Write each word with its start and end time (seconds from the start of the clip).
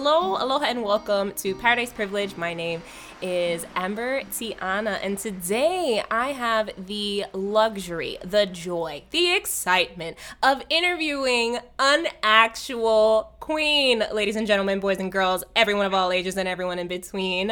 Hello, 0.00 0.36
aloha, 0.36 0.66
and 0.66 0.84
welcome 0.84 1.32
to 1.32 1.56
Paradise 1.56 1.92
Privilege. 1.92 2.36
My 2.36 2.54
name 2.54 2.82
is 3.20 3.66
Amber 3.74 4.22
Tiana, 4.22 5.00
and 5.02 5.18
today 5.18 6.04
I 6.08 6.28
have 6.28 6.70
the 6.86 7.24
luxury, 7.32 8.16
the 8.22 8.46
joy, 8.46 9.02
the 9.10 9.34
excitement 9.34 10.16
of 10.40 10.62
interviewing 10.70 11.58
an 11.80 12.06
actual 12.22 13.32
queen, 13.40 14.04
ladies 14.12 14.36
and 14.36 14.46
gentlemen, 14.46 14.78
boys 14.78 14.98
and 14.98 15.10
girls, 15.10 15.42
everyone 15.56 15.86
of 15.86 15.94
all 15.94 16.12
ages, 16.12 16.36
and 16.36 16.46
everyone 16.46 16.78
in 16.78 16.86
between. 16.86 17.50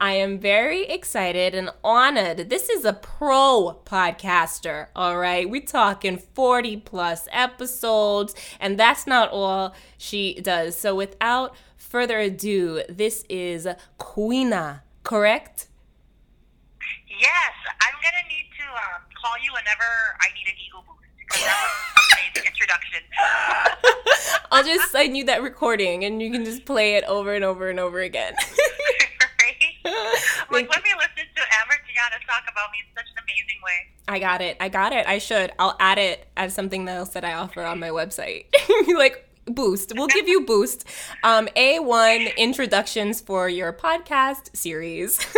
I 0.00 0.12
am 0.12 0.38
very 0.38 0.84
excited 0.84 1.52
and 1.52 1.70
honored. 1.82 2.48
This 2.48 2.68
is 2.68 2.84
a 2.84 2.92
pro 2.92 3.80
podcaster, 3.84 4.86
all 4.94 5.18
right? 5.18 5.50
We 5.50 5.62
talking 5.62 6.16
40 6.16 6.76
plus 6.76 7.26
episodes, 7.32 8.36
and 8.60 8.78
that's 8.78 9.04
not 9.04 9.30
all 9.30 9.74
she 9.96 10.40
does. 10.40 10.76
So 10.76 10.94
without 10.94 11.56
further 11.88 12.18
ado, 12.18 12.82
this 12.88 13.24
is 13.28 13.66
Queena 13.98 14.80
correct? 15.02 15.66
Yes, 17.08 17.52
I'm 17.80 17.94
gonna 17.94 18.28
need 18.28 18.46
to 18.60 18.66
um, 18.68 19.02
call 19.20 19.34
you 19.42 19.52
whenever 19.52 19.88
I 20.20 20.28
need 20.34 20.46
an 20.46 20.54
ego 20.64 20.84
boost 20.86 21.08
because 21.18 21.42
that 21.42 21.56
was 21.56 21.72
an 21.96 22.18
amazing 22.18 22.52
introduction. 22.52 23.02
I'll 24.52 24.64
just 24.64 24.92
send 24.92 25.16
you 25.16 25.24
that 25.24 25.42
recording, 25.42 26.04
and 26.04 26.22
you 26.22 26.30
can 26.30 26.44
just 26.44 26.64
play 26.64 26.94
it 26.94 27.04
over 27.04 27.34
and 27.34 27.44
over 27.44 27.68
and 27.70 27.80
over 27.80 28.00
again. 28.00 28.34
right? 29.40 29.54
Like, 30.50 30.70
let 30.70 30.82
me 30.82 30.90
listen 30.96 31.28
to 31.36 31.42
Amber 31.60 31.74
Tiana 31.84 32.24
talk 32.26 32.44
about 32.50 32.70
me 32.72 32.78
in 32.80 32.86
such 32.96 33.04
an 33.14 33.22
amazing 33.22 33.60
way. 33.62 33.88
I 34.08 34.18
got 34.18 34.40
it. 34.40 34.56
I 34.60 34.70
got 34.70 34.94
it. 34.94 35.06
I 35.06 35.18
should. 35.18 35.52
I'll 35.58 35.76
add 35.78 35.98
it 35.98 36.26
as 36.38 36.54
something 36.54 36.88
else 36.88 37.10
that 37.10 37.24
I 37.24 37.34
offer 37.34 37.62
on 37.62 37.78
my 37.78 37.90
website. 37.90 38.46
like 38.96 39.27
boost. 39.50 39.92
We'll 39.94 40.06
give 40.06 40.28
you 40.28 40.42
boost. 40.42 40.84
Um, 41.22 41.48
A1 41.56 42.36
introductions 42.36 43.20
for 43.20 43.48
your 43.48 43.72
podcast 43.72 44.56
series. 44.56 45.24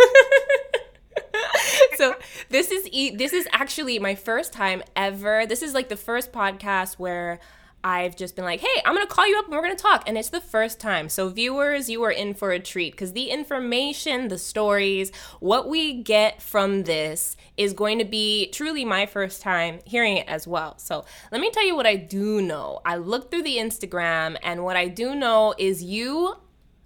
so 1.95 2.15
this 2.49 2.71
is 2.71 2.87
e- 2.91 3.15
this 3.15 3.33
is 3.33 3.47
actually 3.51 3.99
my 3.99 4.15
first 4.15 4.53
time 4.53 4.83
ever. 4.95 5.45
This 5.45 5.61
is 5.61 5.73
like 5.73 5.89
the 5.89 5.97
first 5.97 6.31
podcast 6.31 6.95
where 6.95 7.39
I've 7.83 8.15
just 8.15 8.35
been 8.35 8.45
like, 8.45 8.59
hey, 8.59 8.81
I'm 8.85 8.93
gonna 8.93 9.07
call 9.07 9.27
you 9.27 9.37
up 9.39 9.45
and 9.45 9.53
we're 9.53 9.61
gonna 9.61 9.75
talk. 9.75 10.03
And 10.07 10.17
it's 10.17 10.29
the 10.29 10.41
first 10.41 10.79
time. 10.79 11.09
So, 11.09 11.29
viewers, 11.29 11.89
you 11.89 12.03
are 12.03 12.11
in 12.11 12.33
for 12.33 12.51
a 12.51 12.59
treat 12.59 12.93
because 12.93 13.13
the 13.13 13.29
information, 13.29 14.27
the 14.27 14.37
stories, 14.37 15.11
what 15.39 15.67
we 15.67 16.01
get 16.01 16.41
from 16.41 16.83
this 16.83 17.35
is 17.57 17.73
going 17.73 17.99
to 17.99 18.05
be 18.05 18.49
truly 18.51 18.85
my 18.85 19.05
first 19.05 19.41
time 19.41 19.79
hearing 19.85 20.17
it 20.17 20.27
as 20.27 20.47
well. 20.47 20.77
So, 20.77 21.05
let 21.31 21.41
me 21.41 21.49
tell 21.51 21.65
you 21.65 21.75
what 21.75 21.87
I 21.87 21.95
do 21.95 22.41
know. 22.41 22.81
I 22.85 22.97
looked 22.97 23.31
through 23.31 23.43
the 23.43 23.57
Instagram, 23.57 24.37
and 24.43 24.63
what 24.63 24.77
I 24.77 24.87
do 24.87 25.15
know 25.15 25.53
is 25.57 25.83
you 25.83 26.35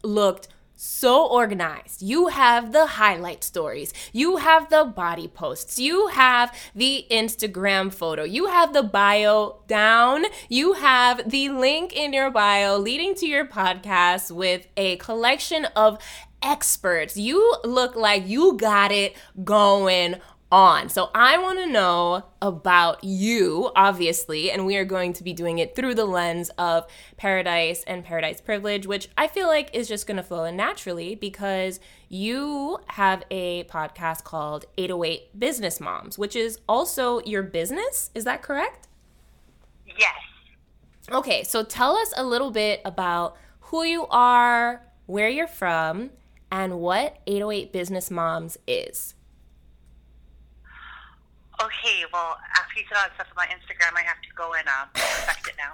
looked 0.03 0.47
so 0.75 1.25
organized. 1.25 2.01
You 2.01 2.27
have 2.27 2.71
the 2.71 2.85
highlight 2.85 3.43
stories. 3.43 3.93
You 4.11 4.37
have 4.37 4.69
the 4.69 4.85
body 4.85 5.27
posts. 5.27 5.79
You 5.79 6.07
have 6.07 6.55
the 6.75 7.05
Instagram 7.09 7.93
photo. 7.93 8.23
You 8.23 8.47
have 8.47 8.73
the 8.73 8.83
bio 8.83 9.61
down. 9.67 10.25
You 10.49 10.73
have 10.73 11.29
the 11.29 11.49
link 11.49 11.93
in 11.93 12.13
your 12.13 12.31
bio 12.31 12.77
leading 12.77 13.15
to 13.15 13.27
your 13.27 13.45
podcast 13.45 14.31
with 14.31 14.67
a 14.77 14.97
collection 14.97 15.65
of 15.75 15.97
experts. 16.41 17.17
You 17.17 17.57
look 17.63 17.95
like 17.95 18.27
you 18.27 18.57
got 18.57 18.91
it 18.91 19.15
going 19.43 20.15
on. 20.55 20.87
So 20.87 21.09
I 21.13 21.37
want 21.37 21.59
to 21.59 21.67
know 21.67 22.23
about 22.41 23.03
you, 23.03 23.71
obviously, 23.75 24.49
and 24.49 24.65
we 24.65 24.77
are 24.77 24.85
going 24.85 25.11
to 25.11 25.23
be 25.23 25.33
doing 25.33 25.59
it 25.59 25.75
through 25.75 25.95
the 25.95 26.05
lens 26.05 26.49
of 26.57 26.87
paradise 27.17 27.83
and 27.85 28.05
paradise 28.05 28.39
privilege, 28.39 28.87
which 28.87 29.09
I 29.17 29.27
feel 29.27 29.47
like 29.47 29.75
is 29.75 29.89
just 29.89 30.07
going 30.07 30.15
to 30.15 30.23
flow 30.23 30.45
in 30.45 30.55
naturally 30.55 31.13
because 31.13 31.81
you 32.07 32.79
have 32.87 33.23
a 33.29 33.65
podcast 33.65 34.23
called 34.23 34.63
808 34.77 35.37
Business 35.37 35.81
Moms, 35.81 36.17
which 36.17 36.37
is 36.37 36.61
also 36.69 37.19
your 37.23 37.43
business. 37.43 38.09
Is 38.15 38.23
that 38.23 38.41
correct? 38.41 38.87
Yes. 39.85 40.13
Okay, 41.11 41.43
so 41.43 41.65
tell 41.65 41.97
us 41.97 42.13
a 42.15 42.23
little 42.23 42.51
bit 42.51 42.79
about 42.85 43.35
who 43.59 43.83
you 43.83 44.07
are, 44.07 44.83
where 45.05 45.27
you're 45.27 45.47
from, 45.47 46.11
and 46.49 46.79
what 46.79 47.17
808 47.27 47.73
Business 47.73 48.09
Moms 48.09 48.57
is. 48.65 49.15
Okay, 51.61 52.03
well, 52.11 52.35
after 52.59 52.79
you 52.79 52.85
said 52.89 52.97
all 52.99 53.07
that 53.07 53.15
stuff 53.15 53.31
on 53.31 53.37
my 53.39 53.47
Instagram, 53.47 53.95
I 53.95 54.03
have 54.03 54.19
to 54.19 54.31
go 54.35 54.51
and 54.53 54.67
um, 54.67 54.91
perfect 54.91 55.47
it 55.47 55.55
now. 55.55 55.71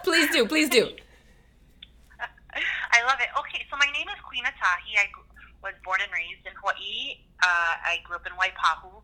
please 0.04 0.28
do, 0.30 0.44
please 0.46 0.68
do. 0.68 0.92
I 2.92 3.00
love 3.08 3.16
it. 3.20 3.32
Okay, 3.40 3.64
so 3.70 3.76
my 3.80 3.88
name 3.96 4.08
is 4.12 4.20
Queena 4.20 4.52
Tahi. 4.52 4.92
I 5.00 5.08
was 5.64 5.72
born 5.84 6.00
and 6.04 6.12
raised 6.12 6.44
in 6.44 6.52
Hawaii. 6.60 7.24
Uh, 7.40 7.74
I 7.88 8.04
grew 8.04 8.16
up 8.16 8.26
in 8.28 8.36
Waipahu. 8.36 9.00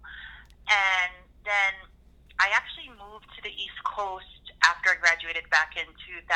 And 0.68 1.12
then 1.44 1.72
I 2.38 2.52
actually 2.52 2.92
moved 2.92 3.26
to 3.36 3.40
the 3.42 3.50
East 3.50 3.80
Coast 3.88 4.52
after 4.64 4.92
I 4.92 4.96
graduated 5.00 5.48
back 5.50 5.74
in 5.76 5.88
2000. 6.04 6.28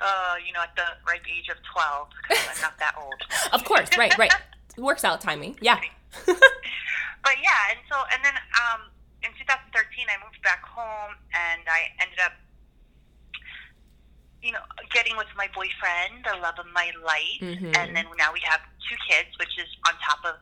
Uh, 0.00 0.34
you 0.44 0.52
know, 0.52 0.60
at 0.60 0.74
the 0.76 0.84
ripe 1.06 1.24
age 1.30 1.48
of 1.48 1.56
12, 1.72 2.08
because 2.28 2.44
I'm 2.56 2.60
not 2.60 2.78
that 2.78 2.94
old. 2.98 3.22
of 3.52 3.64
course, 3.64 3.88
right, 3.96 4.16
right. 4.18 4.32
Works 4.76 5.04
out 5.04 5.20
timing. 5.20 5.56
Yeah. 5.60 5.80
But 7.22 7.38
yeah, 7.38 7.70
and 7.70 7.80
so 7.86 7.96
and 8.12 8.20
then 8.22 8.34
um, 8.58 8.90
in 9.22 9.30
2013 9.38 9.70
I 10.10 10.18
moved 10.22 10.42
back 10.42 10.62
home 10.66 11.14
and 11.30 11.62
I 11.70 11.94
ended 12.02 12.18
up, 12.18 12.34
you 14.42 14.50
know, 14.50 14.62
getting 14.90 15.16
with 15.16 15.30
my 15.38 15.46
boyfriend, 15.54 16.26
the 16.26 16.36
love 16.42 16.58
of 16.58 16.66
my 16.74 16.90
life, 16.98 17.40
mm-hmm. 17.40 17.72
and 17.78 17.94
then 17.94 18.06
now 18.18 18.34
we 18.34 18.42
have 18.42 18.60
two 18.90 18.98
kids, 19.06 19.30
which 19.38 19.54
is 19.58 19.70
on 19.86 19.94
top 20.02 20.20
of. 20.26 20.36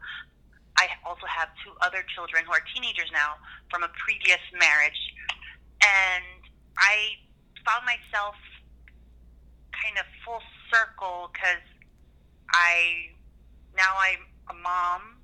I 0.80 0.88
also 1.04 1.28
have 1.28 1.52
two 1.60 1.76
other 1.84 2.00
children 2.16 2.40
who 2.48 2.52
are 2.56 2.64
teenagers 2.72 3.12
now 3.12 3.36
from 3.68 3.84
a 3.84 3.92
previous 4.00 4.40
marriage, 4.56 4.96
and 5.84 6.40
I 6.80 7.20
found 7.68 7.84
myself 7.84 8.34
kind 9.76 10.00
of 10.00 10.08
full 10.24 10.40
circle 10.72 11.28
because 11.32 11.60
I 12.56 13.12
now 13.76 13.92
I'm 14.00 14.24
a 14.48 14.56
mom 14.56 15.19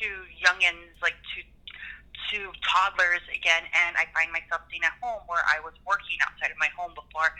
to 0.00 0.06
youngins, 0.36 0.94
like 1.02 1.16
to 1.34 1.42
to 2.32 2.50
toddlers 2.58 3.22
again, 3.30 3.62
and 3.70 3.94
I 3.94 4.10
find 4.10 4.32
myself 4.34 4.66
staying 4.66 4.82
at 4.82 4.98
home 4.98 5.22
where 5.30 5.46
I 5.46 5.62
was 5.62 5.74
working 5.86 6.18
outside 6.26 6.50
of 6.50 6.58
my 6.58 6.68
home 6.74 6.90
before, 6.94 7.30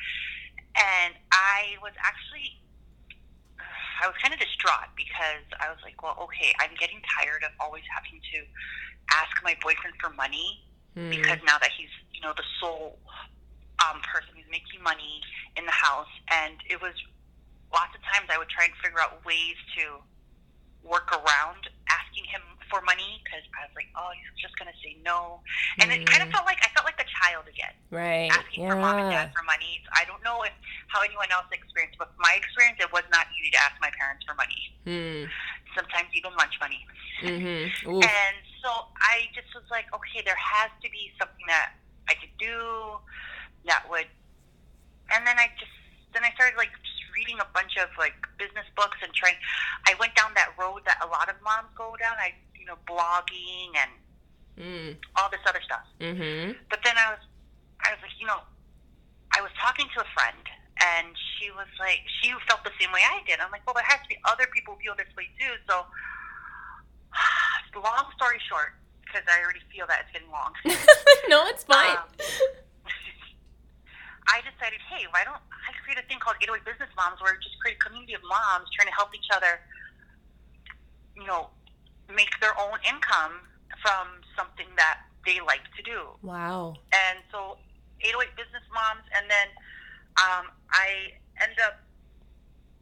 and 0.76 1.14
I 1.32 1.76
was 1.82 1.92
actually. 1.98 2.60
I 3.96 4.04
was 4.04 4.16
kind 4.20 4.28
of 4.28 4.36
distraught 4.36 4.92
because 4.92 5.48
I 5.56 5.72
was 5.72 5.80
like, 5.80 5.96
well, 6.04 6.20
okay, 6.28 6.52
I'm 6.60 6.76
getting 6.76 7.00
tired 7.16 7.40
of 7.48 7.56
always 7.56 7.80
having 7.88 8.20
to 8.20 8.38
ask 9.08 9.32
my 9.40 9.56
boyfriend 9.64 9.96
for 9.96 10.12
money 10.12 10.60
mm. 10.92 11.08
because 11.08 11.40
now 11.48 11.56
that 11.56 11.72
he's, 11.72 11.88
you 12.12 12.20
know, 12.20 12.36
the 12.36 12.44
sole 12.60 13.00
um, 13.80 14.04
person 14.04 14.36
who's 14.36 14.50
making 14.52 14.84
money 14.84 15.24
in 15.56 15.64
the 15.64 15.72
house, 15.72 16.12
and 16.28 16.60
it 16.68 16.76
was 16.76 16.92
lots 17.72 17.96
of 17.96 18.04
times 18.04 18.28
I 18.28 18.36
would 18.36 18.48
try 18.48 18.68
and 18.68 18.74
figure 18.84 19.00
out 19.00 19.24
ways 19.24 19.56
to 19.80 20.04
work 20.86 21.10
around 21.12 21.68
asking 21.90 22.24
him 22.24 22.42
for 22.70 22.82
money 22.82 23.22
because 23.22 23.42
I 23.54 23.66
was 23.66 23.74
like, 23.78 23.90
oh, 23.94 24.10
he's 24.14 24.34
just 24.42 24.58
gonna 24.58 24.74
say 24.82 24.98
no, 25.04 25.42
and 25.78 25.90
mm. 25.90 25.98
it 25.98 26.06
kind 26.06 26.22
of 26.22 26.30
felt 26.34 26.46
like 26.46 26.58
I 26.62 26.68
felt 26.74 26.86
like 26.86 26.98
the 26.98 27.06
child 27.06 27.46
again, 27.46 27.74
right? 27.90 28.30
Asking 28.30 28.66
yeah. 28.66 28.74
for 28.74 28.76
mom 28.78 28.98
and 28.98 29.10
dad 29.10 29.30
for 29.34 29.44
money. 29.46 29.82
I 29.94 30.02
don't 30.06 30.22
know 30.26 30.42
if 30.42 30.54
how 30.90 31.02
anyone 31.02 31.30
else 31.30 31.46
experienced, 31.52 31.98
but 31.98 32.10
my 32.18 32.34
experience, 32.34 32.78
it 32.82 32.90
was 32.90 33.06
not 33.10 33.26
easy 33.38 33.50
to 33.54 33.60
ask 33.62 33.74
my 33.78 33.90
parents 33.94 34.26
for 34.26 34.34
money. 34.34 34.62
Mm. 34.86 35.30
Sometimes 35.74 36.08
even 36.14 36.32
lunch 36.34 36.56
money. 36.58 36.82
Mm-hmm. 37.22 38.00
And 38.02 38.36
so 38.62 38.70
I 38.98 39.30
just 39.30 39.52
was 39.54 39.66
like, 39.70 39.86
okay, 39.94 40.24
there 40.24 40.38
has 40.38 40.74
to 40.82 40.88
be 40.90 41.14
something 41.20 41.46
that 41.46 41.78
I 42.10 42.14
could 42.18 42.34
do 42.38 42.98
that 43.66 43.86
would, 43.90 44.10
and 45.14 45.26
then 45.26 45.38
I 45.38 45.50
just 45.58 45.74
then 46.14 46.24
I 46.24 46.32
started 46.34 46.56
like 46.56 46.72
reading 47.16 47.40
a 47.40 47.48
bunch 47.56 47.80
of 47.80 47.88
like 47.98 48.14
business 48.38 48.68
books 48.76 49.00
and 49.02 49.12
trying. 49.16 49.40
I 49.88 49.96
went 49.98 50.14
down 50.14 50.36
that 50.36 50.52
road 50.60 50.84
that 50.84 51.00
a 51.00 51.08
lot 51.08 51.32
of 51.32 51.40
moms 51.42 51.72
go 51.72 51.96
down. 51.96 52.14
I, 52.20 52.36
you 52.52 52.68
know, 52.68 52.76
blogging 52.84 53.72
and 53.74 53.92
mm. 54.60 54.92
all 55.16 55.32
this 55.32 55.40
other 55.48 55.64
stuff. 55.64 55.88
Mm-hmm. 56.00 56.60
But 56.68 56.80
then 56.84 56.94
I 57.00 57.16
was, 57.16 57.22
I 57.80 57.96
was 57.96 58.00
like, 58.04 58.14
you 58.20 58.26
know, 58.26 58.44
I 59.32 59.40
was 59.40 59.50
talking 59.56 59.88
to 59.96 60.04
a 60.04 60.08
friend 60.12 60.44
and 60.76 61.16
she 61.36 61.50
was 61.56 61.68
like, 61.80 62.04
she 62.20 62.32
felt 62.48 62.64
the 62.64 62.74
same 62.78 62.92
way 62.92 63.00
I 63.00 63.24
did. 63.24 63.40
I'm 63.40 63.50
like, 63.50 63.64
well, 63.64 63.74
there 63.74 63.86
has 63.88 64.00
to 64.04 64.08
be 64.08 64.18
other 64.28 64.46
people 64.52 64.76
who 64.76 64.80
feel 64.84 64.96
this 64.96 65.08
way 65.16 65.28
too. 65.40 65.56
So, 65.68 65.88
long 67.80 68.12
story 68.16 68.40
short, 68.48 68.76
because 69.04 69.24
I 69.24 69.40
already 69.40 69.64
feel 69.72 69.86
that 69.88 70.04
it's 70.04 70.12
getting 70.12 70.30
long. 70.30 70.52
no, 71.28 71.46
it's 71.48 71.64
fine. 71.64 71.96
Um, 71.96 72.65
I 74.26 74.42
decided, 74.42 74.82
hey, 74.90 75.06
why 75.10 75.22
don't 75.22 75.40
I 75.52 75.70
create 75.82 75.98
a 75.98 76.06
thing 76.06 76.18
called 76.18 76.36
808 76.42 76.66
Business 76.66 76.90
Moms 76.98 77.22
where 77.22 77.34
I 77.34 77.38
just 77.38 77.58
create 77.62 77.78
a 77.78 77.82
community 77.82 78.14
of 78.14 78.22
moms 78.26 78.66
trying 78.74 78.90
to 78.90 78.96
help 78.96 79.14
each 79.14 79.30
other, 79.30 79.62
you 81.14 81.26
know, 81.26 81.50
make 82.10 82.30
their 82.42 82.54
own 82.58 82.78
income 82.86 83.42
from 83.82 84.22
something 84.34 84.66
that 84.78 85.06
they 85.26 85.38
like 85.42 85.64
to 85.78 85.82
do. 85.82 86.10
Wow. 86.22 86.78
And 86.94 87.22
so 87.30 87.58
808 88.02 88.34
Business 88.38 88.66
Moms, 88.70 89.06
and 89.14 89.26
then 89.30 89.48
um, 90.22 90.44
I 90.70 91.16
end 91.42 91.56
up 91.64 91.82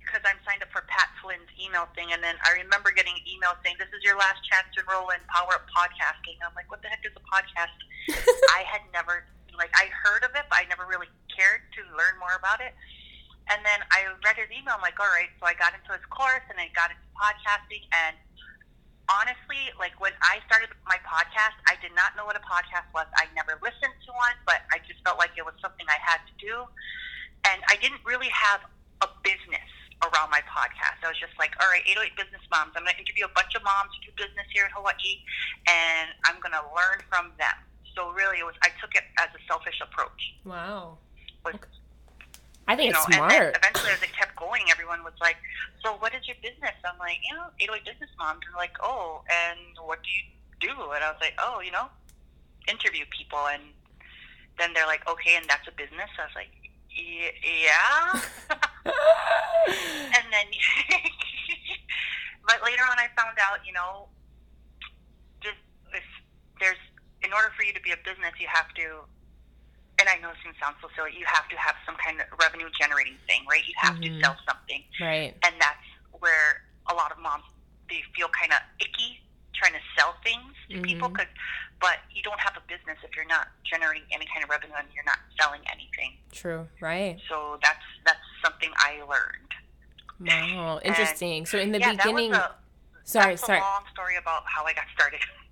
because 0.05 0.21
I'm 0.29 0.39
signed 0.45 0.61
up 0.61 0.71
for 0.71 0.85
Pat 0.87 1.09
Flynn's 1.19 1.49
email 1.57 1.89
thing, 1.97 2.13
and 2.13 2.21
then 2.21 2.37
I 2.45 2.55
remember 2.61 2.93
getting 2.93 3.17
an 3.17 3.25
email 3.25 3.57
saying, 3.65 3.81
"This 3.81 3.91
is 3.97 4.05
your 4.05 4.21
last 4.21 4.45
chance 4.47 4.69
to 4.77 4.85
enroll 4.85 5.11
in 5.11 5.19
Power 5.33 5.59
Up 5.59 5.67
Podcasting." 5.73 6.39
I'm 6.45 6.55
like, 6.55 6.71
"What 6.71 6.85
the 6.85 6.93
heck 6.93 7.03
is 7.03 7.17
a 7.17 7.25
podcast?" 7.25 7.75
I 8.55 8.63
had 8.69 8.85
never 8.93 9.25
like 9.57 9.73
I 9.75 9.89
heard 9.91 10.23
of 10.23 10.35
it, 10.37 10.45
but 10.51 10.59
I 10.61 10.65
never 10.69 10.87
really 10.87 11.09
cared 11.35 11.67
to 11.77 11.81
learn 11.99 12.17
more 12.23 12.35
about 12.39 12.63
it. 12.63 12.73
And 13.53 13.61
then 13.61 13.85
I 13.93 14.09
read 14.25 14.41
his 14.41 14.49
email. 14.49 14.81
I'm 14.81 14.85
like, 14.85 14.97
all 14.97 15.11
right. 15.13 15.29
So 15.37 15.45
I 15.45 15.53
got 15.53 15.77
into 15.77 15.93
his 15.93 16.05
course 16.09 16.45
and 16.49 16.57
I 16.57 16.73
got 16.73 16.89
into 16.89 17.05
podcasting. 17.13 17.85
And 17.93 18.17
honestly, 19.13 19.69
like 19.77 19.93
when 20.01 20.17
I 20.25 20.41
started 20.49 20.73
my 20.89 20.97
podcast, 21.05 21.59
I 21.69 21.77
did 21.85 21.93
not 21.93 22.17
know 22.17 22.25
what 22.25 22.41
a 22.41 22.45
podcast 22.45 22.89
was. 22.97 23.05
I 23.21 23.29
never 23.37 23.61
listened 23.61 23.93
to 24.09 24.11
one, 24.17 24.37
but 24.49 24.65
I 24.73 24.81
just 24.89 25.05
felt 25.05 25.21
like 25.21 25.37
it 25.37 25.45
was 25.45 25.55
something 25.61 25.85
I 25.93 26.01
had 26.01 26.25
to 26.25 26.35
do. 26.41 26.65
And 27.45 27.61
I 27.69 27.77
didn't 27.85 28.01
really 28.09 28.33
have 28.33 28.65
a 29.05 29.09
business 29.21 29.69
around 30.03 30.33
my 30.33 30.41
podcast. 30.49 31.05
I 31.05 31.09
was 31.13 31.21
just 31.21 31.37
like, 31.37 31.53
all 31.61 31.69
right, 31.69 31.85
808 31.85 32.17
Business 32.17 32.45
Moms. 32.49 32.73
I'm 32.77 32.85
going 32.85 32.97
to 32.97 33.01
interview 33.01 33.29
a 33.29 33.35
bunch 33.37 33.53
of 33.55 33.63
moms 33.63 33.93
who 33.97 34.09
do 34.09 34.13
business 34.17 34.49
here 34.53 34.65
in 34.65 34.73
Hawaii, 34.73 35.21
and 35.69 36.13
I'm 36.25 36.41
going 36.41 36.57
to 36.57 36.65
learn 36.73 37.05
from 37.13 37.33
them. 37.37 37.57
So 37.93 38.11
really, 38.11 38.43
it 38.43 38.47
was 38.47 38.59
I 38.65 38.75
took 38.83 38.97
it 38.97 39.07
as 39.23 39.31
a 39.33 39.41
selfish 39.47 39.79
approach. 39.79 40.35
Wow. 40.43 40.99
Was, 41.45 41.55
Okay. 41.55 41.69
I 42.67 42.77
think 42.77 42.95
it's 42.95 43.09
know, 43.09 43.17
smart. 43.17 43.55
eventually, 43.57 43.93
as 43.93 44.03
it 44.03 44.13
kept 44.17 44.37
going, 44.37 44.65
everyone 44.71 45.05
was 45.05 45.13
like, 45.21 45.37
"So, 45.85 45.93
what 45.97 46.15
is 46.15 46.27
your 46.27 46.37
business?" 46.41 46.73
I'm 46.85 46.99
like, 46.99 47.19
"You 47.29 47.37
know, 47.37 47.49
808 47.61 47.85
Business 47.85 48.11
Moms." 48.19 48.41
And 48.47 48.55
they're 48.55 48.61
like, 48.61 48.77
"Oh, 48.81 49.23
and 49.29 49.77
what 49.87 50.03
do 50.03 50.09
you 50.11 50.23
do?" 50.61 50.73
And 50.93 51.05
I 51.05 51.11
was 51.13 51.21
like, 51.21 51.35
"Oh, 51.39 51.61
you 51.61 51.71
know, 51.71 51.91
interview 52.67 53.05
people." 53.13 53.47
And 53.49 53.63
then 54.59 54.73
they're 54.73 54.87
like, 54.87 55.07
"Okay, 55.07 55.37
and 55.37 55.45
that's 55.49 55.69
a 55.69 55.73
business." 55.73 56.09
I 56.19 56.25
was 56.25 56.35
like, 56.35 56.53
"Ye- 56.89 57.37
"Yeah." 57.69 58.21
and 60.17 60.27
then, 60.33 60.47
but 62.49 62.63
later 62.65 62.83
on, 62.89 62.97
I 62.99 63.09
found 63.17 63.37
out, 63.45 63.61
you 63.67 63.73
know, 63.75 64.09
just 65.43 65.61
if 65.93 66.05
there's 66.61 66.81
in 67.23 67.33
order 67.33 67.53
for 67.57 67.65
you 67.65 67.73
to 67.75 67.81
be 67.81 67.91
a 67.93 67.97
business, 68.05 68.33
you 68.41 68.47
have 68.49 68.73
to 68.75 69.05
and 69.99 70.09
I 70.09 70.17
know 70.19 70.31
this 70.31 70.43
can 70.43 70.55
sound 70.61 70.77
so 70.83 70.89
silly, 70.97 71.13
you 71.17 71.25
have 71.27 71.49
to 71.49 71.57
have 71.57 71.77
some 71.87 71.97
kind 71.97 72.21
of 72.21 72.27
revenue 72.41 72.69
generating 72.79 73.17
thing, 73.27 73.45
right? 73.49 73.65
You 73.67 73.75
have 73.79 73.97
Mhm. 73.97 74.19
to 74.19 74.21
sell 74.21 74.37
something. 74.47 74.85
right. 75.01 75.37
And 75.43 75.55
that's 75.61 75.87
where 76.21 76.63
a 76.87 76.95
lot 76.95 77.13
of 77.13 77.19
moms 77.19 77.45
they 77.89 78.03
feel 78.17 78.29
kind 78.29 78.53
of 78.53 78.61
icky 78.81 79.21
trying 79.53 79.73
to 79.75 79.81
sell 79.97 80.15
things 80.25 80.55
to 80.71 80.81
people 80.83 81.09
Mhm. 81.11 81.17
'cause- 81.17 81.35
but 81.81 82.01
you 82.11 82.23
don't 82.23 82.41
have 82.41 82.57
a 82.57 82.61
business 82.63 82.99
if 83.05 83.15
you're 83.15 83.25
not 83.27 83.49
generating 83.63 84.07
any 84.11 84.25
kind 84.27 84.43
of 84.43 84.49
revenue 84.51 84.75
and 84.75 84.91
you're 84.95 85.05
not 85.05 85.19
selling 85.39 85.61
anything. 85.71 86.19
True. 86.33 86.69
Right. 86.81 87.21
So 87.29 87.59
that's 87.63 87.85
that's 88.05 88.25
something 88.43 88.73
I 88.79 89.03
learned. 89.03 89.55
Wow. 90.21 90.79
Interesting. 90.83 91.45
So 91.47 91.59
in 91.59 91.73
the 91.73 91.79
yeah, 91.81 91.91
beginning, 91.93 92.33
a, 92.35 92.55
sorry, 93.05 93.37
sorry. 93.37 93.59
a 93.59 93.63
long 93.63 93.87
story 93.91 94.17
about 94.17 94.45
how 94.47 94.65
I 94.65 94.73
got 94.73 94.87
started. 94.95 95.21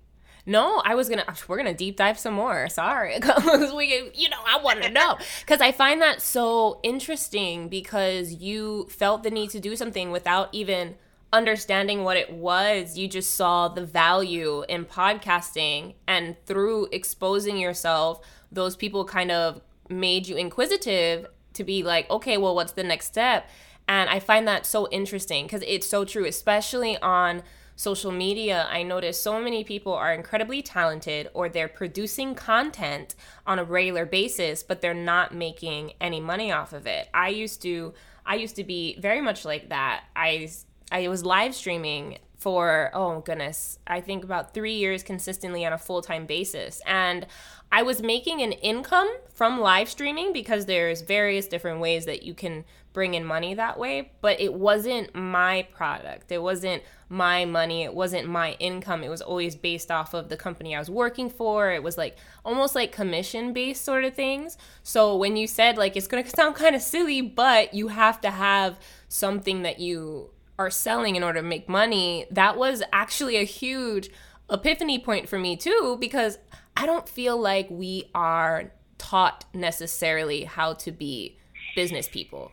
No, 0.45 0.81
I 0.83 0.95
was 0.95 1.07
gonna. 1.07 1.25
We're 1.47 1.57
gonna 1.57 1.73
deep 1.73 1.95
dive 1.95 2.19
some 2.19 2.33
more. 2.33 2.67
Sorry, 2.67 3.15
because 3.19 3.73
we, 3.73 4.11
you 4.13 4.29
know, 4.29 4.39
I 4.45 4.61
want 4.61 4.83
to 4.83 4.89
know 4.89 5.17
because 5.39 5.61
I 5.61 5.71
find 5.71 6.01
that 6.01 6.21
so 6.21 6.79
interesting 6.83 7.69
because 7.69 8.33
you 8.33 8.87
felt 8.89 9.23
the 9.23 9.31
need 9.31 9.51
to 9.51 9.59
do 9.59 9.75
something 9.75 10.11
without 10.11 10.49
even 10.51 10.95
understanding 11.31 12.03
what 12.03 12.17
it 12.17 12.31
was. 12.31 12.97
You 12.97 13.07
just 13.07 13.35
saw 13.35 13.69
the 13.69 13.85
value 13.85 14.63
in 14.67 14.85
podcasting, 14.85 15.95
and 16.07 16.35
through 16.45 16.87
exposing 16.91 17.57
yourself, 17.57 18.25
those 18.51 18.75
people 18.75 19.05
kind 19.05 19.31
of 19.31 19.61
made 19.89 20.27
you 20.27 20.35
inquisitive 20.35 21.27
to 21.53 21.63
be 21.63 21.83
like, 21.83 22.09
okay, 22.09 22.37
well, 22.37 22.55
what's 22.55 22.73
the 22.73 22.83
next 22.83 23.05
step? 23.07 23.47
And 23.87 24.09
I 24.09 24.19
find 24.19 24.47
that 24.47 24.65
so 24.65 24.89
interesting 24.91 25.45
because 25.45 25.63
it's 25.67 25.87
so 25.87 26.05
true, 26.05 26.25
especially 26.25 26.97
on 26.97 27.43
social 27.75 28.11
media, 28.11 28.67
I 28.69 28.83
notice 28.83 29.21
so 29.21 29.39
many 29.39 29.63
people 29.63 29.93
are 29.93 30.13
incredibly 30.13 30.61
talented 30.61 31.29
or 31.33 31.49
they're 31.49 31.67
producing 31.67 32.35
content 32.35 33.15
on 33.47 33.59
a 33.59 33.63
regular 33.63 34.05
basis, 34.05 34.63
but 34.63 34.81
they're 34.81 34.93
not 34.93 35.33
making 35.33 35.93
any 35.99 36.19
money 36.19 36.51
off 36.51 36.73
of 36.73 36.87
it. 36.87 37.09
I 37.13 37.29
used 37.29 37.61
to 37.63 37.93
I 38.25 38.35
used 38.35 38.55
to 38.55 38.63
be 38.63 38.97
very 38.99 39.21
much 39.21 39.43
like 39.43 39.69
that. 39.69 40.05
I 40.15 40.49
I 40.91 41.07
was 41.07 41.25
live 41.25 41.55
streaming 41.55 42.19
for 42.37 42.91
oh 42.93 43.21
goodness, 43.21 43.79
I 43.87 44.01
think 44.01 44.23
about 44.23 44.53
3 44.53 44.73
years 44.73 45.01
consistently 45.01 45.65
on 45.65 45.73
a 45.73 45.77
full-time 45.77 46.25
basis 46.25 46.81
and 46.85 47.25
I 47.71 47.81
was 47.81 48.03
making 48.03 48.41
an 48.41 48.51
income 48.51 49.11
from 49.33 49.59
live 49.59 49.89
streaming 49.89 50.31
because 50.31 50.67
there's 50.67 51.01
various 51.01 51.47
different 51.47 51.79
ways 51.79 52.05
that 52.05 52.21
you 52.21 52.35
can 52.35 52.65
bring 52.93 53.15
in 53.15 53.25
money 53.25 53.55
that 53.55 53.77
way, 53.77 54.11
but 54.21 54.39
it 54.39 54.53
wasn't 54.53 55.13
my 55.15 55.67
product. 55.73 56.31
It 56.31 56.41
wasn't 56.41 56.83
my 57.09 57.43
money. 57.43 57.83
It 57.83 57.93
wasn't 57.93 58.27
my 58.27 58.53
income. 58.59 59.03
It 59.03 59.09
was 59.09 59.21
always 59.21 59.55
based 59.55 59.91
off 59.91 60.13
of 60.13 60.29
the 60.29 60.37
company 60.37 60.75
I 60.75 60.79
was 60.79 60.89
working 60.89 61.29
for. 61.29 61.71
It 61.71 61.83
was 61.83 61.97
like 61.97 62.17
almost 62.45 62.75
like 62.75 62.91
commission 62.91 63.51
based 63.51 63.83
sort 63.83 64.03
of 64.03 64.13
things. 64.13 64.57
So 64.83 65.17
when 65.17 65.35
you 65.35 65.47
said 65.47 65.77
like 65.77 65.97
it's 65.97 66.07
going 66.07 66.23
to 66.23 66.29
sound 66.29 66.55
kind 66.55 66.75
of 66.75 66.81
silly, 66.81 67.21
but 67.21 67.73
you 67.73 67.89
have 67.89 68.21
to 68.21 68.29
have 68.29 68.79
something 69.09 69.63
that 69.63 69.79
you 69.79 70.29
are 70.57 70.69
selling 70.69 71.15
in 71.15 71.23
order 71.23 71.41
to 71.41 71.47
make 71.47 71.67
money, 71.67 72.25
that 72.31 72.57
was 72.57 72.83
actually 72.93 73.37
a 73.37 73.43
huge 73.43 74.09
epiphany 74.51 74.99
point 74.99 75.27
for 75.27 75.39
me 75.39 75.55
too 75.55 75.97
because 75.99 76.37
I 76.77 76.85
don't 76.85 77.09
feel 77.09 77.37
like 77.37 77.67
we 77.69 78.09
are 78.13 78.71
taught 78.97 79.45
necessarily 79.53 80.43
how 80.43 80.73
to 80.73 80.91
be 80.91 81.37
business 81.75 82.07
people. 82.07 82.51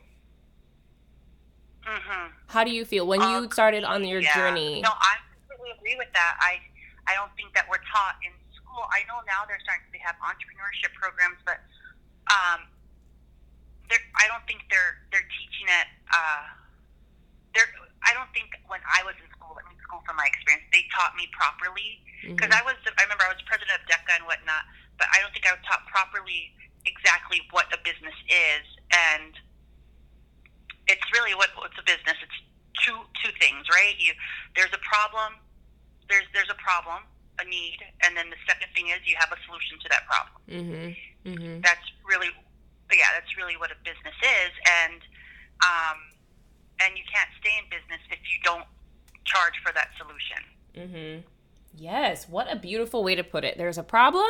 Hmm 1.90 2.30
How 2.46 2.62
do 2.62 2.70
you 2.70 2.84
feel 2.86 3.06
when 3.06 3.20
you 3.20 3.46
Um, 3.46 3.50
started 3.50 3.82
on 3.82 4.04
your 4.06 4.20
yeah. 4.22 4.34
journey? 4.34 4.80
No, 4.80 4.94
I 4.94 5.18
completely 5.34 5.70
agree 5.78 5.96
with 5.98 6.12
that. 6.14 6.38
I 6.38 6.62
I 7.10 7.14
don't 7.18 7.34
think 7.34 7.50
that 7.58 7.66
we're 7.66 7.82
taught 7.90 8.16
in 8.22 8.30
school. 8.54 8.86
I 8.94 9.02
know 9.10 9.18
now 9.26 9.42
they're 9.50 9.58
starting 9.66 9.90
to 9.90 9.98
have 10.06 10.14
entrepreneurship 10.22 10.94
programs, 10.94 11.38
but 11.42 11.58
um, 12.30 12.62
I 13.90 14.24
don't 14.30 14.46
think 14.46 14.62
they're 14.70 15.02
they're 15.10 15.26
teaching 15.34 15.66
it. 15.66 15.88
Uh, 16.14 16.46
they're 17.54 17.66
I 18.06 18.14
don't 18.14 18.30
think 18.30 18.54
when 18.70 18.78
I 18.86 19.02
was 19.02 19.18
in 19.18 19.26
school, 19.34 19.58
in 19.58 19.74
school 19.82 19.98
from 20.06 20.14
my 20.14 20.26
experience, 20.30 20.62
they 20.70 20.86
taught 20.94 21.18
me 21.18 21.26
properly 21.34 21.98
because 22.22 22.50
Mhm. 22.54 22.60
I 22.60 22.62
was 22.62 22.78
I 22.86 23.02
remember 23.02 23.26
I 23.26 23.34
was 23.34 23.42
president 23.50 23.74
of 23.74 23.82
DECA 23.90 24.22
and 24.22 24.26
whatnot, 24.30 24.62
but 24.98 25.10
I 25.10 25.18
don't 25.18 25.32
think 25.34 25.46
I 25.50 25.58
was 25.58 25.62
taught 25.66 25.82
properly 25.90 26.54
exactly 26.86 27.42
what 27.50 27.66
a 27.74 27.78
business 27.82 28.14
is 28.30 28.64
and 28.94 29.34
it's 30.90 31.06
really 31.14 31.34
what 31.38 31.50
what's 31.56 31.78
a 31.78 31.86
business. 31.86 32.18
It's 32.20 32.38
two 32.84 32.98
two 33.22 33.32
things, 33.38 33.64
right? 33.70 33.94
You 33.98 34.12
there's 34.56 34.72
a 34.74 34.82
problem, 34.82 35.38
there's 36.10 36.26
there's 36.34 36.50
a 36.50 36.58
problem, 36.58 37.06
a 37.38 37.44
need, 37.46 37.78
and 38.04 38.16
then 38.16 38.28
the 38.30 38.40
second 38.46 38.68
thing 38.74 38.88
is 38.90 38.98
you 39.06 39.14
have 39.18 39.30
a 39.30 39.38
solution 39.46 39.78
to 39.80 39.88
that 39.94 40.02
problem. 40.10 40.38
Mhm. 40.50 40.96
Mhm. 41.24 41.62
That's 41.62 41.86
really 42.04 42.30
yeah, 42.92 43.06
that's 43.14 43.36
really 43.38 43.56
what 43.56 43.70
a 43.70 43.78
business 43.86 44.18
is, 44.18 44.52
and 44.84 45.00
um, 45.62 45.98
and 46.82 46.98
you 46.98 47.04
can't 47.06 47.30
stay 47.38 47.54
in 47.62 47.64
business 47.70 48.00
if 48.10 48.18
you 48.26 48.38
don't 48.42 48.66
charge 49.24 49.54
for 49.62 49.72
that 49.72 49.90
solution. 49.96 50.40
Mhm. 50.74 51.22
Yes, 51.74 52.28
what 52.28 52.50
a 52.50 52.56
beautiful 52.56 53.04
way 53.04 53.14
to 53.14 53.22
put 53.22 53.44
it. 53.44 53.56
There's 53.58 53.78
a 53.78 53.84
problem, 53.84 54.26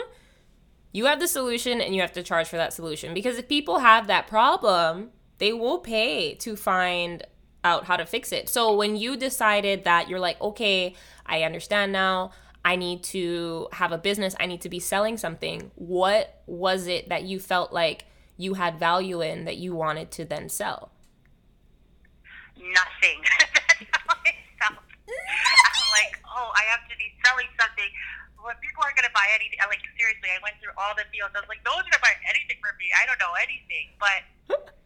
you 0.93 1.07
have 1.07 1.21
the 1.21 1.29
solution 1.29 1.81
and 1.81 1.95
you 1.95 2.03
have 2.03 2.13
to 2.13 2.23
charge 2.23 2.49
for 2.49 2.57
that 2.59 2.73
solution 2.75 3.15
because 3.15 3.39
if 3.39 3.49
people 3.49 3.79
have 3.79 4.09
that 4.09 4.27
problem, 4.27 5.13
they 5.41 5.53
will 5.53 5.79
pay 5.79 6.35
to 6.37 6.55
find 6.55 7.27
out 7.65 7.85
how 7.85 7.97
to 7.97 8.07
fix 8.07 8.31
it. 8.31 8.49
So 8.49 8.77
when 8.77 8.97
you 8.97 9.17
decided 9.17 9.85
that 9.85 10.09
you're 10.09 10.21
like, 10.21 10.41
"Okay, 10.41 10.95
I 11.27 11.43
understand 11.43 11.93
now. 11.93 12.31
I 12.63 12.77
need 12.77 13.03
to 13.05 13.69
have 13.73 13.91
a 13.91 13.99
business. 13.99 14.37
I 14.39 14.47
need 14.47 14.61
to 14.61 14.69
be 14.69 14.79
selling 14.79 15.17
something." 15.17 15.73
What 15.75 16.43
was 16.47 16.87
it 16.87 17.09
that 17.09 17.25
you 17.25 17.41
felt 17.41 17.73
like 17.73 18.05
you 18.37 18.55
had 18.55 18.79
value 18.79 19.21
in 19.21 19.45
that 19.47 19.57
you 19.57 19.75
wanted 19.75 20.11
to 20.13 20.25
then 20.25 20.49
sell? 20.49 20.93
Nothing. 22.57 23.21
I'm 24.61 25.89
like, 25.97 26.15
oh, 26.25 26.51
I 26.55 26.65
have 26.71 26.85
to 26.89 26.97
be 26.97 27.09
selling 27.25 27.49
something. 27.59 27.91
When 28.41 28.57
people 28.65 28.81
are 28.85 28.95
going 28.97 29.05
to 29.05 29.13
buy 29.13 29.29
anything, 29.37 29.61
like, 29.69 29.85
seriously, 29.99 30.33
I 30.33 30.41
went 30.41 30.57
through 30.65 30.73
all 30.81 30.97
the 30.97 31.05
fields. 31.13 31.37
I 31.37 31.45
was 31.45 31.51
like, 31.53 31.61
no 31.65 31.77
one's 31.77 31.89
going 31.93 32.01
to 32.01 32.05
buy 32.05 32.17
anything 32.29 32.57
from 32.65 32.73
me. 32.81 32.89
I 32.97 33.05
don't 33.05 33.21
know 33.21 33.37
anything. 33.37 33.93
But 34.01 34.21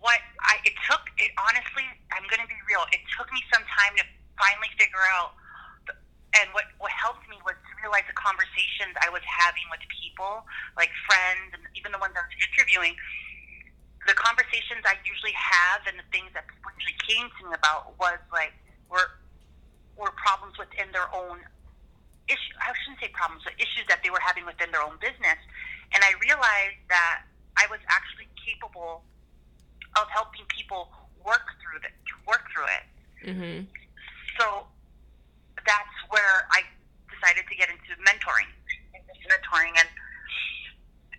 what 0.00 0.20
I 0.42 0.58
it 0.64 0.74
took 0.88 1.04
it 1.20 1.30
honestly, 1.36 1.84
I'm 2.12 2.24
going 2.32 2.40
to 2.42 2.48
be 2.50 2.58
real. 2.68 2.84
It 2.92 3.02
took 3.16 3.28
me 3.32 3.40
some 3.52 3.62
time 3.66 3.94
to 4.00 4.04
finally 4.40 4.70
figure 4.80 5.04
out. 5.12 5.36
the- 5.86 5.96
And 6.40 6.48
what 6.56 6.66
what 6.80 6.92
helped 6.92 7.26
me 7.28 7.36
was 7.44 7.56
to 7.58 7.72
realize 7.82 8.06
the 8.08 8.16
conversations 8.16 8.96
I 9.02 9.10
was 9.12 9.22
having 9.26 9.66
with 9.70 9.82
people, 10.00 10.46
like 10.76 10.90
friends, 11.06 11.52
and 11.54 11.62
even 11.76 11.92
the 11.92 12.00
ones 12.00 12.16
I 12.16 12.24
was 12.24 12.34
interviewing. 12.48 12.96
The 14.08 14.16
conversations 14.16 14.80
I 14.88 14.96
usually 15.04 15.36
have 15.36 15.84
and 15.86 16.00
the 16.00 16.08
things 16.10 16.32
that 16.32 16.48
people 16.48 16.72
usually 16.80 16.98
came 17.04 17.28
to 17.28 17.40
me 17.48 17.52
about 17.54 17.98
was 18.00 18.18
like 18.32 18.56
were 18.88 19.10
were 19.96 20.12
problems 20.16 20.56
within 20.56 20.88
their 20.96 21.10
own 21.14 21.44
issue. 22.28 22.54
I 22.62 22.72
shouldn't 22.82 23.02
say 23.04 23.10
problems, 23.12 23.44
but 23.44 23.54
issues 23.60 23.84
that 23.92 24.00
they 24.00 24.08
were 24.10 24.22
having 24.22 24.46
within 24.46 24.72
their 24.72 24.82
own 24.82 24.96
business. 25.02 25.40
And 25.92 26.00
I 26.06 26.14
realized 26.22 26.80
that 26.88 27.26
I 27.58 27.66
was 27.68 27.82
actually 27.90 28.29
capable 28.50 29.02
of 29.96 30.06
helping 30.10 30.46
people 30.50 30.90
work 31.24 31.46
through 31.62 31.78
it, 31.82 31.94
work 32.26 32.42
through 32.52 32.70
it. 32.70 32.84
Mm-hmm. 33.26 33.58
So 34.38 34.66
that's 35.66 35.96
where 36.08 36.48
I 36.50 36.64
decided 37.10 37.44
to 37.46 37.54
get 37.54 37.68
into 37.68 37.94
mentoring, 38.02 38.48
mentoring, 39.28 39.74
and 39.78 39.88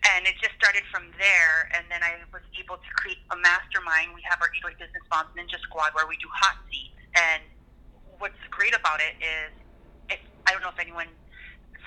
and 0.02 0.26
it 0.26 0.34
just 0.42 0.58
started 0.58 0.82
from 0.90 1.14
there. 1.22 1.70
And 1.78 1.86
then 1.94 2.02
I 2.02 2.18
was 2.34 2.42
able 2.58 2.82
to 2.82 2.90
create 2.98 3.22
a 3.30 3.38
mastermind. 3.38 4.18
We 4.18 4.26
have 4.26 4.42
our 4.42 4.50
Right 4.50 4.74
Business 4.74 5.06
Moms 5.14 5.30
Ninja 5.38 5.62
Squad 5.62 5.94
where 5.94 6.10
we 6.10 6.18
do 6.18 6.26
hot 6.34 6.58
seats. 6.74 6.98
And 7.14 7.46
what's 8.18 8.42
great 8.50 8.74
about 8.74 8.98
it 8.98 9.14
is, 9.22 9.54
if, 10.10 10.20
I 10.50 10.58
don't 10.58 10.66
know 10.66 10.74
if 10.74 10.82
anyone. 10.82 11.06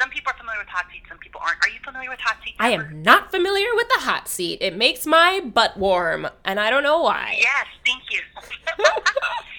Some 0.00 0.10
people 0.10 0.32
are 0.32 0.38
familiar 0.38 0.58
with 0.58 0.68
hot 0.68 0.86
seats, 0.92 1.06
some 1.08 1.18
people 1.18 1.40
aren't. 1.44 1.58
Are 1.64 1.68
you 1.68 1.78
familiar 1.84 2.10
with 2.10 2.20
hot 2.20 2.36
seats? 2.44 2.56
I 2.58 2.70
am 2.70 3.02
not 3.02 3.30
familiar 3.30 3.68
with 3.74 3.88
the 3.88 4.02
hot 4.02 4.28
seat. 4.28 4.58
It 4.60 4.76
makes 4.76 5.06
my 5.06 5.40
butt 5.40 5.76
warm, 5.76 6.28
and 6.44 6.58
I 6.58 6.70
don't 6.70 6.82
know 6.82 7.00
why. 7.00 7.38
Yes, 7.38 7.66
thank 7.86 8.02
you. 8.10 8.20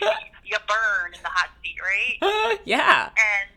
you 0.46 0.58
burn 0.68 1.14
in 1.14 1.22
the 1.24 1.30
hot 1.30 1.50
seat, 1.64 1.76
right? 1.80 2.60
yeah. 2.66 3.10
And 3.16 3.50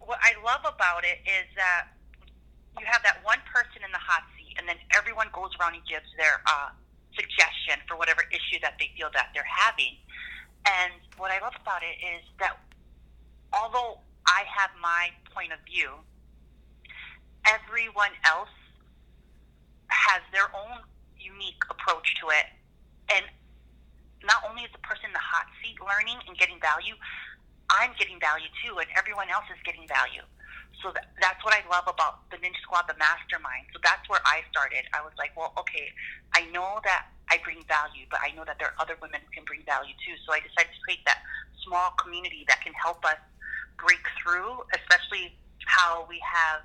what 0.00 0.18
I 0.20 0.36
love 0.44 0.60
about 0.60 1.04
it 1.04 1.20
is 1.24 1.48
that 1.56 1.88
you 2.78 2.86
have 2.86 3.02
that 3.02 3.24
one 3.24 3.40
person 3.52 3.80
in 3.84 3.90
the 3.92 3.98
hot 3.98 4.24
seat, 4.36 4.56
and 4.58 4.68
then 4.68 4.76
everyone 4.94 5.28
goes 5.32 5.50
around 5.58 5.74
and 5.74 5.84
gives 5.88 6.08
their 6.16 6.40
uh, 6.46 6.68
suggestion 7.16 7.80
for 7.88 7.96
whatever 7.96 8.22
issue 8.30 8.60
that 8.62 8.76
they 8.78 8.90
feel 8.96 9.08
that 9.14 9.30
they're 9.32 9.48
having. 9.48 9.96
And 10.66 10.92
what 11.16 11.30
I 11.30 11.40
love 11.40 11.54
about 11.60 11.82
it 11.82 11.96
is 12.04 12.22
that 12.38 12.60
although 13.52 14.00
I 14.28 14.44
have 14.44 14.70
my 14.80 15.10
point 15.32 15.52
of 15.56 15.60
view, 15.64 16.04
everyone 17.48 18.12
else 18.28 18.52
has 19.88 20.20
their 20.32 20.52
own 20.52 20.84
unique 21.16 21.60
approach 21.72 22.06
to 22.20 22.28
it. 22.30 22.46
And 23.08 23.24
not 24.22 24.44
only 24.44 24.68
is 24.68 24.72
the 24.76 24.84
person 24.84 25.08
in 25.08 25.16
the 25.16 25.24
hot 25.24 25.48
seat 25.64 25.80
learning 25.80 26.20
and 26.28 26.36
getting 26.36 26.60
value, 26.60 26.94
I'm 27.72 27.92
getting 27.96 28.20
value 28.20 28.48
too, 28.64 28.80
and 28.80 28.88
everyone 28.96 29.28
else 29.32 29.48
is 29.52 29.60
getting 29.64 29.84
value. 29.88 30.24
So 30.84 30.92
that, 30.94 31.12
that's 31.20 31.40
what 31.42 31.56
I 31.56 31.64
love 31.68 31.88
about 31.88 32.28
the 32.30 32.38
Ninja 32.38 32.56
Squad, 32.62 32.86
the 32.86 32.96
mastermind. 32.96 33.66
So 33.74 33.80
that's 33.82 34.04
where 34.08 34.22
I 34.24 34.44
started. 34.52 34.86
I 34.94 35.02
was 35.02 35.12
like, 35.18 35.34
well, 35.36 35.52
okay, 35.58 35.90
I 36.36 36.46
know 36.54 36.80
that 36.84 37.12
I 37.28 37.40
bring 37.44 37.60
value, 37.66 38.08
but 38.08 38.20
I 38.24 38.32
know 38.32 38.46
that 38.46 38.56
there 38.62 38.72
are 38.72 38.78
other 38.80 38.96
women 39.02 39.20
who 39.20 39.30
can 39.34 39.44
bring 39.44 39.64
value 39.68 39.92
too. 40.06 40.16
So 40.24 40.32
I 40.32 40.40
decided 40.40 40.72
to 40.72 40.80
create 40.86 41.02
that 41.04 41.20
small 41.66 41.92
community 42.00 42.46
that 42.48 42.62
can 42.64 42.72
help 42.78 43.04
us 43.04 43.20
break 43.78 44.02
through, 44.20 44.62
especially 44.74 45.38
how 45.66 46.06
we 46.08 46.20
have 46.22 46.62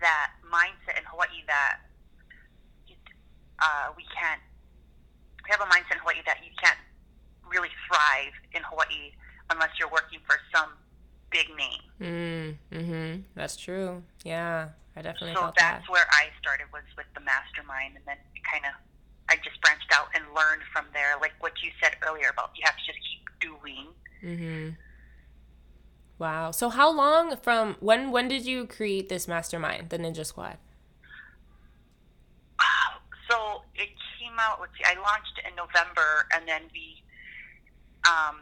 that 0.00 0.30
mindset 0.46 0.98
in 0.98 1.04
Hawaii 1.06 1.42
that 1.46 1.78
uh, 3.58 3.90
we 3.96 4.04
can't. 4.14 4.40
We 5.44 5.50
have 5.50 5.60
a 5.60 5.70
mindset 5.70 5.98
in 5.98 6.00
Hawaii 6.04 6.22
that 6.26 6.38
you 6.44 6.52
can't 6.62 6.78
really 7.48 7.72
thrive 7.88 8.36
in 8.52 8.62
Hawaii 8.62 9.16
unless 9.50 9.70
you're 9.78 9.90
working 9.90 10.20
for 10.28 10.36
some 10.54 10.70
big 11.30 11.48
name. 11.56 11.82
Mm, 12.00 12.48
mm-hmm. 12.70 13.20
That's 13.34 13.56
true. 13.56 14.02
Yeah, 14.24 14.68
I 14.94 15.02
definitely 15.02 15.34
so 15.34 15.50
that's 15.56 15.86
that. 15.86 15.90
where 15.90 16.06
I 16.12 16.28
started 16.40 16.66
was 16.72 16.84
with 16.96 17.06
the 17.14 17.20
mastermind, 17.20 17.96
and 17.96 18.04
then 18.06 18.20
kind 18.44 18.64
of 18.64 18.76
I 19.28 19.36
just 19.44 19.60
branched 19.60 19.92
out 19.92 20.08
and 20.14 20.24
learned 20.34 20.62
from 20.72 20.86
there, 20.92 21.16
like 21.20 21.32
what 21.40 21.52
you 21.62 21.70
said 21.82 21.96
earlier 22.06 22.28
about 22.32 22.52
you 22.56 22.62
have 22.64 22.76
to 22.76 22.84
just 22.86 23.00
keep 23.04 23.24
doing. 23.40 23.86
Mm-hmm. 24.22 24.76
Wow. 26.18 26.50
So 26.50 26.68
how 26.68 26.90
long 26.90 27.36
from 27.36 27.76
when 27.80 28.10
when 28.10 28.28
did 28.28 28.44
you 28.44 28.66
create 28.66 29.08
this 29.08 29.28
mastermind, 29.28 29.90
the 29.90 29.98
Ninja 29.98 30.26
Squad? 30.26 30.58
So 33.28 33.60
it 33.76 33.92
came 34.16 34.32
out. 34.40 34.56
Let's 34.60 34.72
see, 34.72 34.84
I 34.88 34.96
launched 34.96 35.36
in 35.44 35.52
November, 35.54 36.24
and 36.32 36.48
then 36.48 36.62
we, 36.72 37.04
um, 38.08 38.40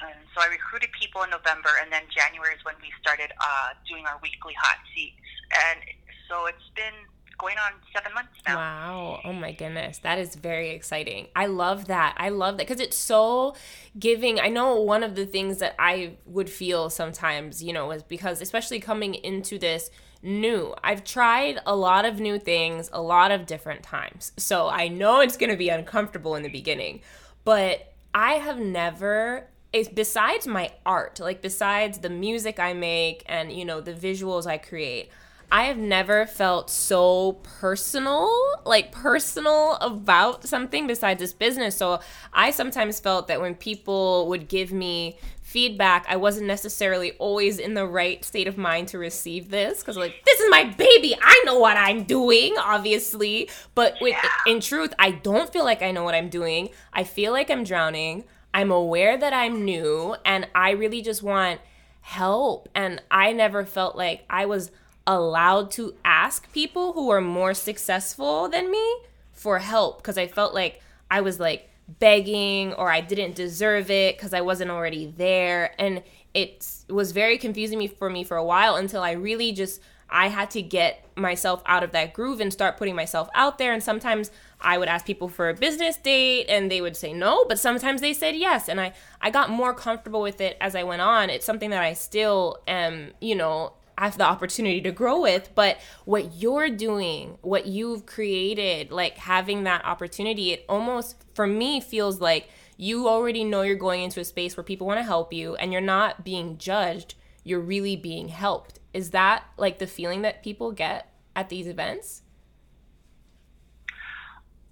and 0.00 0.24
so 0.32 0.40
I 0.40 0.48
recruited 0.48 0.88
people 0.96 1.20
in 1.22 1.28
November, 1.28 1.68
and 1.84 1.92
then 1.92 2.08
January 2.08 2.56
is 2.56 2.64
when 2.64 2.80
we 2.80 2.88
started 2.96 3.28
uh, 3.36 3.76
doing 3.84 4.08
our 4.08 4.16
weekly 4.24 4.56
hot 4.56 4.80
seats, 4.96 5.20
and 5.52 5.84
so 6.32 6.46
it's 6.48 6.64
been 6.74 6.96
going 7.38 7.56
on 7.58 7.72
seven 7.92 8.14
months 8.14 8.30
now. 8.46 8.56
Wow. 8.56 9.20
Oh 9.24 9.32
my 9.32 9.52
goodness. 9.52 9.98
That 9.98 10.18
is 10.18 10.34
very 10.34 10.70
exciting. 10.70 11.28
I 11.34 11.46
love 11.46 11.86
that. 11.86 12.14
I 12.16 12.28
love 12.28 12.56
that 12.56 12.66
because 12.66 12.80
it's 12.80 12.96
so 12.96 13.54
giving. 13.98 14.40
I 14.40 14.48
know 14.48 14.80
one 14.80 15.02
of 15.02 15.14
the 15.14 15.26
things 15.26 15.58
that 15.58 15.74
I 15.78 16.16
would 16.24 16.50
feel 16.50 16.90
sometimes, 16.90 17.62
you 17.62 17.72
know, 17.72 17.90
is 17.90 18.02
because, 18.02 18.40
especially 18.40 18.80
coming 18.80 19.14
into 19.14 19.58
this 19.58 19.90
new, 20.22 20.74
I've 20.82 21.04
tried 21.04 21.60
a 21.66 21.76
lot 21.76 22.04
of 22.04 22.20
new 22.20 22.38
things 22.38 22.90
a 22.92 23.02
lot 23.02 23.30
of 23.30 23.46
different 23.46 23.82
times. 23.82 24.32
So 24.36 24.68
I 24.68 24.88
know 24.88 25.20
it's 25.20 25.36
going 25.36 25.50
to 25.50 25.56
be 25.56 25.68
uncomfortable 25.68 26.34
in 26.34 26.42
the 26.42 26.48
beginning, 26.48 27.02
but 27.44 27.92
I 28.14 28.34
have 28.34 28.58
never 28.58 29.48
besides 29.94 30.46
my 30.46 30.72
art 30.86 31.20
like 31.20 31.42
besides 31.42 31.98
the 31.98 32.08
music 32.08 32.58
i 32.58 32.72
make 32.72 33.22
and 33.26 33.52
you 33.52 33.62
know 33.62 33.80
the 33.80 33.92
visuals 33.92 34.46
i 34.46 34.56
create 34.56 35.10
I 35.50 35.64
have 35.64 35.78
never 35.78 36.26
felt 36.26 36.70
so 36.70 37.34
personal, 37.42 38.30
like 38.64 38.92
personal 38.92 39.74
about 39.80 40.46
something 40.48 40.86
besides 40.86 41.20
this 41.20 41.32
business. 41.32 41.76
So 41.76 42.00
I 42.32 42.50
sometimes 42.50 43.00
felt 43.00 43.28
that 43.28 43.40
when 43.40 43.54
people 43.54 44.28
would 44.28 44.48
give 44.48 44.72
me 44.72 45.18
feedback, 45.42 46.04
I 46.08 46.16
wasn't 46.16 46.46
necessarily 46.46 47.12
always 47.12 47.58
in 47.58 47.74
the 47.74 47.86
right 47.86 48.24
state 48.24 48.48
of 48.48 48.58
mind 48.58 48.88
to 48.88 48.98
receive 48.98 49.48
this 49.50 49.80
because, 49.80 49.96
like, 49.96 50.14
this 50.24 50.40
is 50.40 50.50
my 50.50 50.64
baby. 50.64 51.16
I 51.22 51.42
know 51.46 51.58
what 51.58 51.76
I'm 51.76 52.02
doing, 52.02 52.54
obviously. 52.58 53.48
But 53.74 53.94
with, 54.00 54.16
in 54.46 54.60
truth, 54.60 54.92
I 54.98 55.12
don't 55.12 55.52
feel 55.52 55.64
like 55.64 55.82
I 55.82 55.92
know 55.92 56.02
what 56.02 56.14
I'm 56.16 56.28
doing. 56.28 56.70
I 56.92 57.04
feel 57.04 57.32
like 57.32 57.50
I'm 57.50 57.62
drowning. 57.62 58.24
I'm 58.52 58.72
aware 58.72 59.16
that 59.16 59.32
I'm 59.32 59.64
new 59.64 60.16
and 60.24 60.48
I 60.54 60.70
really 60.70 61.02
just 61.02 61.22
want 61.22 61.60
help. 62.00 62.68
And 62.74 63.02
I 63.10 63.32
never 63.32 63.64
felt 63.64 63.96
like 63.96 64.24
I 64.28 64.46
was 64.46 64.70
allowed 65.06 65.70
to 65.72 65.94
ask 66.04 66.50
people 66.52 66.92
who 66.92 67.10
are 67.10 67.20
more 67.20 67.54
successful 67.54 68.48
than 68.48 68.70
me 68.70 68.96
for 69.32 69.58
help 69.58 69.98
because 69.98 70.18
I 70.18 70.26
felt 70.26 70.54
like 70.54 70.80
I 71.10 71.20
was 71.20 71.38
like 71.38 71.70
begging 72.00 72.72
or 72.74 72.90
I 72.90 73.00
didn't 73.00 73.34
deserve 73.34 73.90
it 73.90 74.16
because 74.16 74.34
I 74.34 74.40
wasn't 74.40 74.70
already 74.70 75.12
there. 75.16 75.74
And 75.78 76.02
it 76.34 76.66
was 76.88 77.12
very 77.12 77.38
confusing 77.38 77.78
me 77.78 77.86
for 77.86 78.10
me 78.10 78.24
for 78.24 78.36
a 78.36 78.44
while 78.44 78.76
until 78.76 79.02
I 79.02 79.12
really 79.12 79.52
just 79.52 79.80
I 80.08 80.28
had 80.28 80.50
to 80.52 80.62
get 80.62 81.04
myself 81.16 81.62
out 81.66 81.82
of 81.82 81.92
that 81.92 82.12
groove 82.12 82.40
and 82.40 82.52
start 82.52 82.76
putting 82.76 82.94
myself 82.94 83.28
out 83.34 83.58
there. 83.58 83.72
And 83.72 83.82
sometimes 83.82 84.30
I 84.60 84.78
would 84.78 84.88
ask 84.88 85.04
people 85.04 85.28
for 85.28 85.48
a 85.48 85.54
business 85.54 85.96
date 85.96 86.46
and 86.48 86.70
they 86.70 86.80
would 86.80 86.96
say 86.96 87.12
no, 87.12 87.44
but 87.44 87.58
sometimes 87.58 88.00
they 88.00 88.12
said 88.12 88.36
yes. 88.36 88.68
And 88.68 88.80
I, 88.80 88.92
I 89.20 89.30
got 89.30 89.50
more 89.50 89.74
comfortable 89.74 90.22
with 90.22 90.40
it 90.40 90.56
as 90.60 90.76
I 90.76 90.84
went 90.84 91.02
on. 91.02 91.28
It's 91.28 91.44
something 91.44 91.70
that 91.70 91.82
I 91.82 91.94
still 91.94 92.58
am, 92.68 93.12
you 93.20 93.34
know, 93.34 93.72
have 93.98 94.18
the 94.18 94.24
opportunity 94.24 94.80
to 94.80 94.92
grow 94.92 95.20
with 95.20 95.50
but 95.54 95.78
what 96.04 96.34
you're 96.34 96.68
doing 96.70 97.38
what 97.42 97.66
you've 97.66 98.04
created 98.06 98.90
like 98.90 99.16
having 99.16 99.64
that 99.64 99.84
opportunity 99.84 100.52
it 100.52 100.64
almost 100.68 101.16
for 101.34 101.46
me 101.46 101.80
feels 101.80 102.20
like 102.20 102.48
you 102.76 103.08
already 103.08 103.42
know 103.42 103.62
you're 103.62 103.74
going 103.74 104.02
into 104.02 104.20
a 104.20 104.24
space 104.24 104.56
where 104.56 104.64
people 104.64 104.86
want 104.86 104.98
to 104.98 105.04
help 105.04 105.32
you 105.32 105.54
and 105.56 105.72
you're 105.72 105.80
not 105.80 106.24
being 106.24 106.58
judged 106.58 107.14
you're 107.46 107.60
really 107.60 107.94
being 107.94 108.26
helped. 108.26 108.80
Is 108.92 109.10
that 109.10 109.44
like 109.56 109.78
the 109.78 109.86
feeling 109.86 110.22
that 110.22 110.42
people 110.42 110.72
get 110.72 111.12
at 111.36 111.48
these 111.48 111.68
events? 111.68 112.22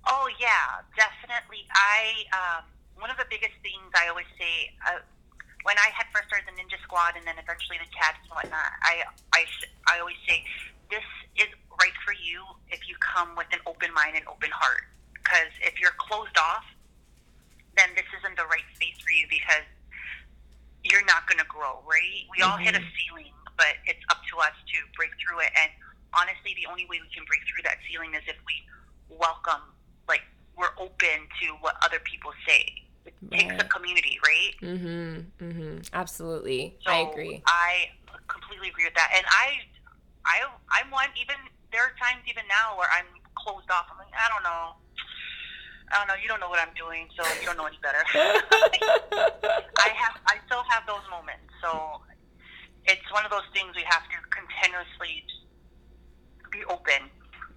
Oh 0.06 0.28
yeah 0.40 0.82
definitely. 0.96 1.68
I 1.72 2.24
um, 2.34 2.64
one 2.98 3.10
of 3.10 3.16
the 3.16 3.26
biggest 3.30 3.54
things 3.62 3.90
i 3.94 4.08
always 4.08 4.26
say 4.38 4.72
uh, 4.88 4.98
when 5.64 5.80
I 5.80 5.88
had 5.96 6.04
first 6.12 6.28
started 6.28 6.44
the 6.44 6.56
Ninja 6.60 6.76
Squad 6.84 7.16
and 7.16 7.24
then 7.24 7.40
eventually 7.40 7.80
the 7.80 7.88
Cats 7.88 8.20
and 8.28 8.36
whatnot, 8.36 8.72
I, 8.84 9.08
I, 9.32 9.48
I 9.88 9.98
always 9.98 10.20
say, 10.28 10.44
this 10.92 11.04
is 11.40 11.48
right 11.80 11.96
for 12.04 12.12
you 12.12 12.44
if 12.68 12.84
you 12.84 12.94
come 13.00 13.32
with 13.32 13.48
an 13.50 13.64
open 13.64 13.88
mind 13.96 14.20
and 14.20 14.28
open 14.28 14.52
heart. 14.52 14.84
Because 15.16 15.48
if 15.64 15.80
you're 15.80 15.96
closed 15.96 16.36
off, 16.36 16.68
then 17.80 17.88
this 17.96 18.04
isn't 18.20 18.36
the 18.36 18.44
right 18.44 18.64
space 18.76 19.00
for 19.00 19.08
you 19.16 19.24
because 19.26 19.64
you're 20.84 21.04
not 21.08 21.24
going 21.24 21.40
to 21.40 21.48
grow, 21.48 21.80
right? 21.88 22.28
We 22.28 22.44
mm-hmm. 22.44 22.44
all 22.44 22.60
hit 22.60 22.76
a 22.76 22.84
mm-hmm. 22.84 23.00
ceiling, 23.00 23.34
but 23.56 23.80
it's 23.88 24.04
up 24.12 24.20
to 24.36 24.44
us 24.44 24.54
to 24.68 24.76
break 25.00 25.16
through 25.16 25.48
it. 25.48 25.52
And 25.56 25.72
honestly, 26.12 26.52
the 26.60 26.68
only 26.68 26.84
way 26.92 27.00
we 27.00 27.08
can 27.08 27.24
break 27.24 27.40
through 27.48 27.64
that 27.64 27.80
ceiling 27.88 28.12
is 28.12 28.22
if 28.28 28.36
we 28.44 28.68
welcome, 29.08 29.64
like, 30.12 30.28
we're 30.60 30.76
open 30.76 31.24
to 31.40 31.56
what 31.64 31.80
other 31.80 31.98
people 32.04 32.36
say 32.44 32.84
it 33.06 33.14
right. 33.30 33.40
takes 33.40 33.62
a 33.62 33.68
community, 33.68 34.18
right? 34.24 34.54
Mm-hmm. 34.62 35.44
Mm-hmm. 35.44 35.78
Absolutely. 35.92 36.76
So 36.84 36.90
I 36.90 37.08
agree. 37.10 37.42
I 37.46 37.92
completely 38.28 38.68
agree 38.68 38.84
with 38.84 38.94
that. 38.94 39.12
And 39.16 39.24
I, 39.28 39.60
I, 40.24 40.48
I'm 40.72 40.90
one. 40.90 41.08
Even 41.20 41.36
there 41.72 41.82
are 41.82 41.94
times, 42.00 42.24
even 42.28 42.44
now, 42.48 42.78
where 42.78 42.88
I'm 42.92 43.08
closed 43.34 43.70
off. 43.70 43.86
I'm 43.92 43.98
like, 43.98 44.12
I 44.14 44.28
don't 44.32 44.42
know. 44.42 44.80
I 45.92 46.00
don't 46.00 46.08
know. 46.08 46.18
You 46.20 46.28
don't 46.28 46.40
know 46.40 46.48
what 46.48 46.58
I'm 46.58 46.72
doing, 46.72 47.08
so 47.12 47.22
you 47.40 47.46
don't 47.46 47.60
know 47.60 47.68
any 47.68 47.78
better. 47.84 48.00
I 48.14 49.92
have. 49.92 50.16
I 50.26 50.40
still 50.46 50.64
have 50.68 50.88
those 50.88 51.04
moments. 51.10 51.44
So 51.60 52.00
it's 52.86 53.04
one 53.12 53.24
of 53.24 53.30
those 53.30 53.46
things 53.52 53.76
we 53.76 53.84
have 53.84 54.04
to 54.08 54.18
continuously 54.32 55.24
be 56.50 56.64
open 56.70 57.10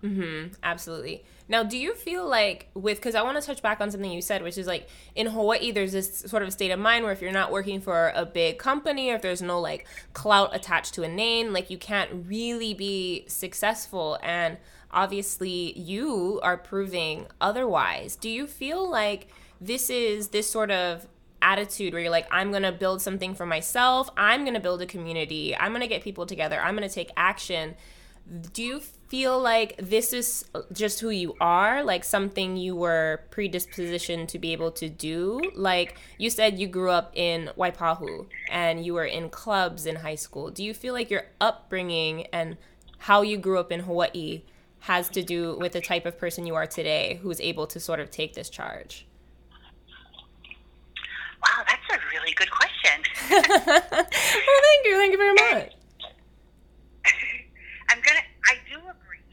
Mm-hmm. 0.04 0.54
Absolutely. 0.62 1.24
Now, 1.50 1.63
do 1.63 1.77
you 1.77 1.96
feel 1.96 2.27
like 2.27 2.70
with 2.74 2.98
because 2.98 3.16
I 3.16 3.24
want 3.24 3.39
to 3.39 3.46
touch 3.46 3.62
back 3.62 3.82
on 3.82 3.89
something 3.89 4.12
you 4.12 4.22
said, 4.22 4.44
which 4.44 4.58
is 4.58 4.68
like 4.68 4.89
in 5.16 5.27
Hawaii, 5.27 5.72
there's 5.72 5.94
this 5.94 6.20
sort 6.20 6.44
of 6.44 6.51
state 6.51 6.72
of 6.72 6.80
mind 6.80 7.04
where 7.04 7.13
if 7.13 7.22
you're 7.22 7.32
not 7.32 7.51
working 7.51 7.82
for 7.82 8.12
a 8.16 8.25
big 8.25 8.60
company, 8.60 9.10
or 9.10 9.16
if 9.16 9.22
there's 9.22 9.42
no 9.42 9.60
like 9.60 9.88
clout 10.13 10.56
attached 10.56 10.94
to 10.96 11.04
a 11.04 11.08
name, 11.08 11.54
like 11.54 11.70
you 11.70 11.77
can't 11.77 12.25
really 12.27 12.74
be 12.74 13.25
successful. 13.27 14.20
And 14.22 14.58
obviously, 14.92 15.77
you 15.80 16.39
are 16.44 16.58
proving 16.58 17.27
otherwise. 17.42 18.16
Do 18.16 18.30
you 18.30 18.46
feel 18.46 18.88
like 18.88 19.30
this 19.60 19.89
is 19.89 20.27
this 20.30 20.50
sort 20.50 20.70
of 20.70 21.08
attitude 21.42 21.94
where 21.94 22.01
you're 22.01 22.12
like, 22.12 22.27
I'm 22.30 22.51
gonna 22.51 22.72
build 22.72 23.01
something 23.01 23.34
for 23.34 23.46
myself, 23.46 24.10
I'm 24.18 24.44
gonna 24.44 24.60
build 24.60 24.82
a 24.82 24.86
community, 24.86 25.56
I'm 25.56 25.72
gonna 25.72 25.88
get 25.88 26.04
people 26.04 26.25
together, 26.25 26.60
I'm 26.60 26.75
gonna 26.75 26.89
take 26.89 27.12
action? 27.16 27.75
Do 28.27 28.63
you 28.63 28.79
feel 28.79 29.39
like 29.39 29.75
this 29.77 30.12
is 30.12 30.46
just 30.74 31.00
who 31.00 31.10
you 31.10 31.36
are? 31.39 31.84
Like 31.84 32.03
something 32.03 32.57
you 32.57 32.75
were 32.75 33.22
predispositioned 33.31 34.27
to 34.29 34.39
be 34.39 34.51
able 34.51 34.72
to 34.72 34.89
do? 34.89 35.41
Like 35.55 35.98
you 36.17 36.29
said 36.29 36.60
you 36.60 36.67
grew 36.67 36.91
up 36.91 37.12
in 37.15 37.50
waipahu 37.57 38.27
and 38.51 38.86
you 38.86 38.93
were 38.93 39.05
in 39.05 39.29
clubs 39.29 39.86
in 39.86 39.98
high 39.98 40.15
school. 40.15 40.51
Do 40.51 40.63
you 40.63 40.74
feel 40.74 40.93
like 40.93 41.10
your 41.10 41.24
upbringing 41.39 42.27
and 42.34 42.57
how 43.00 43.22
you 43.22 43.38
grew 43.38 43.60
up 43.60 43.72
in 43.72 43.81
hawaii 43.81 44.43
has 44.79 45.10
to 45.10 45.24
do 45.24 45.57
with 45.57 45.72
the 45.72 45.81
type 45.81 46.05
of 46.05 46.17
person 46.17 46.46
you 46.46 46.55
are 46.55 46.67
today 46.67 47.19
who's 47.22 47.39
able 47.39 47.67
to 47.67 47.79
sort 47.79 48.00
of 48.00 48.12
take 48.12 48.34
this 48.34 48.50
charge? 48.50 49.05
Wow 51.46 51.63
that's 51.65 51.84
a 51.91 52.00
really 52.12 52.34
good 52.34 52.50
question. 52.51 53.03
Well 53.31 54.62
thank 54.63 54.86
you. 54.86 54.96
Thank 54.98 55.12
you 55.12 55.17
very 55.17 55.34
much 55.34 55.77
I'm 57.89 58.00
gonna. 58.03 58.24
I 58.46 58.55
do 58.67 58.77
agree 58.77 59.24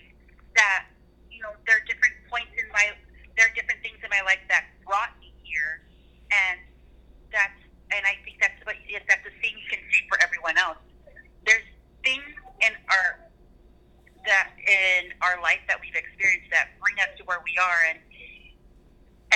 that 0.55 0.87
you 1.31 1.43
know 1.43 1.51
there 1.67 1.77
are 1.77 1.85
different 1.87 2.15
points 2.31 2.55
in 2.59 2.67
my. 2.71 2.95
There 3.37 3.47
are 3.47 3.55
different 3.55 3.83
things 3.83 3.99
in 4.03 4.04
my 4.15 4.23
life 4.23 4.43
that 4.47 4.71
brought 4.87 5.11
me 5.19 5.35
here, 5.43 5.83
and 6.31 6.63
that's. 7.35 7.59
And 7.93 8.03
I 8.07 8.19
think 8.27 8.43
that's 8.43 8.59
what 8.67 8.75
that's 9.07 9.23
the 9.23 9.37
same 9.45 9.55
you 9.55 9.69
can 9.71 9.79
say 9.91 10.03
for 10.11 10.19
everyone 10.23 10.59
else. 10.59 10.81
There's 11.47 11.67
things 12.03 12.27
in 12.63 12.73
our 12.91 13.23
that 14.27 14.57
in 14.57 15.13
our 15.21 15.39
life 15.43 15.63
that 15.69 15.79
we've 15.79 15.95
experienced 15.95 16.49
that 16.51 16.75
bring 16.81 16.97
us 16.99 17.13
to 17.21 17.23
where 17.29 17.39
we 17.45 17.55
are, 17.61 17.81
and 17.93 17.99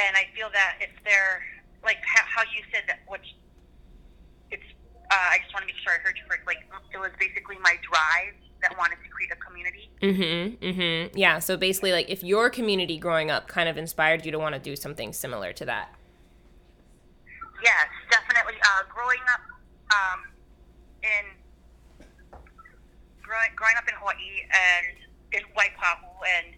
and 0.01 0.13
I 0.17 0.27
feel 0.35 0.49
that 0.55 0.81
if 0.81 0.91
they're 1.05 1.45
like 1.85 2.01
how 2.03 2.43
you 2.55 2.63
said 2.71 2.87
that, 2.87 3.03
which 3.07 3.27
it's. 4.51 4.67
Uh, 5.09 5.33
I 5.33 5.41
just 5.41 5.49
want 5.57 5.65
to 5.65 5.71
make 5.73 5.81
sure 5.81 5.97
I 5.97 6.01
heard 6.05 6.21
you 6.21 6.25
correctly. 6.29 6.57
Like 6.57 6.65
it 6.93 7.01
was 7.01 7.13
basically 7.17 7.57
my 7.65 7.77
drive 7.81 8.37
that 8.63 8.77
wanted 8.77 8.97
to 9.03 9.09
create 9.11 9.31
a 9.33 9.37
community. 9.37 9.91
Mm-hmm. 10.03 10.65
Mm-hmm. 10.65 11.19
Yeah. 11.19 11.39
So 11.39 11.57
basically, 11.57 11.93
like, 11.93 12.09
if 12.09 12.23
your 12.23 12.51
community 12.51 12.99
growing 12.99 13.31
up 13.31 13.49
kind 13.49 13.69
of 13.69 13.77
inspired 13.77 14.25
you 14.25 14.33
to 14.33 14.39
want 14.39 14.55
to 14.55 14.61
do 14.61 14.77
something 14.77 15.13
similar 15.13 15.53
to 15.55 15.65
that. 15.67 15.95
Yes, 17.63 17.89
definitely. 18.11 18.55
Uh, 18.63 18.83
growing 18.93 19.23
up 19.33 19.41
um, 19.91 20.21
in 21.03 21.25
growing 23.23 23.51
growing 23.57 23.75
up 23.77 23.89
in 23.89 23.95
Hawaii 23.99 24.47
and 24.47 24.97
in 25.33 25.43
Waipahu, 25.57 26.09
and 26.39 26.55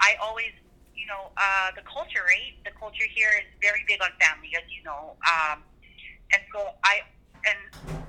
I 0.00 0.14
always, 0.22 0.52
you 0.94 1.06
know, 1.06 1.30
uh, 1.36 1.70
the 1.74 1.82
culture, 1.82 2.22
right? 2.24 2.54
The 2.64 2.70
culture 2.78 3.04
here 3.14 3.30
is 3.38 3.46
very 3.60 3.84
big 3.86 4.00
on 4.00 4.10
family, 4.20 4.54
as 4.56 4.62
you 4.70 4.82
know. 4.84 5.16
Um, 5.26 5.62
and 6.32 6.42
so 6.52 6.70
I 6.84 7.02
and 7.44 7.58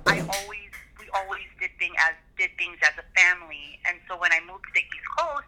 I 0.06 0.20
always 0.22 0.70
we 1.10 1.20
always 1.20 1.48
did 1.60 1.72
things 1.80 1.96
as 2.00 2.14
did 2.38 2.52
things 2.58 2.78
as 2.84 2.94
a 2.98 3.06
family. 3.18 3.80
And 3.86 3.98
so 4.08 4.18
when 4.18 4.32
I 4.32 4.40
moved 4.46 4.64
to 4.66 4.72
the 4.74 4.82
East 4.82 5.10
Coast, 5.18 5.48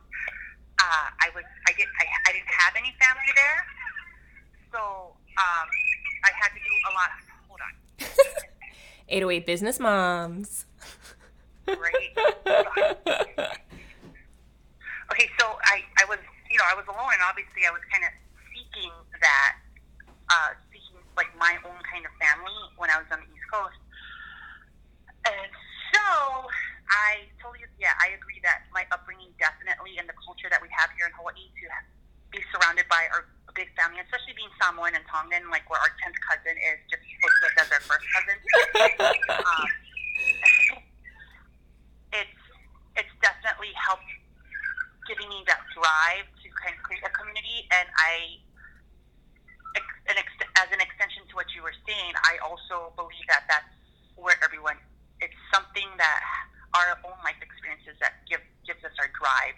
uh, 0.79 1.07
I 1.21 1.29
was 1.35 1.43
I 1.67 1.71
did 1.77 1.87
I, 1.99 2.05
I 2.27 2.31
didn't 2.33 2.49
have 2.49 2.73
any 2.77 2.95
family 2.97 3.31
there, 3.35 3.65
so 4.73 5.13
um, 5.37 5.67
I 6.25 6.31
had 6.33 6.49
to 6.49 6.59
do 6.59 6.73
a 6.89 6.91
lot. 6.93 7.09
Hold 7.47 7.61
on. 7.61 7.73
808 9.09 9.45
business 9.45 9.79
moms. 9.79 10.65
Great. 11.65 12.17
okay, 15.11 15.29
so 15.37 15.45
I, 15.63 15.83
I 15.99 16.05
was 16.09 16.17
you 16.49 16.57
know 16.57 16.65
I 16.65 16.75
was 16.75 16.85
alone, 16.87 17.13
and 17.13 17.21
obviously 17.21 17.67
I 17.67 17.71
was 17.71 17.81
kind 17.91 18.03
of 18.05 18.11
seeking 18.49 18.91
that, 19.21 19.57
uh, 20.31 20.57
seeking 20.73 20.97
like 21.15 21.29
my 21.37 21.57
own 21.63 21.77
kind 21.85 22.05
of 22.05 22.11
family 22.17 22.57
when 22.77 22.89
I 22.89 22.97
was 22.97 23.05
on 23.11 23.19
the 23.19 23.29
East 23.29 23.45
Coast, 23.51 23.77
so 26.01 26.49
I 26.89 27.29
totally, 27.37 27.63
yeah, 27.77 27.93
I 28.01 28.17
agree 28.17 28.41
that 28.43 28.65
my 28.73 28.83
upbringing 28.89 29.31
definitely 29.37 30.01
and 30.01 30.09
the 30.09 30.17
culture 30.17 30.49
that 30.49 30.59
we 30.59 30.67
have 30.73 30.89
here 30.97 31.05
in 31.07 31.13
Hawaii 31.15 31.47
to 31.47 31.65
be 32.33 32.39
surrounded 32.51 32.87
by 32.89 33.05
our 33.13 33.27
big 33.53 33.67
family, 33.75 33.99
especially 33.99 34.33
being 34.35 34.51
Samoan 34.59 34.95
and 34.95 35.03
Tongan, 35.07 35.51
like 35.51 35.67
where 35.67 35.79
our 35.79 35.91
10th 36.03 36.19
cousin 36.23 36.55
is 36.55 36.79
just 36.87 37.03
us 37.27 37.53
as 37.59 37.67
our 37.71 37.83
first 37.83 38.05
cousin. 38.15 38.37
um, 39.51 39.67
it's, 42.23 42.39
it's 42.95 43.15
definitely 43.19 43.75
helped 43.75 44.07
giving 45.07 45.27
me 45.27 45.43
that 45.47 45.59
drive 45.75 46.25
to 46.39 46.47
kind 46.55 46.71
of 46.75 46.81
create 46.87 47.03
a 47.03 47.11
community. 47.11 47.67
And 47.75 47.87
I, 47.99 48.39
an 50.11 50.17
ex- 50.19 50.51
as 50.59 50.69
an 50.71 50.79
extension 50.79 51.27
to 51.31 51.33
what 51.35 51.51
you 51.55 51.63
were 51.63 51.75
saying, 51.87 52.15
I 52.23 52.39
also 52.43 52.95
believe 52.95 53.27
that 53.27 53.43
that's 53.51 53.71
where 54.15 54.39
everyone, 54.43 54.79
something 55.53 55.87
that 55.97 56.21
our 56.75 56.97
own 57.05 57.17
life 57.23 57.35
experiences 57.41 57.95
that 57.99 58.13
give 58.29 58.39
gives 58.65 58.83
us 58.83 58.91
our 58.99 59.09
drive. 59.19 59.55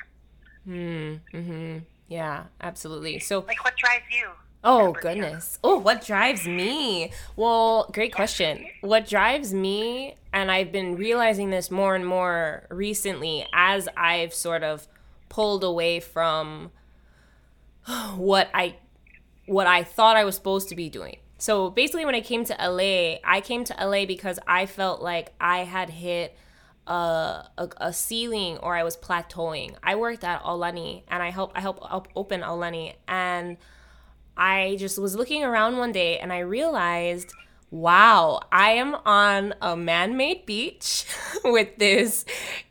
Hmm. 0.65 1.37
Mm-hmm. 1.37 1.77
Yeah. 2.07 2.45
Absolutely. 2.61 3.19
So, 3.19 3.39
like, 3.47 3.63
what 3.63 3.75
drives 3.77 4.05
you? 4.11 4.29
Oh 4.63 4.93
goodness. 4.93 5.59
Oh, 5.63 5.77
what 5.77 6.05
drives 6.05 6.47
me? 6.47 7.11
Well, 7.35 7.89
great 7.91 8.13
question. 8.13 8.65
What 8.79 9.07
drives 9.07 9.53
me, 9.53 10.15
and 10.31 10.49
I've 10.49 10.71
been 10.71 10.95
realizing 10.95 11.49
this 11.49 11.69
more 11.69 11.95
and 11.95 12.07
more 12.07 12.65
recently 12.69 13.45
as 13.53 13.89
I've 13.97 14.33
sort 14.33 14.63
of 14.63 14.87
pulled 15.27 15.65
away 15.65 15.99
from 15.99 16.71
what 18.15 18.49
I 18.53 18.77
what 19.45 19.67
I 19.67 19.83
thought 19.83 20.15
I 20.15 20.23
was 20.23 20.35
supposed 20.35 20.69
to 20.69 20.75
be 20.75 20.89
doing. 20.89 21.17
So 21.43 21.69
basically 21.69 22.05
when 22.05 22.15
I 22.15 22.21
came 22.21 22.45
to 22.45 22.53
LA, 22.53 23.17
I 23.21 23.41
came 23.43 23.65
to 23.65 23.73
LA 23.73 24.05
because 24.05 24.39
I 24.47 24.65
felt 24.65 25.01
like 25.01 25.33
I 25.41 25.65
had 25.65 25.89
hit 25.89 26.37
a, 26.87 27.49
a, 27.57 27.69
a, 27.81 27.91
ceiling 27.91 28.59
or 28.59 28.77
I 28.77 28.83
was 28.83 28.95
plateauing. 28.95 29.75
I 29.83 29.95
worked 29.95 30.23
at 30.23 30.41
Aulani 30.43 31.03
and 31.09 31.21
I 31.21 31.31
helped 31.31 31.57
I 31.57 31.59
helped 31.59 31.83
open 32.15 32.39
Aulani 32.39 32.93
and 33.09 33.57
I 34.37 34.77
just 34.79 34.97
was 34.97 35.17
looking 35.17 35.43
around 35.43 35.77
one 35.77 35.91
day 35.91 36.17
and 36.17 36.31
I 36.31 36.39
realized 36.39 37.33
wow, 37.73 38.39
I 38.51 38.73
am 38.73 38.95
on 39.03 39.55
a 39.59 39.75
man-made 39.75 40.45
beach 40.45 41.05
with 41.43 41.75
this 41.77 42.23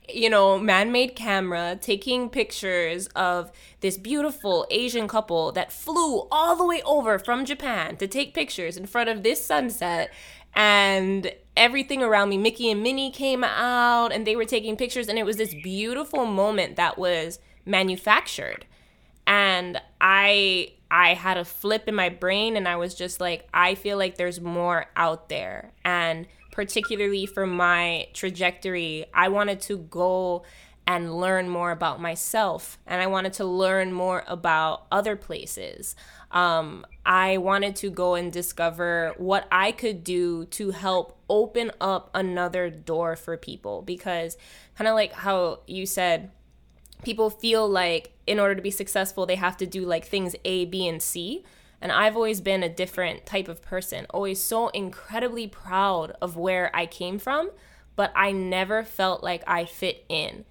you 0.09 0.29
know, 0.29 0.59
man-made 0.59 1.17
camera 1.17 1.79
taking 1.81 2.29
pictures 2.29 3.07
of 3.09 3.51
this 3.81 3.97
beautiful 3.97 4.67
Asian 4.71 5.09
couple 5.09 5.53
that 5.53 5.73
flew 5.73 6.29
all 6.31 6.55
the 6.55 6.67
way 6.67 6.83
over 6.85 7.19
from 7.19 7.45
Japan 7.45 7.97
to 7.97 8.07
take 8.07 8.35
pictures 8.35 8.77
in 8.77 8.87
front 8.87 9.09
of 9.09 9.23
this 9.23 9.45
sunset. 9.45 10.13
And 10.55 11.33
everything 11.57 12.03
around 12.03 12.29
me 12.29 12.37
mickey 12.37 12.71
and 12.71 12.83
minnie 12.83 13.11
came 13.11 13.43
out 13.43 14.13
and 14.13 14.27
they 14.27 14.37
were 14.37 14.45
taking 14.45 14.77
pictures. 14.77 15.09
And 15.09 15.19
it 15.19 15.25
was 15.25 15.37
this 15.37 15.55
beautiful 15.63 16.27
moment 16.27 16.77
that 16.77 16.99
was 16.99 17.39
manufactured. 17.65 18.67
And 19.27 19.81
i 20.01 20.73
i 20.93 21.15
had 21.15 21.37
a 21.37 21.45
flip 21.45 21.89
in 21.89 21.95
my 21.95 22.09
brain 22.09 22.57
and 22.57 22.69
i 22.69 22.77
was 22.77 22.95
just 22.95 23.21
like 23.21 23.49
i 23.53 23.75
feel 23.75 23.99
like 23.99 24.17
there's 24.17 24.41
more 24.41 24.87
out 24.95 25.29
there. 25.29 25.73
And 25.85 26.27
particularly 26.53 27.25
for 27.27 27.47
my 27.47 28.09
trajectory 28.13 29.07
i 29.15 29.29
wanted 29.29 29.61
to 29.63 29.79
go 29.79 30.45
and 30.87 31.17
learn 31.17 31.49
more 31.49 31.71
about 31.71 32.01
myself 32.01 32.79
and 32.87 33.01
i 33.01 33.07
wanted 33.07 33.33
to 33.33 33.45
learn 33.45 33.93
more 33.93 34.23
about 34.29 34.87
other 34.93 35.17
places. 35.17 35.97
Um, 36.33 36.87
I 37.05 37.37
wanted 37.37 37.77
to 37.77 37.91
go 37.91 38.15
and 38.15 38.33
discover 38.33 39.15
what 39.19 39.47
I 39.53 39.73
could 39.73 40.03
do 40.03 40.47
to 40.47 40.71
help 40.71 41.19
open 41.29 41.73
up 41.81 42.11
another 42.15 42.71
door 42.71 43.17
for 43.17 43.37
people 43.37 43.83
because, 43.83 44.37
kind 44.77 44.89
of 44.89 44.95
like 44.95 45.13
how 45.13 45.61
you 45.67 45.85
said, 45.85 46.31
people 47.03 47.31
feel 47.31 47.69
like 47.69 48.13
in 48.27 48.39
order 48.39 48.55
to 48.55 48.63
be 48.63 48.71
successful, 48.71 49.27
they 49.27 49.37
have 49.37 49.57
to 49.59 49.67
do 49.67 49.85
like 49.85 50.05
things 50.05 50.35
A, 50.45 50.65
B, 50.65 50.87
and 50.87 51.03
C. 51.03 51.45
And 51.81 51.91
I've 51.91 52.15
always 52.15 52.41
been 52.41 52.63
a 52.63 52.69
different 52.69 53.27
type 53.27 53.49
of 53.49 53.61
person, 53.61 54.07
always 54.11 54.41
so 54.41 54.69
incredibly 54.69 55.49
proud 55.49 56.13
of 56.23 56.37
where 56.37 56.71
I 56.75 56.87
came 56.87 57.19
from, 57.19 57.51
but 57.97 58.13
I 58.15 58.31
never 58.31 58.85
felt 58.85 59.23
like 59.25 59.43
I 59.49 59.65
fit 59.65 60.05
in 60.09 60.45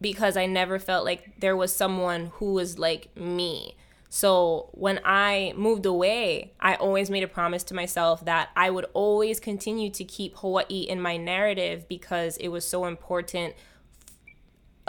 because 0.00 0.36
I 0.36 0.46
never 0.46 0.78
felt 0.78 1.04
like 1.04 1.40
there 1.40 1.56
was 1.56 1.74
someone 1.74 2.26
who 2.34 2.52
was 2.52 2.78
like 2.78 3.14
me 3.16 3.76
so 4.10 4.70
when 4.72 5.00
I 5.04 5.52
moved 5.56 5.84
away, 5.84 6.52
I 6.60 6.76
always 6.76 7.10
made 7.10 7.22
a 7.22 7.28
promise 7.28 7.62
to 7.64 7.74
myself 7.74 8.24
that 8.24 8.48
I 8.56 8.70
would 8.70 8.86
always 8.94 9.38
continue 9.38 9.90
to 9.90 10.04
keep 10.04 10.36
Hawaii 10.38 10.80
in 10.80 11.00
my 11.00 11.16
narrative 11.16 11.86
because 11.88 12.36
it 12.38 12.48
was 12.48 12.66
so 12.66 12.86
important 12.86 13.54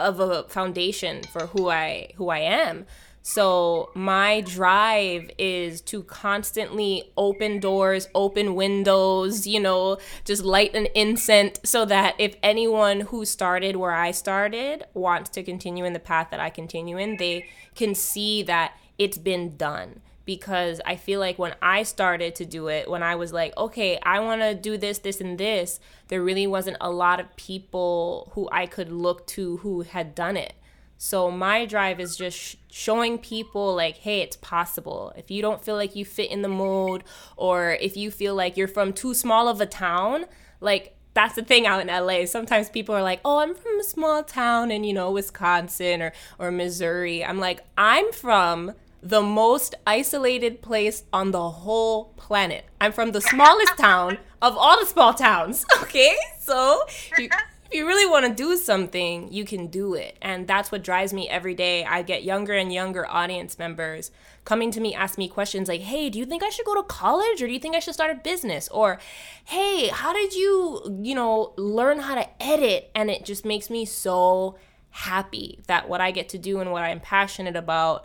of 0.00 0.20
a 0.20 0.44
foundation 0.44 1.22
for 1.24 1.46
who 1.48 1.68
I 1.68 2.12
who 2.16 2.28
I 2.28 2.38
am. 2.38 2.86
So 3.22 3.90
my 3.94 4.40
drive 4.40 5.30
is 5.36 5.82
to 5.82 6.02
constantly 6.04 7.12
open 7.18 7.60
doors, 7.60 8.08
open 8.14 8.54
windows, 8.54 9.46
you 9.46 9.60
know, 9.60 9.98
just 10.24 10.42
light 10.42 10.74
an 10.74 10.86
incense 10.94 11.60
so 11.62 11.84
that 11.84 12.14
if 12.18 12.36
anyone 12.42 13.02
who 13.02 13.26
started 13.26 13.76
where 13.76 13.92
I 13.92 14.12
started 14.12 14.84
wants 14.94 15.28
to 15.30 15.42
continue 15.42 15.84
in 15.84 15.92
the 15.92 15.98
path 15.98 16.28
that 16.30 16.40
I 16.40 16.48
continue 16.48 16.96
in, 16.96 17.18
they 17.18 17.46
can 17.74 17.94
see 17.94 18.42
that 18.44 18.72
it's 18.98 19.18
been 19.18 19.56
done 19.56 20.00
because 20.24 20.80
I 20.84 20.96
feel 20.96 21.20
like 21.20 21.38
when 21.38 21.54
I 21.62 21.82
started 21.82 22.34
to 22.36 22.44
do 22.44 22.68
it, 22.68 22.88
when 22.88 23.02
I 23.02 23.14
was 23.16 23.32
like, 23.32 23.56
okay, 23.56 23.98
I 24.02 24.20
want 24.20 24.42
to 24.42 24.54
do 24.54 24.76
this, 24.76 24.98
this, 24.98 25.20
and 25.20 25.38
this, 25.38 25.80
there 26.08 26.22
really 26.22 26.46
wasn't 26.46 26.76
a 26.80 26.90
lot 26.90 27.20
of 27.20 27.34
people 27.36 28.30
who 28.34 28.48
I 28.52 28.66
could 28.66 28.92
look 28.92 29.26
to 29.28 29.58
who 29.58 29.82
had 29.82 30.14
done 30.14 30.36
it. 30.36 30.54
So 30.98 31.30
my 31.30 31.64
drive 31.64 31.98
is 31.98 32.14
just 32.14 32.36
sh- 32.36 32.56
showing 32.70 33.16
people 33.16 33.74
like, 33.74 33.96
hey, 33.96 34.20
it's 34.20 34.36
possible. 34.36 35.14
If 35.16 35.30
you 35.30 35.40
don't 35.40 35.64
feel 35.64 35.74
like 35.74 35.96
you 35.96 36.04
fit 36.04 36.30
in 36.30 36.42
the 36.42 36.48
mold, 36.48 37.04
or 37.36 37.72
if 37.80 37.96
you 37.96 38.10
feel 38.10 38.34
like 38.34 38.56
you're 38.58 38.68
from 38.68 38.92
too 38.92 39.14
small 39.14 39.48
of 39.48 39.62
a 39.62 39.66
town, 39.66 40.26
like 40.60 40.94
that's 41.14 41.34
the 41.34 41.42
thing 41.42 41.66
out 41.66 41.80
in 41.80 41.88
LA. 41.88 42.26
Sometimes 42.26 42.68
people 42.68 42.94
are 42.94 43.02
like, 43.02 43.20
"Oh, 43.24 43.38
I'm 43.38 43.54
from 43.54 43.80
a 43.80 43.84
small 43.84 44.22
town 44.22 44.70
in, 44.70 44.84
you 44.84 44.92
know, 44.92 45.10
Wisconsin 45.10 46.02
or 46.02 46.12
or 46.38 46.50
Missouri." 46.50 47.24
I'm 47.24 47.38
like, 47.40 47.62
"I'm 47.76 48.12
from 48.12 48.74
the 49.02 49.22
most 49.22 49.74
isolated 49.86 50.62
place 50.62 51.04
on 51.12 51.30
the 51.30 51.50
whole 51.50 52.06
planet. 52.16 52.64
I'm 52.80 52.92
from 52.92 53.12
the 53.12 53.20
smallest 53.20 53.76
town 53.78 54.18
of 54.42 54.56
all 54.56 54.78
the 54.80 54.86
small 54.86 55.14
towns." 55.14 55.64
Okay? 55.82 56.16
So, 56.38 56.82
you, 57.18 57.28
if 57.66 57.74
you 57.76 57.86
really 57.86 58.08
want 58.08 58.26
to 58.26 58.32
do 58.32 58.56
something, 58.56 59.32
you 59.32 59.44
can 59.44 59.66
do 59.66 59.94
it. 59.94 60.16
And 60.22 60.46
that's 60.46 60.70
what 60.70 60.84
drives 60.84 61.12
me 61.12 61.28
every 61.28 61.54
day. 61.54 61.84
I 61.84 62.02
get 62.02 62.22
younger 62.22 62.54
and 62.54 62.72
younger 62.72 63.08
audience 63.08 63.58
members 63.58 64.10
coming 64.44 64.70
to 64.72 64.80
me, 64.80 64.94
ask 64.94 65.18
me 65.18 65.28
questions 65.28 65.68
like, 65.68 65.82
hey, 65.82 66.10
do 66.10 66.18
you 66.18 66.26
think 66.26 66.42
I 66.42 66.48
should 66.48 66.66
go 66.66 66.74
to 66.74 66.82
college 66.82 67.42
or 67.42 67.46
do 67.46 67.52
you 67.52 67.58
think 67.58 67.76
I 67.76 67.78
should 67.78 67.94
start 67.94 68.10
a 68.10 68.20
business? 68.20 68.68
Or, 68.68 68.98
hey, 69.44 69.88
how 69.88 70.12
did 70.12 70.34
you, 70.34 71.00
you 71.02 71.14
know, 71.14 71.52
learn 71.56 72.00
how 72.00 72.14
to 72.14 72.42
edit? 72.42 72.90
And 72.94 73.10
it 73.10 73.24
just 73.24 73.44
makes 73.44 73.70
me 73.70 73.84
so 73.84 74.56
happy 74.90 75.60
that 75.66 75.88
what 75.88 76.00
I 76.00 76.10
get 76.10 76.28
to 76.30 76.38
do 76.38 76.60
and 76.60 76.72
what 76.72 76.82
I'm 76.82 77.00
passionate 77.00 77.56
about, 77.56 78.04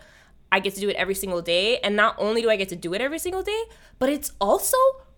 I 0.55 0.59
get 0.59 0.73
to 0.75 0.79
do 0.79 0.87
it 0.87 0.95
every 0.95 1.15
single 1.15 1.41
day. 1.41 1.79
And 1.79 1.97
not 1.97 2.15
only 2.17 2.41
do 2.41 2.49
I 2.49 2.55
get 2.55 2.69
to 2.69 2.77
do 2.77 2.93
it 2.93 3.01
every 3.01 3.19
single 3.19 3.43
day, 3.43 3.63
but 3.99 4.07
it's 4.07 4.31
also 4.39 4.77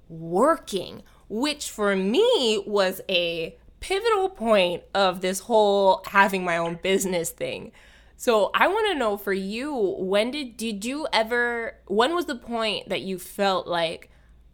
working, 0.10 1.04
which 1.30 1.70
for 1.70 1.96
me 1.96 2.64
was 2.66 3.02
a 3.08 3.56
pivotal 3.80 4.30
point 4.30 4.82
of 4.96 5.22
this 5.22 5.42
whole 5.42 6.02
having 6.08 6.44
my 6.44 6.58
own 6.58 6.80
business 6.82 7.30
thing. 7.30 7.72
So 8.16 8.50
I 8.56 8.68
want 8.68 8.88
to 8.92 8.98
know 8.98 9.16
for 9.16 9.32
you, 9.32 9.96
when 10.00 10.32
did 10.32 10.58
did 10.58 10.84
you 10.84 11.08
ever 11.14 11.76
when 11.86 12.16
was 12.16 12.26
the 12.26 12.36
point 12.36 12.90
that 12.90 13.02
you 13.02 13.20
felt 13.20 13.68
like 13.68 14.10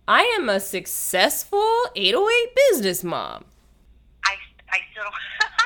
I 0.06 0.24
am 0.38 0.50
a 0.50 0.60
successful 0.60 1.86
808 1.96 2.56
business 2.72 3.06
mom? 3.06 3.46
I 4.26 4.36
I 4.70 4.80
still 4.92 5.06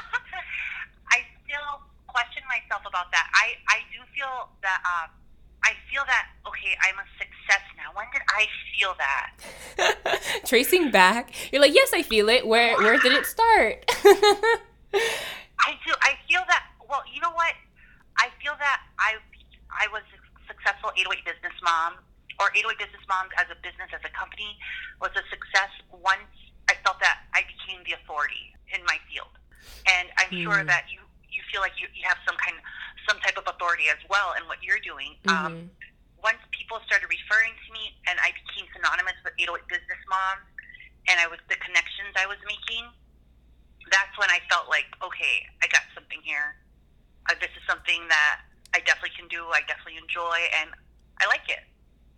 myself 2.48 2.84
about 2.88 3.12
that. 3.12 3.30
I 3.34 3.56
I 3.70 3.80
do 3.92 4.00
feel 4.16 4.50
that 4.64 4.82
um 4.84 5.12
I 5.64 5.74
feel 5.92 6.04
that 6.08 6.32
okay, 6.48 6.76
I'm 6.84 6.98
a 7.00 7.08
success 7.20 7.64
now. 7.76 7.92
When 7.94 8.06
did 8.14 8.24
I 8.32 8.48
feel 8.72 8.96
that? 8.98 10.44
Tracing 10.46 10.92
back, 10.92 11.34
you're 11.52 11.62
like, 11.62 11.74
yes, 11.74 11.92
I 11.94 12.02
feel 12.02 12.30
it. 12.30 12.48
Where 12.48 12.78
where 12.78 12.98
did 13.00 13.14
it 13.14 13.26
start? 13.26 13.84
I 15.60 15.76
do. 15.86 15.92
I 16.02 16.16
feel 16.30 16.42
that. 16.48 16.64
Well, 16.88 17.04
you 17.12 17.20
know 17.20 17.32
what? 17.32 17.54
I 18.18 18.30
feel 18.42 18.56
that 18.60 18.82
I 19.00 19.20
I 19.72 19.88
was 19.92 20.04
a 20.16 20.20
successful 20.48 20.92
808 20.96 21.26
business 21.26 21.58
mom, 21.64 22.00
or 22.40 22.50
808 22.56 22.80
business 22.80 23.04
moms 23.10 23.32
as 23.38 23.52
a 23.52 23.58
business 23.60 23.92
as 23.92 24.02
a 24.08 24.14
company 24.16 24.58
was 25.02 25.12
a 25.20 25.24
success 25.30 25.70
once 25.92 26.32
I 26.70 26.76
felt 26.84 27.00
that 27.00 27.28
I 27.36 27.44
became 27.48 27.84
the 27.84 28.00
authority 28.00 28.56
in 28.72 28.84
my 28.88 29.00
field, 29.12 29.32
and 29.88 30.08
I'm 30.18 30.32
mm. 30.32 30.44
sure 30.44 30.64
that 30.64 30.88
you 30.92 31.04
you 31.30 31.42
feel 31.52 31.62
like 31.62 31.76
you, 31.80 31.88
you 31.94 32.04
have 32.08 32.18
some 32.28 32.36
kind 32.40 32.56
some 33.08 33.20
type 33.24 33.40
of 33.40 33.48
authority 33.48 33.88
as 33.88 34.02
well 34.12 34.36
in 34.36 34.44
what 34.52 34.60
you're 34.60 34.84
doing. 34.84 35.16
Um, 35.28 35.32
mm-hmm. 35.32 35.46
Um, 35.46 35.56
once 36.20 36.42
people 36.52 36.82
started 36.84 37.08
referring 37.08 37.56
to 37.56 37.70
me 37.72 37.96
and 38.10 38.20
I 38.20 38.34
became 38.36 38.68
synonymous 38.74 39.16
with 39.24 39.38
808 39.40 39.64
Business 39.70 40.02
Moms 40.12 40.44
and 41.08 41.16
I 41.22 41.30
was 41.30 41.40
the 41.48 41.56
connections 41.64 42.12
I 42.20 42.28
was 42.28 42.42
making, 42.44 42.84
that's 43.88 44.12
when 44.20 44.28
I 44.28 44.44
felt 44.52 44.68
like, 44.68 44.90
okay, 45.00 45.48
I 45.64 45.72
got 45.72 45.88
something 45.96 46.20
here. 46.24 46.60
Uh, 47.32 47.36
this 47.40 47.52
is 47.56 47.64
something 47.64 48.04
that 48.12 48.44
I 48.76 48.84
definitely 48.84 49.16
can 49.16 49.28
do. 49.32 49.48
I 49.52 49.64
definitely 49.68 50.00
enjoy, 50.00 50.38
and 50.60 50.72
I 51.20 51.28
like 51.28 51.48
it. 51.48 51.64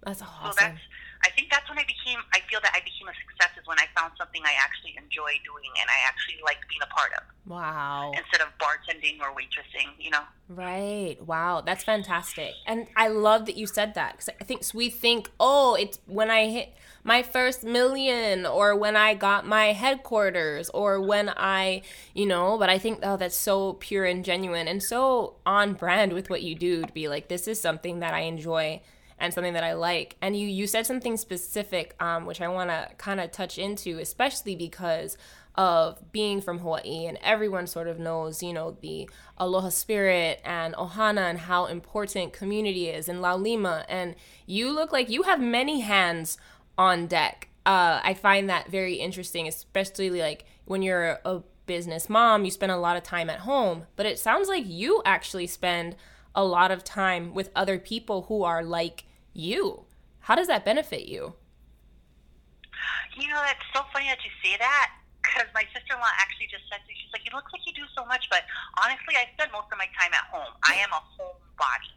That's 0.02 0.22
awesome. 0.22 0.54
So 0.54 0.58
that's 0.58 0.82
I 1.24 1.30
think 1.32 1.50
that's 1.52 1.68
when 1.68 1.78
I 1.78 1.84
became, 1.84 2.20
I 2.34 2.40
feel 2.50 2.60
that 2.62 2.72
I 2.74 2.80
became 2.80 3.08
a 3.08 3.16
success 3.28 3.52
is 3.60 3.68
when 3.68 3.80
I 3.80 3.86
found 3.98 4.14
something 4.18 4.42
I 4.46 4.54
actually 4.58 4.96
enjoy 4.98 5.36
doing 5.44 5.72
and 5.80 5.90
I 5.90 6.08
actually 6.08 6.40
like 6.44 6.58
being 6.70 6.82
a 6.82 6.88
part 6.88 7.12
of. 7.14 7.24
Wow. 7.46 8.12
Instead 8.16 8.42
of 8.42 8.48
bartending 8.58 9.20
or 9.20 9.36
waitressing, 9.36 9.90
you 10.00 10.12
know? 10.12 10.24
Right. 10.48 11.18
Wow. 11.26 11.62
That's 11.62 11.84
fantastic. 11.84 12.54
And 12.66 12.88
I 12.96 13.10
love 13.10 13.46
that 13.48 13.58
you 13.58 13.68
said 13.68 13.96
that 13.96 14.14
because 14.14 14.30
I 14.40 14.44
think 14.44 14.64
we 14.74 14.90
think, 14.90 15.30
oh, 15.40 15.76
it's 15.76 16.00
when 16.06 16.32
I 16.32 16.48
hit 16.48 16.74
my 17.04 17.22
first 17.24 17.64
million 17.64 18.46
or 18.46 18.76
when 18.76 18.96
I 18.96 19.14
got 19.14 19.46
my 19.46 19.74
headquarters 19.74 20.70
or 20.70 21.02
when 21.02 21.30
I, 21.36 21.82
you 22.14 22.26
know, 22.26 22.58
but 22.58 22.70
I 22.70 22.78
think, 22.78 23.00
oh, 23.04 23.18
that's 23.18 23.36
so 23.36 23.74
pure 23.74 24.06
and 24.06 24.24
genuine 24.24 24.68
and 24.68 24.82
so 24.82 25.36
on 25.46 25.74
brand 25.74 26.14
with 26.14 26.30
what 26.30 26.44
you 26.44 26.56
do 26.56 26.86
to 26.86 26.94
be 26.94 27.08
like, 27.10 27.28
this 27.28 27.48
is 27.48 27.60
something 27.60 28.00
that 28.00 28.14
I 28.14 28.22
enjoy 28.22 28.82
and 29.20 29.34
something 29.34 29.54
that 29.54 29.64
I 29.64 29.74
like. 29.74 30.16
And 30.22 30.36
you 30.36 30.48
you 30.48 30.68
said 30.68 30.86
something 30.86 31.18
specific, 31.18 31.96
um, 32.02 32.26
which 32.26 32.42
I 32.42 32.48
want 32.48 32.70
to 32.70 32.90
kind 32.98 33.20
of 33.20 33.32
touch 33.32 33.58
into, 33.58 34.00
especially 34.00 34.56
because 34.56 35.18
of 35.56 36.12
being 36.12 36.40
from 36.40 36.60
Hawaii, 36.60 37.06
and 37.06 37.18
everyone 37.22 37.68
sort 37.68 37.88
of 37.88 38.00
knows, 38.00 38.42
you 38.42 38.54
know, 38.54 38.78
the 38.82 39.10
aloha 39.38 39.70
spirit 39.70 40.42
and 40.46 40.74
ohana 40.76 41.30
and 41.30 41.40
how 41.40 41.66
important 41.66 42.34
community 42.34 42.88
is, 42.88 43.10
and 43.10 43.20
laulima. 43.20 43.84
And 43.90 44.16
you 44.46 44.72
look 44.72 44.92
like 44.92 45.10
you 45.10 45.24
have 45.24 45.42
many 45.42 45.82
hands 45.82 46.38
on 46.78 47.08
deck. 47.08 47.50
Uh, 47.66 48.00
I 48.04 48.14
find 48.14 48.50
that 48.50 48.70
very 48.70 48.96
interesting, 48.96 49.48
especially 49.48 50.22
like 50.22 50.46
when 50.66 50.82
you're 50.82 51.20
a 51.26 51.42
business 51.66 52.10
mom, 52.10 52.46
you 52.46 52.52
spend 52.52 52.72
a 52.72 52.78
lot 52.78 52.98
of 52.98 53.04
time 53.04 53.30
at 53.30 53.40
home, 53.40 53.86
but 53.96 54.06
it 54.06 54.18
sounds 54.18 54.48
like 54.48 54.64
you 54.66 55.02
actually 55.06 55.46
spend 55.46 55.96
a 56.34 56.44
lot 56.44 56.72
of 56.72 56.84
time 56.84 57.34
with 57.34 57.52
other 57.56 57.78
people 57.78 58.24
who 58.24 58.44
are 58.44 58.64
like 58.64 59.04
you. 59.34 59.86
How 60.20 60.36
does 60.36 60.48
that 60.48 60.66
benefit 60.66 61.08
you? 61.08 61.34
You 63.18 63.28
know, 63.28 63.42
it's 63.50 63.66
so 63.74 63.82
funny 63.92 64.08
that 64.08 64.20
you 64.24 64.32
say 64.44 64.56
that 64.60 64.92
because 65.30 65.48
my 65.54 65.64
sister 65.76 65.94
in 65.94 66.00
law 66.00 66.10
actually 66.18 66.50
just 66.50 66.66
said 66.72 66.82
to 66.82 66.88
me, 66.90 66.96
she's 66.98 67.12
like, 67.14 67.26
it 67.28 67.34
looks 67.36 67.52
like 67.54 67.62
you 67.68 67.76
do 67.76 67.86
so 67.94 68.06
much, 68.10 68.26
but 68.34 68.48
honestly, 68.82 69.14
I 69.14 69.30
spend 69.38 69.52
most 69.52 69.70
of 69.70 69.78
my 69.78 69.90
time 69.94 70.10
at 70.16 70.26
home. 70.32 70.50
I 70.66 70.80
am 70.82 70.90
a 70.90 71.02
homebody. 71.14 71.92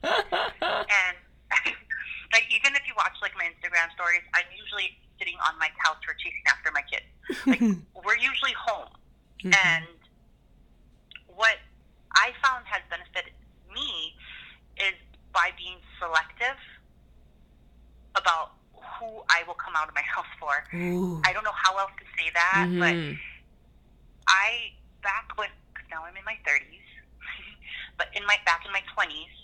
and 1.00 1.16
like, 2.34 2.46
even 2.52 2.76
if 2.76 2.84
you 2.84 2.94
watch 2.98 3.16
like 3.24 3.32
my 3.38 3.48
Instagram 3.48 3.88
stories, 3.96 4.24
I'm 4.36 4.48
usually 4.52 4.98
sitting 5.16 5.38
on 5.46 5.56
my 5.56 5.70
couch 5.80 6.02
or 6.04 6.14
chasing 6.18 6.44
after 6.50 6.68
my 6.74 6.84
kids. 6.84 7.08
Like, 7.46 7.62
we're 8.04 8.20
usually 8.20 8.56
home. 8.58 8.90
Mm-hmm. 9.40 9.54
And 9.54 9.98
what 11.30 11.56
I 12.18 12.36
found 12.44 12.66
has 12.68 12.82
benefited 12.90 13.32
me 13.72 14.18
is 14.76 14.98
by 15.32 15.54
being 15.56 15.80
selective 15.96 16.58
about 18.14 18.52
who 18.72 19.22
I 19.30 19.42
will 19.46 19.58
come 19.58 19.74
out 19.76 19.88
of 19.88 19.94
my 19.94 20.06
house 20.14 20.30
for. 20.38 20.64
Ooh. 20.76 21.20
I 21.24 21.32
don't 21.32 21.44
know 21.44 21.56
how 21.56 21.78
else 21.78 21.92
to 21.98 22.06
say 22.16 22.30
that, 22.34 22.66
mm-hmm. 22.68 22.80
but 22.80 22.94
I 24.28 24.72
back 25.02 25.34
when 25.36 25.48
cause 25.74 25.86
now 25.90 26.04
I'm 26.04 26.16
in 26.16 26.24
my 26.24 26.38
30s, 26.46 26.86
but 27.98 28.08
in 28.14 28.24
my 28.26 28.36
back 28.46 28.62
in 28.64 28.72
my 28.72 28.82
20s, 28.94 29.34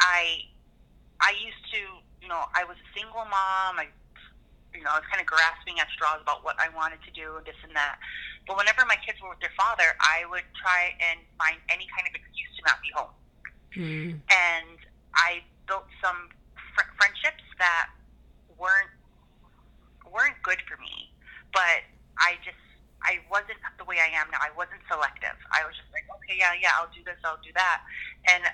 I 0.00 0.44
I 1.20 1.32
used 1.40 1.64
to 1.72 1.80
you 2.20 2.28
know 2.28 2.44
I 2.54 2.64
was 2.64 2.76
a 2.76 2.88
single 2.92 3.24
mom. 3.24 3.80
I 3.80 3.88
you 4.74 4.82
know 4.82 4.90
I 4.92 4.98
was 5.00 5.08
kind 5.08 5.20
of 5.20 5.26
grasping 5.26 5.80
at 5.80 5.88
straws 5.94 6.20
about 6.20 6.44
what 6.44 6.56
I 6.60 6.68
wanted 6.76 7.00
to 7.08 7.12
do, 7.12 7.36
and 7.38 7.44
this 7.46 7.58
and 7.64 7.74
that. 7.76 7.96
But 8.46 8.60
whenever 8.60 8.84
my 8.84 9.00
kids 9.00 9.16
were 9.24 9.32
with 9.32 9.40
their 9.40 9.54
father, 9.56 9.96
I 10.04 10.28
would 10.28 10.44
try 10.60 10.92
and 11.00 11.20
find 11.40 11.56
any 11.72 11.88
kind 11.96 12.04
of 12.04 12.12
excuse 12.12 12.52
to 12.60 12.62
not 12.68 12.76
be 12.84 12.90
home. 12.92 13.14
Mm. 13.72 14.10
And 14.28 14.78
I 15.16 15.40
built 15.66 15.88
some 16.04 16.28
fr- 16.74 16.92
friendships 16.98 17.44
that 17.58 17.90
weren't 18.58 18.92
weren't 20.10 20.38
good 20.42 20.60
for 20.68 20.76
me. 20.78 21.10
But 21.52 21.86
I 22.18 22.38
just 22.44 22.60
I 23.02 23.20
wasn't 23.30 23.60
the 23.78 23.84
way 23.84 23.98
I 24.00 24.10
am 24.14 24.30
now. 24.30 24.40
I 24.40 24.50
wasn't 24.56 24.80
selective. 24.88 25.36
I 25.52 25.64
was 25.66 25.74
just 25.76 25.90
like, 25.92 26.06
okay, 26.20 26.38
yeah, 26.38 26.56
yeah, 26.56 26.76
I'll 26.78 26.92
do 26.92 27.04
this, 27.04 27.18
I'll 27.24 27.40
do 27.44 27.52
that, 27.54 27.84
and 28.26 28.48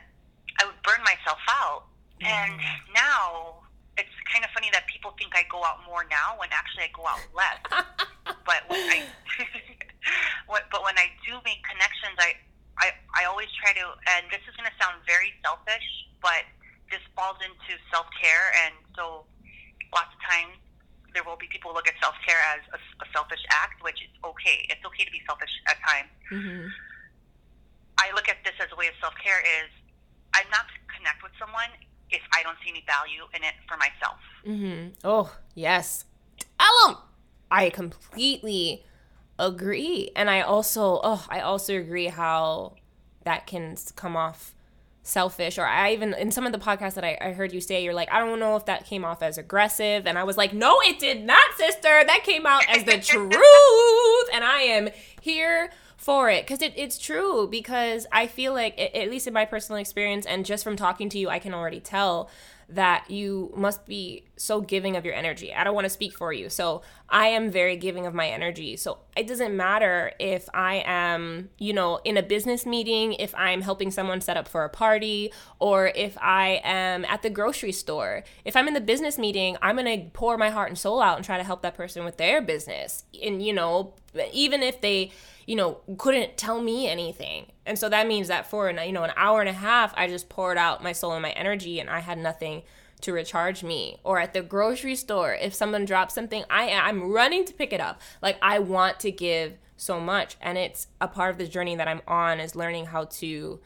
I 0.59 0.66
would 0.66 0.80
burn 0.83 1.00
myself 1.06 1.38
out. 1.48 1.87
Mm. 2.18 2.28
And 2.28 2.59
now 2.92 3.62
it's 3.96 4.12
kind 4.28 4.44
of 4.44 4.50
funny 4.50 4.68
that 4.74 4.90
people 4.90 5.14
think 5.16 5.33
I 5.38 5.46
go 5.48 5.62
out 5.62 5.87
more 5.87 6.04
now 6.11 6.37
when 6.37 6.50
actually 6.50 6.90
I 6.90 6.92
go 6.92 7.06
out 7.06 7.22
less. 7.30 7.61
but 8.48 8.61
when 8.66 8.83
I, 8.90 9.06
but 10.50 10.83
when 10.83 10.98
I 10.98 11.14
do 11.22 11.38
make 11.46 11.62
connections, 11.62 12.18
I 12.18 12.35
I, 12.80 12.96
I 13.12 13.22
always 13.28 13.52
try 13.61 13.76
to, 13.76 13.85
and 14.16 14.24
this 14.33 14.40
is 14.48 14.56
going 14.56 14.64
to 14.64 14.76
sound 14.80 15.04
very 15.04 15.37
selfish, 15.44 15.85
but 16.24 16.48
this 16.90 17.03
falls 17.14 17.38
into 17.40 17.79
self 17.90 18.07
care. 18.18 18.53
And 18.66 18.74
so 18.94 19.24
lots 19.94 20.11
of 20.12 20.20
times 20.26 20.59
there 21.14 21.24
will 21.24 21.38
be 21.38 21.46
people 21.50 21.70
who 21.70 21.76
look 21.79 21.88
at 21.88 21.96
self 22.03 22.14
care 22.26 22.38
as 22.55 22.62
a, 22.74 22.79
a, 23.03 23.07
selfish 23.14 23.42
act, 23.50 23.83
which 23.83 24.03
is 24.03 24.12
okay. 24.22 24.66
It's 24.70 24.83
okay 24.85 25.05
to 25.07 25.12
be 25.14 25.22
selfish 25.26 25.50
at 25.66 25.79
times. 25.87 26.12
Mm-hmm. 26.31 26.66
I 27.98 28.14
look 28.14 28.29
at 28.29 28.42
this 28.44 28.55
as 28.61 28.70
a 28.72 28.76
way 28.76 28.88
of 28.88 28.96
self 29.00 29.14
care 29.22 29.40
is 29.40 29.70
I'm 30.35 30.48
not 30.50 30.66
to 30.70 30.76
connect 30.94 31.22
with 31.22 31.33
someone 31.38 31.70
if 32.11 32.22
I 32.35 32.42
don't 32.42 32.59
see 32.62 32.70
any 32.70 32.85
value 32.87 33.26
in 33.35 33.42
it 33.42 33.55
for 33.66 33.76
myself. 33.79 34.18
Mm-hmm. 34.46 34.98
Oh, 35.05 35.31
yes. 35.55 36.05
Them. 36.59 36.96
I 37.50 37.70
completely 37.70 38.85
agree. 39.38 40.11
And 40.14 40.31
I 40.31 40.42
also, 40.42 41.00
oh, 41.03 41.26
I 41.29 41.40
also 41.40 41.76
agree 41.76 42.07
how 42.07 42.74
that 43.24 43.46
can 43.46 43.76
come 43.96 44.16
off 44.16 44.55
selfish 45.11 45.59
or 45.59 45.66
i 45.66 45.92
even 45.92 46.14
in 46.14 46.31
some 46.31 46.46
of 46.46 46.53
the 46.53 46.59
podcasts 46.59 46.94
that 46.94 47.05
I, 47.05 47.18
I, 47.20 47.33
heard 47.33 47.53
you 47.53 47.61
say 47.61 47.83
you're 47.83 47.94
like 47.94 48.11
i 48.12 48.20
don't 48.20 48.38
know 48.38 48.57
if 48.57 48.64
that 48.66 48.87
came 48.87 49.05
off 49.05 49.23
as 49.23 49.37
aggressive 49.38 50.07
and 50.07 50.16
i 50.16 50.23
was 50.23 50.37
like 50.37 50.53
no 50.53 50.79
it 50.83 50.99
did 50.99 51.25
not 51.25 51.42
sister. 51.57 52.05
That 52.07 52.23
came 52.25 52.46
out 52.46 52.64
as 52.68 52.85
the 52.85 52.99
truth 53.01 54.29
and 54.33 54.44
i 54.44 54.62
am 54.62 54.90
here 55.20 55.70
for 55.96 56.31
it. 56.31 56.46
Because 56.46 56.62
it, 56.62 56.73
it's 56.77 56.99
true 56.99 57.49
because 57.51 58.07
i 58.12 58.27
feel 58.27 58.53
like 58.53 58.79
at 58.79 59.11
least 59.11 59.27
in 59.27 59.35
my 59.35 59.44
personal 59.44 59.81
experience 59.81 60.25
and 60.25 60.46
just 60.46 60.62
from 60.64 60.77
talking 60.77 61.09
to 61.11 61.18
you 61.18 61.29
i 61.29 61.38
can 61.38 61.53
already 61.53 61.81
tell 61.81 62.31
that 62.70 63.11
you 63.11 63.52
must 63.56 63.85
be 63.85 64.24
so 64.37 64.61
giving 64.61 64.96
of 64.96 65.04
your 65.04 65.14
energy. 65.14 65.52
I 65.52 65.64
don't 65.64 65.74
want 65.74 65.87
to 65.87 65.90
speak 65.90 66.16
for 66.16 66.33
you. 66.33 66.48
So 66.48 66.83
I 67.09 67.26
am 67.26 67.50
very 67.50 67.76
giving 67.76 68.06
of 68.06 68.14
my 68.14 68.28
energy. 68.28 68.76
So 68.76 68.98
it 69.16 69.26
doesn't 69.26 69.56
matter 69.56 70.12
if 70.18 70.48
I 70.54 70.83
am, 70.87 71.50
you 71.59 71.72
know, 71.72 72.00
in 72.04 72.16
a 72.16 72.22
business 72.22 72.64
meeting, 72.64 73.14
if 73.14 73.35
I'm 73.35 73.62
helping 73.62 73.90
someone 73.90 74.20
set 74.20 74.37
up 74.37 74.46
for 74.46 74.64
a 74.64 74.68
party, 74.68 75.33
or 75.59 75.88
if 75.94 76.16
I 76.20 76.61
am 76.62 77.04
at 77.06 77.22
the 77.22 77.30
grocery 77.30 77.72
store. 77.72 78.22
If 78.44 78.54
I'm 78.56 78.68
in 78.68 78.74
the 78.74 78.80
business 78.80 79.18
meeting, 79.18 79.56
I'm 79.61 79.76
going 79.76 80.00
to 80.00 80.09
pour 80.11 80.38
my 80.38 80.50
heart 80.50 80.68
and 80.68 80.78
soul 80.78 81.02
out 81.02 81.16
and 81.16 81.24
try 81.24 81.37
to 81.37 81.44
help 81.44 81.62
that 81.62 81.74
person 81.74 82.04
with 82.04 82.16
their 82.16 82.40
business. 82.40 83.04
And, 83.22 83.44
you 83.44 83.52
know, 83.52 83.94
even 84.33 84.62
if 84.62 84.80
they, 84.80 85.11
you 85.50 85.56
know, 85.56 85.80
couldn't 85.98 86.36
tell 86.36 86.62
me 86.62 86.86
anything. 86.86 87.46
And 87.66 87.76
so 87.76 87.88
that 87.88 88.06
means 88.06 88.28
that 88.28 88.48
for, 88.48 88.70
you 88.70 88.92
know, 88.92 89.02
an 89.02 89.10
hour 89.16 89.40
and 89.40 89.48
a 89.48 89.52
half, 89.52 89.92
I 89.96 90.06
just 90.06 90.28
poured 90.28 90.56
out 90.56 90.80
my 90.80 90.92
soul 90.92 91.14
and 91.14 91.22
my 91.22 91.32
energy 91.32 91.80
and 91.80 91.90
I 91.90 91.98
had 91.98 92.18
nothing 92.18 92.62
to 93.00 93.12
recharge 93.12 93.64
me. 93.64 93.98
Or 94.04 94.20
at 94.20 94.32
the 94.32 94.42
grocery 94.42 94.94
store 94.94 95.34
if 95.34 95.52
someone 95.52 95.86
drops 95.86 96.14
something 96.14 96.44
i 96.50 96.70
i'm 96.70 97.10
running 97.10 97.44
to 97.46 97.52
pick 97.52 97.72
it 97.72 97.80
up. 97.80 98.00
Like 98.22 98.38
i 98.40 98.60
want 98.60 99.00
to 99.00 99.10
give 99.10 99.58
so 99.76 99.98
much. 99.98 100.36
And 100.40 100.56
it's 100.56 100.86
a 101.00 101.08
part 101.08 101.32
of 101.32 101.38
the 101.38 101.48
journey 101.48 101.74
that 101.74 101.88
i'm 101.88 102.02
on 102.06 102.38
is 102.38 102.54
learning 102.54 102.86
how 102.86 103.06
to 103.06 103.58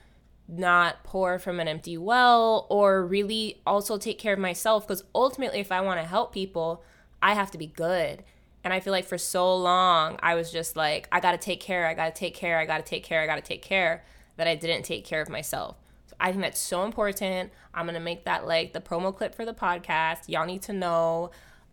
not 0.48 1.04
pour 1.04 1.38
from 1.38 1.60
an 1.60 1.68
empty 1.68 1.98
well 1.98 2.66
or 2.70 3.04
really 3.04 3.60
also 3.66 3.98
take 3.98 4.18
care 4.18 4.32
of 4.32 4.38
myself. 4.38 4.88
Because 4.88 5.04
ultimately 5.14 5.60
if 5.60 5.70
i 5.70 5.82
want 5.82 6.00
to 6.00 6.06
help 6.06 6.32
people 6.32 6.82
i 7.20 7.34
have 7.34 7.50
to 7.50 7.58
be 7.58 7.66
good 7.66 8.24
and 8.64 8.72
I 8.72 8.80
feel 8.80 8.92
like 8.92 9.04
for 9.04 9.18
so 9.18 9.54
long, 9.54 10.18
I 10.22 10.34
was 10.34 10.50
just 10.50 10.74
like, 10.74 11.06
I 11.12 11.20
gotta 11.20 11.38
take 11.38 11.60
care, 11.60 11.86
I 11.86 11.92
gotta 11.92 12.14
take 12.14 12.34
care, 12.34 12.58
I 12.58 12.64
gotta 12.64 12.82
take 12.82 13.04
care, 13.04 13.20
I 13.20 13.26
gotta 13.26 13.42
take 13.42 13.60
care, 13.60 14.02
that 14.36 14.48
I 14.48 14.56
didn't 14.56 14.84
take 14.84 15.04
care 15.04 15.20
of 15.20 15.28
myself. 15.28 15.76
So 16.06 16.16
I 16.18 16.30
think 16.30 16.42
that's 16.42 16.60
so 16.60 16.84
important. 16.84 17.52
I'm 17.74 17.84
gonna 17.84 18.00
make 18.00 18.24
that 18.24 18.46
like 18.46 18.72
the 18.72 18.80
promo 18.80 19.14
clip 19.14 19.34
for 19.34 19.44
the 19.44 19.52
podcast. 19.52 20.28
Y'all 20.28 20.46
need 20.46 20.62
to 20.62 20.72
know. 20.72 21.30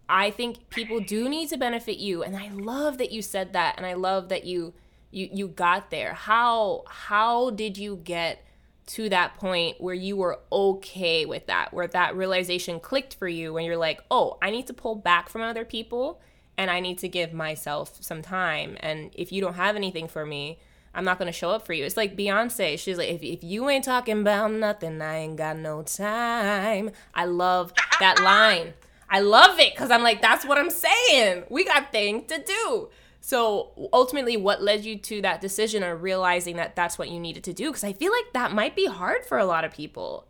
I 0.10 0.32
think 0.32 0.70
people 0.70 1.00
do 1.00 1.30
need 1.30 1.48
to 1.50 1.58
benefit 1.58 1.98
you. 1.98 2.24
And 2.24 2.36
I 2.36 2.50
love 2.50 2.98
that 2.98 3.12
you 3.12 3.22
said 3.22 3.54
that. 3.54 3.78
And 3.78 3.86
I 3.86 3.94
love 3.94 4.28
that 4.28 4.44
you 4.44 4.74
you 5.12 5.30
you 5.32 5.48
got 5.48 5.92
there. 5.92 6.14
How 6.14 6.84
how 6.88 7.52
did 7.52 7.78
you 7.78 7.96
get 8.04 8.44
to 8.88 9.08
that 9.08 9.36
point 9.36 9.80
where 9.80 9.96
you 9.96 10.18
were 10.18 10.40
okay 10.52 11.26
with 11.26 11.48
that, 11.48 11.72
where 11.74 11.88
that 11.88 12.18
realization 12.18 12.82
clicked 12.82 13.14
for 13.16 13.30
you 13.30 13.54
when 13.54 13.64
you're 13.64 13.78
like, 13.78 14.02
oh, 14.12 14.38
I 14.42 14.50
need 14.50 14.68
to 14.68 14.74
pull 14.74 14.96
back 14.96 15.30
from 15.30 15.42
other 15.42 15.64
people 15.64 16.20
and 16.58 16.70
I 16.70 16.80
need 16.80 16.98
to 17.00 17.08
give 17.08 17.34
myself 17.34 17.98
some 18.02 18.22
time. 18.22 18.78
And 18.80 19.12
if 19.14 19.32
you 19.32 19.42
don't 19.42 19.56
have 19.56 19.76
anything 19.76 20.08
for 20.08 20.26
me, 20.26 20.60
I'm 20.94 21.06
not 21.06 21.18
gonna 21.18 21.32
show 21.32 21.52
up 21.52 21.66
for 21.66 21.74
you. 21.74 21.86
It's 21.86 21.98
like 21.98 22.18
Beyonce. 22.18 22.78
She's 22.78 22.98
like, 22.98 23.10
if, 23.10 23.24
if 23.24 23.44
you 23.44 23.70
ain't 23.70 23.86
talking 23.86 24.22
about 24.22 24.52
nothing, 24.52 25.02
I 25.02 25.18
ain't 25.20 25.38
got 25.38 25.58
no 25.58 25.84
time. 25.84 26.92
I 27.14 27.26
love 27.26 27.74
that 28.00 28.20
line. 28.22 28.74
I 29.10 29.20
love 29.20 29.60
it 29.60 29.74
because 29.74 29.92
I'm 29.92 30.04
like, 30.04 30.22
that's 30.22 30.46
what 30.46 30.58
I'm 30.58 30.70
saying. 30.70 31.44
We 31.50 31.66
got 31.66 31.92
things 31.92 32.28
to 32.28 32.44
do. 32.44 32.90
So 33.20 33.90
ultimately, 33.94 34.36
what 34.36 34.64
led 34.64 34.84
you 34.84 34.98
to 34.98 35.22
that 35.22 35.42
decision 35.42 35.84
or 35.84 35.96
realizing 35.96 36.56
that 36.56 36.76
that's 36.76 36.98
what 36.98 37.10
you 37.10 37.20
needed 37.20 37.44
to 37.46 37.54
do? 37.54 37.68
Because 37.68 37.84
I 37.84 37.94
feel 37.94 38.12
like 38.12 38.34
that 38.34 38.52
might 38.52 38.76
be 38.76 38.88
hard 38.88 39.26
for 39.26 39.38
a 39.38 39.46
lot 39.46 39.64
of 39.64 39.72
people. 39.72 40.26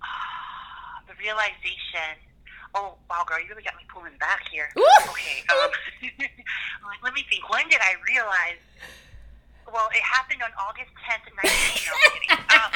the 1.06 1.14
realization 1.22 2.18
oh 2.74 2.94
wow, 3.08 3.24
girl, 3.26 3.40
you 3.40 3.46
really 3.48 3.62
got 3.62 3.76
me 3.76 3.84
pulling 3.88 4.16
back 4.18 4.48
here. 4.50 4.68
okay, 5.08 5.42
um, 5.48 5.70
let 7.02 7.14
me 7.14 7.24
think. 7.30 7.48
When 7.48 7.68
did 7.68 7.80
I 7.80 7.94
realize? 8.10 8.60
Well, 9.72 9.88
it 9.94 10.02
happened 10.02 10.42
on 10.42 10.50
August 10.60 10.92
10th, 11.08 11.24
19. 11.42 11.88
No, 11.88 12.56
um, 12.56 12.70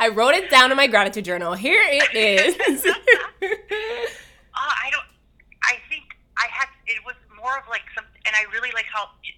I 0.00 0.08
wrote 0.08 0.34
it 0.34 0.48
down 0.50 0.70
in 0.70 0.76
my 0.76 0.86
gratitude 0.86 1.24
journal. 1.24 1.54
Here 1.54 1.82
it 1.82 2.14
is. 2.14 2.54
uh, 2.86 2.94
I 4.54 4.88
don't. 4.90 5.08
I 5.64 5.76
think 5.88 6.04
I 6.38 6.46
had. 6.50 6.68
It 6.86 7.02
was 7.04 7.16
more 7.34 7.58
of 7.58 7.64
like 7.68 7.82
some, 7.94 8.04
and 8.26 8.34
I 8.36 8.46
really 8.52 8.70
like 8.72 8.86
how 8.86 9.08
you 9.24 9.32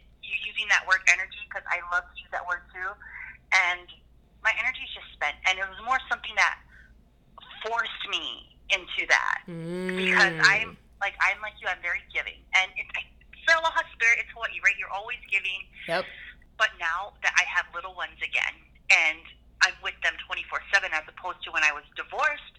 using 0.44 0.68
that 0.68 0.86
word 0.86 1.00
energy 1.12 1.38
because 1.48 1.64
I 1.70 1.80
love 1.94 2.04
to 2.04 2.14
use 2.20 2.30
that 2.32 2.46
word 2.46 2.62
too. 2.74 2.90
And 3.70 3.88
my 4.44 4.52
energy 4.58 4.84
is 4.84 4.92
just 4.92 5.10
spent, 5.14 5.36
and 5.48 5.58
it 5.58 5.64
was 5.64 5.78
more 5.84 5.98
something 6.10 6.34
that 6.36 6.58
forced 7.64 8.04
me 8.10 8.55
into 8.70 9.06
that 9.08 9.46
mm. 9.46 9.96
because 9.96 10.34
I'm 10.42 10.76
like 11.00 11.14
I'm 11.22 11.40
like 11.40 11.54
you. 11.60 11.68
I'm 11.68 11.82
very 11.82 12.02
giving, 12.12 12.40
and 12.56 12.70
it's 12.74 12.90
Say 13.46 13.54
aloha 13.54 13.86
spirit. 13.94 14.18
It's 14.18 14.30
Hawaii, 14.34 14.58
right? 14.58 14.74
You're 14.74 14.90
always 14.90 15.22
giving. 15.30 15.62
Yep. 15.86 16.02
But 16.58 16.74
now 16.82 17.14
that 17.22 17.30
I 17.38 17.46
have 17.46 17.70
little 17.70 17.94
ones 17.94 18.18
again, 18.18 18.58
and 18.90 19.22
I'm 19.62 19.78
with 19.86 19.94
them 20.02 20.18
24 20.26 20.58
seven, 20.74 20.90
as 20.90 21.06
opposed 21.06 21.46
to 21.46 21.54
when 21.54 21.62
I 21.62 21.70
was 21.70 21.86
divorced, 21.94 22.58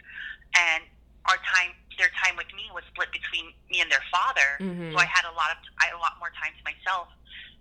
and 0.55 0.87
our 1.27 1.35
time, 1.43 1.75
their 1.99 2.07
time 2.23 2.39
with 2.39 2.47
me 2.55 2.71
was 2.71 2.87
split 2.87 3.11
between 3.11 3.51
me 3.67 3.83
and 3.83 3.91
their 3.91 4.03
father. 4.07 4.63
Mm-hmm. 4.63 4.95
So 4.95 4.97
I 4.97 5.07
had 5.11 5.27
a 5.27 5.35
lot 5.35 5.51
of, 5.51 5.59
I 5.83 5.91
had 5.91 5.95
a 5.99 5.99
lot 5.99 6.15
more 6.23 6.31
time 6.39 6.55
to 6.55 6.63
myself. 6.63 7.11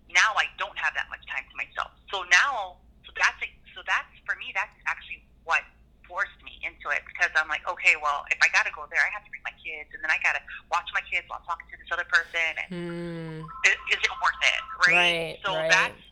Now 0.07 0.39
I 0.39 0.47
don't 0.55 0.79
have 0.79 0.95
that 0.95 1.11
much 1.11 1.27
time 1.27 1.43
to 1.51 1.57
myself. 1.59 1.91
So 2.15 2.23
now, 2.31 2.79
so 3.03 3.11
that's 3.19 3.43
so 3.75 3.83
that's 3.83 4.15
for 4.23 4.39
me. 4.39 4.55
That's 4.55 4.73
actually 4.87 5.27
what 5.43 5.67
forced 6.07 6.39
me 6.43 6.59
into 6.63 6.91
it 6.95 7.03
because 7.07 7.31
I'm 7.37 7.51
like, 7.51 7.63
okay, 7.69 7.95
well, 7.99 8.27
if 8.31 8.39
I 8.43 8.49
got 8.51 8.67
to 8.67 8.75
go 8.75 8.87
there, 8.91 9.03
I 9.03 9.11
have 9.15 9.23
to 9.27 9.31
bring 9.31 9.45
my 9.47 9.55
kids, 9.59 9.91
and 9.95 10.01
then 10.03 10.11
I 10.11 10.19
got 10.23 10.39
to 10.39 10.43
watch 10.73 10.87
my 10.95 11.03
kids 11.07 11.27
while 11.29 11.43
I'm 11.43 11.47
talking 11.47 11.69
to 11.71 11.77
this 11.79 11.91
other 11.91 12.09
person. 12.09 12.51
And 12.59 12.69
mm. 12.71 13.39
is, 13.67 13.77
is, 13.95 14.01
it 14.01 14.15
worth 14.19 14.43
it? 14.43 14.61
Right. 14.87 14.95
right 14.95 15.37
so 15.45 15.55
right. 15.55 15.71
that's 15.71 16.03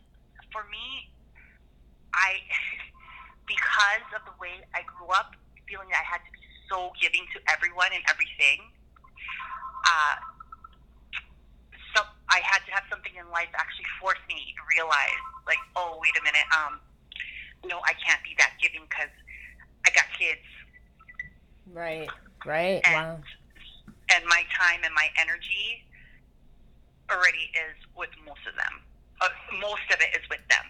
for 0.52 0.62
me. 0.70 1.10
I 2.14 2.38
because 3.50 4.06
of 4.14 4.22
the 4.26 4.36
way 4.38 4.62
I 4.74 4.86
grew 4.86 5.10
up, 5.10 5.34
feeling 5.66 5.90
that 5.90 6.02
I 6.02 6.06
had 6.06 6.22
to 6.22 6.30
be 6.30 6.44
so 6.70 6.94
giving 7.00 7.26
to 7.34 7.38
everyone 7.50 7.90
and 7.92 8.02
everything. 8.08 8.70
Uh, 9.84 10.16
so 11.92 12.02
I 12.30 12.40
had 12.42 12.64
to 12.66 12.70
have 12.72 12.84
something 12.88 13.12
in 13.14 13.28
life 13.30 13.52
actually 13.54 13.86
force 14.00 14.20
me 14.26 14.54
to 14.56 14.62
realize, 14.74 15.22
like, 15.46 15.60
oh, 15.76 16.00
wait 16.00 16.16
a 16.16 16.22
minute, 16.24 16.46
um, 16.50 16.80
no, 17.68 17.80
I 17.84 17.96
can't 18.00 18.20
be 18.24 18.36
that 18.38 18.56
giving 18.60 18.84
because 18.88 19.12
kids. 20.24 20.40
Right, 21.72 22.08
right. 22.44 22.80
And, 22.84 22.94
wow. 22.94 23.18
And 24.14 24.24
my 24.26 24.42
time 24.58 24.80
and 24.84 24.94
my 24.94 25.08
energy 25.20 25.84
already 27.10 27.50
is 27.54 27.76
with 27.96 28.10
most 28.24 28.40
of 28.48 28.54
them. 28.54 28.80
Uh, 29.20 29.28
most 29.60 29.82
of 29.92 30.00
it 30.00 30.16
is 30.20 30.28
with 30.28 30.40
them, 30.50 30.64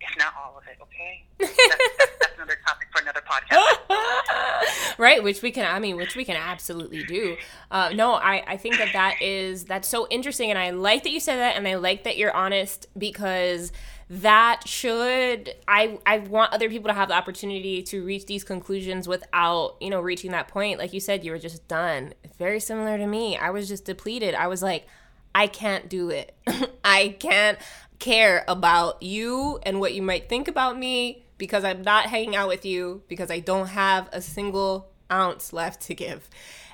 if 0.00 0.18
not 0.18 0.32
all 0.38 0.56
of 0.56 0.64
it. 0.66 0.78
Okay, 0.80 1.24
that's, 1.38 1.56
that's, 1.56 2.16
that's 2.20 2.34
another 2.36 2.56
topic 2.66 2.88
for 2.94 3.02
another 3.02 3.20
podcast. 3.28 4.98
right, 4.98 5.22
which 5.22 5.42
we 5.42 5.50
can. 5.50 5.66
I 5.66 5.78
mean, 5.78 5.96
which 5.96 6.16
we 6.16 6.24
can 6.24 6.36
absolutely 6.36 7.02
do. 7.04 7.36
Uh, 7.70 7.90
no, 7.94 8.14
I 8.14 8.42
I 8.46 8.56
think 8.56 8.78
that 8.78 8.92
that 8.92 9.20
is 9.20 9.64
that's 9.64 9.88
so 9.88 10.06
interesting, 10.10 10.50
and 10.50 10.58
I 10.58 10.70
like 10.70 11.02
that 11.02 11.10
you 11.10 11.20
said 11.20 11.36
that, 11.36 11.56
and 11.56 11.66
I 11.66 11.74
like 11.74 12.04
that 12.04 12.16
you're 12.16 12.34
honest 12.34 12.86
because 12.96 13.72
that 14.10 14.66
should 14.66 15.54
I 15.66 15.98
I 16.06 16.18
want 16.18 16.52
other 16.52 16.68
people 16.68 16.88
to 16.88 16.94
have 16.94 17.08
the 17.08 17.14
opportunity 17.14 17.82
to 17.84 18.04
reach 18.04 18.26
these 18.26 18.44
conclusions 18.44 19.08
without, 19.08 19.76
you 19.80 19.90
know, 19.90 20.00
reaching 20.00 20.30
that 20.32 20.48
point. 20.48 20.78
Like 20.78 20.92
you 20.92 21.00
said, 21.00 21.24
you 21.24 21.30
were 21.30 21.38
just 21.38 21.66
done. 21.68 22.14
Very 22.38 22.60
similar 22.60 22.98
to 22.98 23.06
me. 23.06 23.36
I 23.36 23.50
was 23.50 23.68
just 23.68 23.84
depleted. 23.84 24.34
I 24.34 24.46
was 24.46 24.62
like, 24.62 24.86
I 25.34 25.46
can't 25.46 25.88
do 25.88 26.10
it. 26.10 26.34
I 26.84 27.16
can't 27.18 27.58
care 27.98 28.44
about 28.48 29.02
you 29.02 29.60
and 29.62 29.80
what 29.80 29.94
you 29.94 30.02
might 30.02 30.28
think 30.28 30.48
about 30.48 30.78
me 30.78 31.24
because 31.38 31.64
I'm 31.64 31.82
not 31.82 32.06
hanging 32.06 32.36
out 32.36 32.48
with 32.48 32.64
you 32.64 33.02
because 33.08 33.30
I 33.30 33.40
don't 33.40 33.68
have 33.68 34.08
a 34.12 34.20
single 34.20 34.90
ounce 35.10 35.52
left 35.52 35.82
to 35.82 35.94
give. 35.94 36.28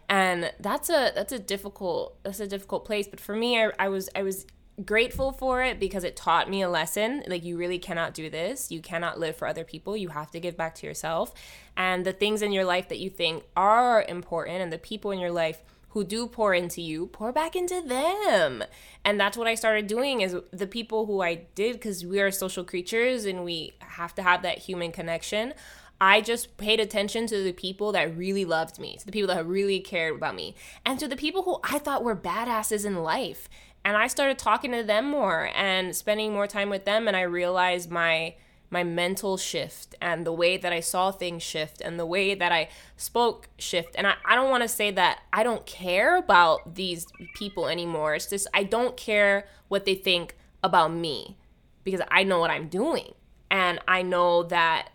And 0.09 0.53
that's 0.59 0.89
a 0.89 1.13
that's 1.15 1.33
a 1.33 1.39
difficult 1.39 2.17
that's 2.23 2.41
a 2.41 2.47
difficult 2.47 2.85
place. 2.85 3.07
But 3.07 3.21
for 3.21 3.35
me, 3.35 3.63
I, 3.63 3.71
I 3.79 3.89
was 3.89 4.09
I 4.15 4.23
was 4.23 4.47
grateful 4.85 5.33
for 5.33 5.63
it 5.63 5.81
because 5.81 6.05
it 6.05 6.17
taught 6.17 6.49
me 6.49 6.63
a 6.63 6.69
lesson. 6.69 7.23
Like, 7.27 7.45
you 7.45 7.57
really 7.57 7.79
cannot 7.79 8.15
do 8.15 8.31
this. 8.31 8.71
You 8.71 8.81
cannot 8.81 9.19
live 9.19 9.37
for 9.37 9.49
other 9.49 9.65
people. 9.65 9.97
You 9.97 10.09
have 10.11 10.31
to 10.33 10.41
give 10.41 10.57
back 10.57 10.75
to 10.77 10.87
yourself. 10.87 11.33
And 11.77 12.05
the 12.05 12.13
things 12.13 12.43
in 12.43 12.53
your 12.53 12.65
life 12.65 12.89
that 12.89 12.99
you 12.99 13.11
think 13.11 13.45
are 13.57 14.03
important 14.03 14.61
and 14.63 14.73
the 14.73 14.79
people 14.79 15.11
in 15.11 15.19
your 15.19 15.33
life 15.33 15.63
who 15.91 16.05
do 16.05 16.27
pour 16.27 16.55
into 16.55 16.81
you, 16.81 17.07
pour 17.07 17.33
back 17.33 17.57
into 17.57 17.81
them. 17.81 18.63
And 19.05 19.19
that's 19.19 19.37
what 19.37 19.47
I 19.47 19.55
started 19.55 19.87
doing 19.87 20.21
is 20.21 20.37
the 20.53 20.67
people 20.67 21.07
who 21.07 21.23
I 21.23 21.47
did 21.55 21.75
because 21.75 22.05
we 22.05 22.21
are 22.21 22.31
social 22.31 22.65
creatures 22.65 23.25
and 23.25 23.45
we 23.45 23.73
have 23.81 24.15
to 24.17 24.23
have 24.23 24.43
that 24.43 24.59
human 24.59 24.93
connection. 24.93 25.55
I 26.01 26.21
just 26.21 26.57
paid 26.59 26.79
attention 26.79 27.27
to 27.27 27.43
the 27.43 27.53
people 27.53 27.91
that 27.93 28.17
really 28.17 28.45
loved 28.45 28.79
me, 28.79 28.97
to 28.99 29.07
the 29.07 29.11
people 29.11 29.35
that 29.35 29.45
really 29.47 29.81
cared 29.81 30.15
about 30.15 30.37
me, 30.37 30.55
and 30.87 30.99
to 31.01 31.09
the 31.09 31.17
people 31.17 31.43
who 31.43 31.59
I 31.65 31.81
thought 31.81 32.05
were 32.05 32.15
badasses 32.15 32.85
in 32.85 33.03
life. 33.03 33.49
And 33.89 33.97
I 33.97 34.07
started 34.07 34.37
talking 34.37 34.73
to 34.73 34.83
them 34.83 35.09
more 35.09 35.51
and 35.55 35.97
spending 35.97 36.35
more 36.35 36.47
time 36.47 36.69
with 36.69 36.85
them 36.85 37.09
and 37.09 37.17
I 37.17 37.23
realized 37.23 37.91
my 37.91 38.35
my 38.69 38.85
mental 38.85 39.39
shift 39.39 39.95
and 39.99 40.27
the 40.27 40.33
way 40.33 40.59
that 40.59 40.75
I 40.75 40.81
saw 40.81 41.11
things 41.11 41.43
shift 41.43 41.81
and 41.81 41.99
the 41.99 42.05
way 42.05 42.35
that 42.35 42.53
I 42.53 42.69
spoke 42.99 43.49
shift. 43.57 43.95
And 43.97 44.07
I, 44.07 44.17
I 44.27 44.35
don't 44.35 44.51
want 44.51 44.63
to 44.63 44.69
say 44.69 44.91
that 44.91 45.21
I 45.33 45.43
don't 45.43 45.65
care 45.65 46.19
about 46.19 46.75
these 46.75 47.07
people 47.35 47.67
anymore. 47.67 48.15
It's 48.15 48.27
just 48.27 48.47
I 48.53 48.65
don't 48.65 48.95
care 48.95 49.49
what 49.69 49.87
they 49.87 49.95
think 49.95 50.37
about 50.63 50.93
me 50.93 51.39
because 51.83 52.03
I 52.11 52.25
know 52.25 52.41
what 52.41 52.51
I'm 52.51 52.69
doing. 52.69 53.15
And 53.51 53.79
I 53.89 54.03
know 54.03 54.43
that 54.43 54.91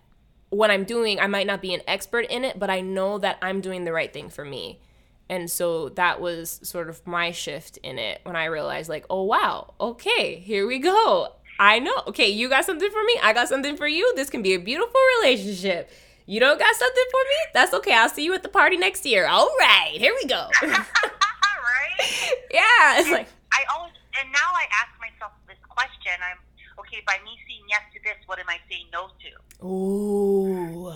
what 0.52 0.70
I'm 0.70 0.84
doing, 0.84 1.20
I 1.20 1.26
might 1.26 1.48
not 1.48 1.64
be 1.64 1.74
an 1.74 1.82
expert 1.88 2.28
in 2.30 2.44
it, 2.44 2.60
but 2.60 2.70
I 2.70 2.82
know 2.82 3.18
that 3.18 3.40
I'm 3.42 3.60
doing 3.60 3.86
the 3.86 3.92
right 3.92 4.14
thing 4.14 4.30
for 4.30 4.46
me. 4.46 4.80
And 5.34 5.50
so 5.50 5.90
that 5.90 6.22
was 6.22 6.60
sort 6.62 6.90
of 6.90 7.08
my 7.08 7.32
shift 7.32 7.78
in 7.78 7.98
it 7.98 8.22
when 8.22 8.36
I 8.36 8.46
realized, 8.46 8.88
like, 8.88 9.04
oh, 9.10 9.24
wow, 9.24 9.74
okay, 9.82 10.36
here 10.36 10.68
we 10.68 10.78
go. 10.78 11.34
I 11.60 11.80
know. 11.80 12.04
Okay, 12.06 12.30
you 12.30 12.50
got 12.50 12.66
something 12.66 12.92
for 12.92 13.04
me. 13.04 13.18
I 13.20 13.34
got 13.34 13.50
something 13.50 13.76
for 13.76 13.88
you. 13.88 14.14
This 14.16 14.30
can 14.30 14.44
be 14.44 14.54
a 14.54 14.60
beautiful 14.60 15.02
relationship. 15.24 15.90
You 16.28 16.40
don't 16.40 16.60
got 16.60 16.76
something 16.76 17.04
for 17.10 17.18
me? 17.18 17.52
That's 17.52 17.74
okay. 17.74 17.96
I'll 17.96 18.10
see 18.10 18.24
you 18.24 18.36
at 18.36 18.44
the 18.44 18.50
party 18.50 18.78
next 18.78 19.08
year. 19.08 19.26
All 19.26 19.50
right, 19.60 19.96
here 19.96 20.14
we 20.22 20.28
go. 20.28 20.50
right? 20.62 20.86
Yeah, 22.52 23.00
it's 23.00 23.10
like 23.10 23.28
I 23.52 23.64
always 23.76 23.94
and 24.22 24.32
now 24.32 24.52
I 24.54 24.66
ask 24.82 24.92
myself 25.02 25.32
this 25.48 25.58
question. 25.68 26.14
I'm 26.22 26.38
okay 26.82 27.02
by 27.08 27.18
me 27.26 27.32
saying 27.48 27.64
yes 27.68 27.82
to 27.96 28.00
this. 28.04 28.18
What 28.28 28.38
am 28.38 28.46
I 28.48 28.58
saying 28.70 28.86
no 28.94 29.08
to? 29.08 29.66
Ooh, 29.66 30.94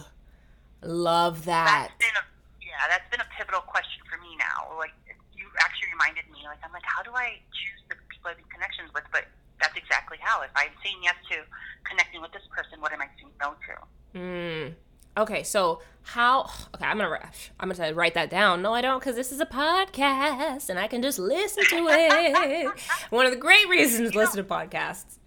love 0.83 1.45
that. 1.45 1.89
That's 1.89 1.97
been 1.97 2.21
a 2.21 2.36
yeah. 2.77 2.85
That's 2.85 3.09
been 3.09 3.21
a 3.21 3.29
pivotal 3.33 3.65
question 3.65 4.05
for 4.05 4.21
me 4.21 4.37
now. 4.37 4.69
Like 4.77 4.93
you 5.33 5.49
actually 5.59 5.89
reminded 5.97 6.29
me. 6.29 6.45
Like 6.45 6.61
I'm 6.61 6.71
like, 6.71 6.85
how 6.85 7.01
do 7.01 7.11
I 7.17 7.41
choose 7.53 7.81
the 7.89 7.97
people 8.13 8.29
I 8.29 8.37
have 8.37 8.49
connections 8.53 8.93
with? 8.93 9.09
But 9.09 9.25
that's 9.57 9.75
exactly 9.75 10.17
how. 10.21 10.45
If 10.45 10.53
I'm 10.53 10.73
saying 10.85 11.01
yes 11.01 11.17
to 11.33 11.41
connecting 11.89 12.21
with 12.21 12.31
this 12.31 12.45
person, 12.53 12.77
what 12.81 12.93
am 12.93 13.01
I 13.01 13.09
saying 13.17 13.33
no 13.41 13.57
to? 13.57 13.73
Mm. 14.13 14.65
Okay, 15.17 15.41
so 15.41 15.81
how? 16.03 16.49
Okay, 16.75 16.85
I'm 16.85 16.97
gonna 16.99 17.19
I'm 17.59 17.69
gonna 17.69 17.93
write 17.93 18.13
that 18.13 18.29
down. 18.29 18.61
No, 18.61 18.73
I 18.73 18.81
don't, 18.81 18.99
because 18.99 19.15
this 19.15 19.31
is 19.31 19.39
a 19.39 19.45
podcast 19.45 20.69
and 20.69 20.77
I 20.77 20.87
can 20.87 21.01
just 21.01 21.17
listen 21.17 21.65
to 21.65 21.87
it. 21.89 22.69
One 23.09 23.25
of 23.25 23.31
the 23.31 23.37
great 23.37 23.67
reasons 23.67 24.11
to 24.11 24.17
listen 24.17 24.37
to 24.37 24.43
podcasts. 24.43 25.17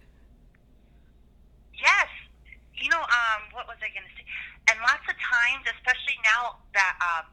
Yes, 1.75 2.07
you 2.75 2.89
know, 2.89 3.01
um, 3.03 3.41
what 3.51 3.67
was 3.67 3.75
I 3.83 3.91
gonna 3.91 4.07
say? 4.15 4.23
And 4.71 4.79
lots 4.79 5.03
of 5.09 5.15
times, 5.19 5.67
especially 5.75 6.15
now 6.23 6.55
that 6.73 6.95
um, 7.03 7.25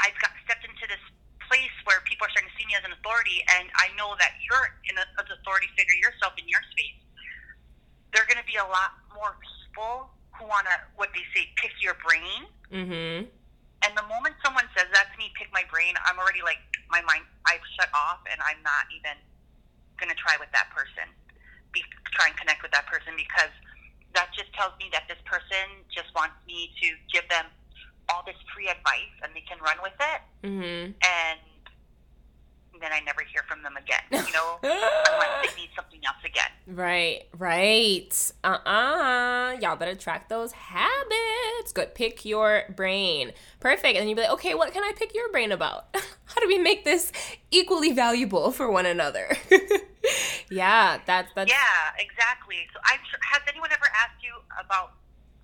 I've 0.00 0.16
got 0.22 0.32
stepped 0.46 0.64
into 0.64 0.86
this 0.86 1.02
place 1.48 1.74
where 1.88 2.04
people 2.04 2.28
are 2.28 2.32
starting 2.32 2.52
to 2.52 2.56
see 2.60 2.68
me 2.68 2.76
as 2.76 2.84
an 2.84 2.92
authority, 2.92 3.40
and 3.58 3.72
I 3.80 3.88
know 3.96 4.14
that 4.20 4.36
you're 4.44 4.68
in 4.86 4.94
a, 5.00 5.04
an 5.18 5.26
authority 5.32 5.66
figure 5.74 5.96
yourself 5.96 6.36
in 6.36 6.44
your 6.46 6.60
space. 6.72 7.00
There 8.12 8.22
are 8.22 8.28
going 8.28 8.40
to 8.40 8.48
be 8.48 8.60
a 8.60 8.68
lot 8.68 8.96
more 9.16 9.36
people 9.40 10.12
who 10.36 10.46
want 10.46 10.68
to, 10.68 10.76
what 10.94 11.10
they 11.16 11.24
say, 11.34 11.48
pick 11.58 11.72
your 11.80 11.96
brain. 12.00 12.46
Mm-hmm. 12.70 13.26
And 13.84 13.90
the 13.94 14.06
moment 14.10 14.34
someone 14.44 14.66
says 14.74 14.90
that 14.92 15.10
to 15.12 15.16
me, 15.16 15.30
pick 15.38 15.48
my 15.54 15.64
brain, 15.70 15.94
I'm 16.04 16.18
already 16.18 16.42
like, 16.42 16.60
my 16.90 17.02
mind, 17.04 17.24
I've 17.46 17.64
shut 17.78 17.90
off, 17.94 18.22
and 18.28 18.38
I'm 18.42 18.60
not 18.62 18.88
even 18.92 19.16
going 19.98 20.10
to 20.10 20.18
try 20.18 20.38
with 20.38 20.50
that 20.54 20.70
person, 20.70 21.10
be, 21.74 21.82
try 22.14 22.30
and 22.30 22.36
connect 22.38 22.62
with 22.62 22.70
that 22.72 22.86
person 22.86 23.14
because 23.18 23.50
that 24.14 24.30
just 24.34 24.50
tells 24.54 24.72
me 24.78 24.88
that 24.94 25.06
this 25.10 25.20
person 25.26 25.84
just 25.90 26.08
wants 26.14 26.34
me 26.46 26.72
to 26.80 26.86
give 27.12 27.26
them 27.28 27.46
all 28.10 28.22
this 28.26 28.36
free 28.54 28.68
advice 28.68 29.14
and 29.22 29.32
they 29.34 29.44
can 29.48 29.58
run 29.60 29.76
with 29.82 29.96
it. 30.00 30.20
Mm-hmm. 30.46 30.92
And 31.02 31.38
then 32.80 32.92
I 32.92 33.00
never 33.00 33.22
hear 33.22 33.42
from 33.48 33.62
them 33.62 33.76
again, 33.76 34.00
you 34.26 34.32
know, 34.32 34.58
unless 34.62 35.54
they 35.54 35.60
need 35.60 35.70
something 35.74 36.00
else 36.06 36.22
again. 36.24 36.50
Right, 36.66 37.24
right. 37.36 38.32
Uh 38.44 38.58
uh-uh. 38.64 38.70
uh. 38.70 39.58
you 39.60 39.68
all 39.68 39.76
better 39.76 39.94
track 39.94 40.28
those 40.28 40.52
habits. 40.52 41.72
Good. 41.72 41.94
Pick 41.94 42.24
your 42.24 42.64
brain. 42.74 43.32
Perfect. 43.60 43.96
And 43.96 44.02
then 44.02 44.08
you'd 44.08 44.16
be 44.16 44.22
like, 44.22 44.32
okay, 44.32 44.54
what 44.54 44.72
can 44.72 44.82
I 44.82 44.92
pick 44.96 45.14
your 45.14 45.30
brain 45.30 45.52
about? 45.52 45.86
How 46.24 46.40
do 46.40 46.46
we 46.46 46.58
make 46.58 46.84
this 46.84 47.12
equally 47.50 47.92
valuable 47.92 48.52
for 48.52 48.70
one 48.70 48.86
another? 48.86 49.36
yeah, 50.50 50.98
that's, 51.06 51.30
that's. 51.34 51.50
Yeah, 51.50 51.56
exactly. 51.98 52.66
So 52.72 52.80
I'm 52.84 53.00
sure, 53.10 53.18
has 53.32 53.42
anyone 53.48 53.70
ever 53.72 53.86
asked 53.96 54.22
you 54.22 54.34
about 54.62 54.92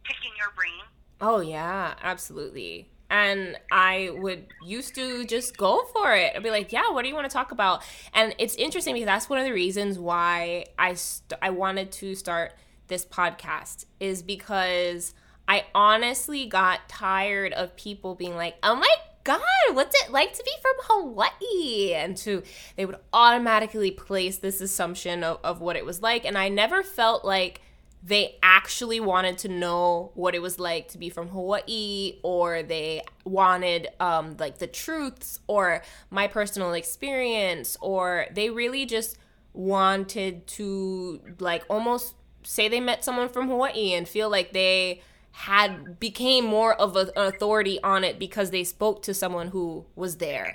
picking 0.04 0.30
your 0.38 0.52
brain? 0.56 0.84
Oh, 1.26 1.40
yeah, 1.40 1.94
absolutely. 2.02 2.90
And 3.08 3.56
I 3.72 4.10
would 4.12 4.46
used 4.66 4.94
to 4.96 5.24
just 5.24 5.56
go 5.56 5.84
for 5.94 6.14
it. 6.14 6.34
I'd 6.36 6.42
be 6.42 6.50
like, 6.50 6.70
"Yeah, 6.70 6.90
what 6.90 7.00
do 7.00 7.08
you 7.08 7.14
want 7.14 7.28
to 7.30 7.32
talk 7.32 7.50
about?" 7.50 7.82
And 8.12 8.34
it's 8.38 8.54
interesting 8.56 8.92
because 8.94 9.06
that's 9.06 9.30
one 9.30 9.38
of 9.38 9.46
the 9.46 9.52
reasons 9.52 9.98
why 9.98 10.66
I 10.78 10.92
st- 10.94 11.38
I 11.40 11.48
wanted 11.48 11.92
to 11.92 12.14
start 12.14 12.52
this 12.88 13.06
podcast 13.06 13.86
is 14.00 14.22
because 14.22 15.14
I 15.48 15.64
honestly 15.74 16.44
got 16.46 16.88
tired 16.90 17.54
of 17.54 17.74
people 17.76 18.14
being 18.14 18.36
like, 18.36 18.56
"Oh 18.62 18.74
my 18.76 18.94
god, 19.22 19.40
what's 19.72 19.94
it 20.04 20.10
like 20.12 20.34
to 20.34 20.42
be 20.44 20.52
from 20.60 20.74
Hawaii?" 20.82 21.94
And 21.94 22.18
to 22.18 22.42
they 22.76 22.84
would 22.84 22.98
automatically 23.14 23.90
place 23.92 24.38
this 24.38 24.60
assumption 24.60 25.24
of, 25.24 25.38
of 25.42 25.62
what 25.62 25.76
it 25.76 25.86
was 25.86 26.02
like, 26.02 26.26
and 26.26 26.36
I 26.36 26.50
never 26.50 26.82
felt 26.82 27.24
like 27.24 27.62
they 28.06 28.36
actually 28.42 29.00
wanted 29.00 29.38
to 29.38 29.48
know 29.48 30.10
what 30.14 30.34
it 30.34 30.42
was 30.42 30.60
like 30.60 30.88
to 30.88 30.98
be 30.98 31.08
from 31.08 31.28
Hawaii 31.28 32.18
or 32.22 32.62
they 32.62 33.02
wanted 33.24 33.88
um 33.98 34.36
like 34.38 34.58
the 34.58 34.66
truths 34.66 35.40
or 35.46 35.82
my 36.10 36.26
personal 36.26 36.74
experience 36.74 37.76
or 37.80 38.26
they 38.32 38.50
really 38.50 38.84
just 38.84 39.16
wanted 39.54 40.46
to 40.46 41.20
like 41.38 41.64
almost 41.70 42.14
say 42.42 42.68
they 42.68 42.80
met 42.80 43.02
someone 43.02 43.28
from 43.28 43.48
Hawaii 43.48 43.94
and 43.94 44.06
feel 44.06 44.28
like 44.28 44.52
they 44.52 45.00
had 45.30 45.98
became 45.98 46.44
more 46.44 46.74
of 46.74 46.96
an 46.96 47.10
authority 47.16 47.80
on 47.82 48.04
it 48.04 48.18
because 48.18 48.50
they 48.50 48.64
spoke 48.64 49.02
to 49.02 49.14
someone 49.14 49.48
who 49.48 49.84
was 49.96 50.18
there 50.18 50.54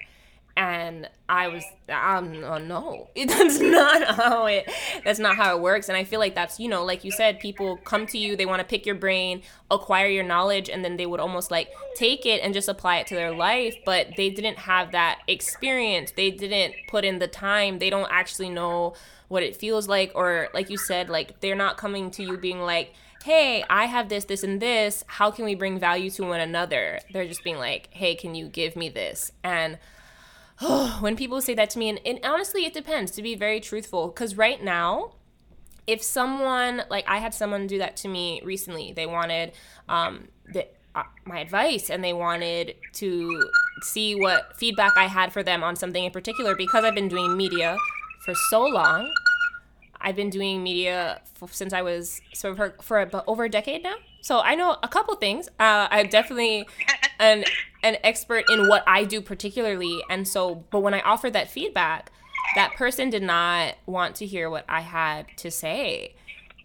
and 0.57 1.09
I 1.29 1.47
was 1.47 1.63
um 1.89 2.43
oh, 2.43 2.57
no 2.57 3.07
that's 3.15 3.59
not 3.59 4.15
how 4.15 4.45
it 4.45 4.69
that's 5.05 5.19
not 5.19 5.35
how 5.37 5.55
it 5.55 5.61
works 5.61 5.87
and 5.89 5.97
I 5.97 6.03
feel 6.03 6.19
like 6.19 6.35
that's 6.35 6.59
you 6.59 6.67
know 6.67 6.83
like 6.83 7.03
you 7.03 7.11
said 7.11 7.39
people 7.39 7.77
come 7.77 8.05
to 8.07 8.17
you 8.17 8.35
they 8.35 8.45
want 8.45 8.59
to 8.59 8.65
pick 8.65 8.85
your 8.85 8.95
brain 8.95 9.41
acquire 9.71 10.07
your 10.07 10.23
knowledge 10.23 10.69
and 10.69 10.83
then 10.83 10.97
they 10.97 11.05
would 11.05 11.19
almost 11.19 11.49
like 11.49 11.69
take 11.95 12.25
it 12.25 12.41
and 12.41 12.53
just 12.53 12.67
apply 12.67 12.97
it 12.97 13.07
to 13.07 13.15
their 13.15 13.33
life 13.33 13.75
but 13.85 14.07
they 14.17 14.29
didn't 14.29 14.57
have 14.57 14.91
that 14.91 15.19
experience 15.27 16.11
they 16.11 16.29
didn't 16.29 16.73
put 16.89 17.05
in 17.05 17.19
the 17.19 17.27
time 17.27 17.79
they 17.79 17.89
don't 17.89 18.09
actually 18.11 18.49
know 18.49 18.93
what 19.29 19.43
it 19.43 19.55
feels 19.55 19.87
like 19.87 20.11
or 20.15 20.49
like 20.53 20.69
you 20.69 20.77
said 20.77 21.09
like 21.09 21.39
they're 21.39 21.55
not 21.55 21.77
coming 21.77 22.11
to 22.11 22.23
you 22.23 22.37
being 22.37 22.59
like 22.59 22.93
hey, 23.23 23.65
I 23.69 23.85
have 23.85 24.07
this, 24.07 24.23
this, 24.23 24.43
and 24.43 24.61
this. 24.61 25.03
How 25.05 25.29
can 25.29 25.43
we 25.43 25.53
bring 25.53 25.77
value 25.77 26.09
to 26.11 26.23
one 26.23 26.39
another? 26.39 26.99
They're 27.11 27.27
just 27.27 27.43
being 27.43 27.57
like, 27.57 27.89
hey, 27.91 28.15
can 28.15 28.33
you 28.33 28.47
give 28.47 28.77
me 28.77 28.87
this? 28.87 29.33
And 29.43 29.77
when 30.99 31.15
people 31.15 31.41
say 31.41 31.53
that 31.55 31.69
to 31.71 31.79
me, 31.79 31.89
and, 31.89 31.99
and 32.05 32.19
honestly, 32.23 32.65
it 32.65 32.73
depends, 32.73 33.11
to 33.11 33.21
be 33.21 33.35
very 33.35 33.59
truthful, 33.59 34.07
because 34.07 34.35
right 34.35 34.63
now, 34.63 35.13
if 35.87 36.03
someone, 36.03 36.83
like 36.89 37.05
I 37.07 37.17
had 37.17 37.33
someone 37.33 37.65
do 37.67 37.77
that 37.79 37.95
to 37.97 38.07
me 38.07 38.41
recently, 38.43 38.93
they 38.93 39.05
wanted 39.05 39.53
um, 39.87 40.27
the, 40.51 40.67
uh, 40.93 41.03
my 41.25 41.39
advice 41.39 41.89
and 41.89 42.03
they 42.03 42.13
wanted 42.13 42.75
to 42.93 43.49
see 43.81 44.15
what 44.15 44.55
feedback 44.57 44.91
I 44.97 45.05
had 45.07 45.33
for 45.33 45.41
them 45.41 45.63
on 45.63 45.75
something 45.75 46.03
in 46.03 46.11
particular 46.11 46.55
because 46.55 46.83
I've 46.83 46.93
been 46.93 47.07
doing 47.07 47.35
media 47.35 47.75
for 48.23 48.35
so 48.49 48.63
long. 48.63 49.11
I've 50.01 50.15
been 50.15 50.29
doing 50.29 50.61
media 50.61 51.21
f- 51.41 51.53
since 51.53 51.73
I 51.73 51.81
was 51.81 52.21
so 52.33 52.55
for, 52.55 52.75
for 52.81 53.23
over 53.27 53.45
a 53.45 53.49
decade 53.49 53.83
now. 53.83 53.95
So 54.21 54.41
I 54.41 54.55
know 54.55 54.77
a 54.83 54.87
couple 54.87 55.15
things. 55.15 55.47
Uh, 55.59 55.87
I'm 55.89 56.07
definitely 56.07 56.67
an 57.19 57.45
an 57.83 57.97
expert 58.03 58.45
in 58.49 58.67
what 58.67 58.83
I 58.87 59.03
do 59.03 59.21
particularly, 59.21 60.01
and 60.09 60.27
so 60.27 60.63
but 60.69 60.81
when 60.81 60.93
I 60.93 61.01
offered 61.01 61.33
that 61.33 61.49
feedback, 61.49 62.11
that 62.55 62.73
person 62.75 63.09
did 63.09 63.23
not 63.23 63.75
want 63.85 64.15
to 64.15 64.25
hear 64.25 64.49
what 64.49 64.65
I 64.67 64.81
had 64.81 65.27
to 65.37 65.51
say. 65.51 66.15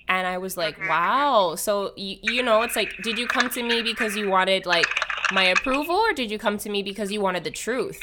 And 0.09 0.27
I 0.27 0.39
was 0.39 0.57
like, 0.57 0.79
wow. 0.89 1.55
So, 1.57 1.93
you, 1.97 2.19
you 2.23 2.43
know, 2.43 2.63
it's 2.63 2.77
like, 2.77 2.95
did 3.03 3.19
you 3.19 3.27
come 3.27 3.49
to 3.51 3.63
me 3.63 3.83
because 3.83 4.17
you 4.17 4.29
wanted 4.29 4.67
like 4.67 4.87
my 5.33 5.45
approval 5.45 5.97
or 5.97 6.13
did 6.13 6.31
you 6.31 6.39
come 6.39 6.59
to 6.59 6.69
me 6.69 6.83
because 6.83 7.11
you 7.11 7.21
wanted 7.21 7.45
the 7.45 7.51
truth? 7.51 8.03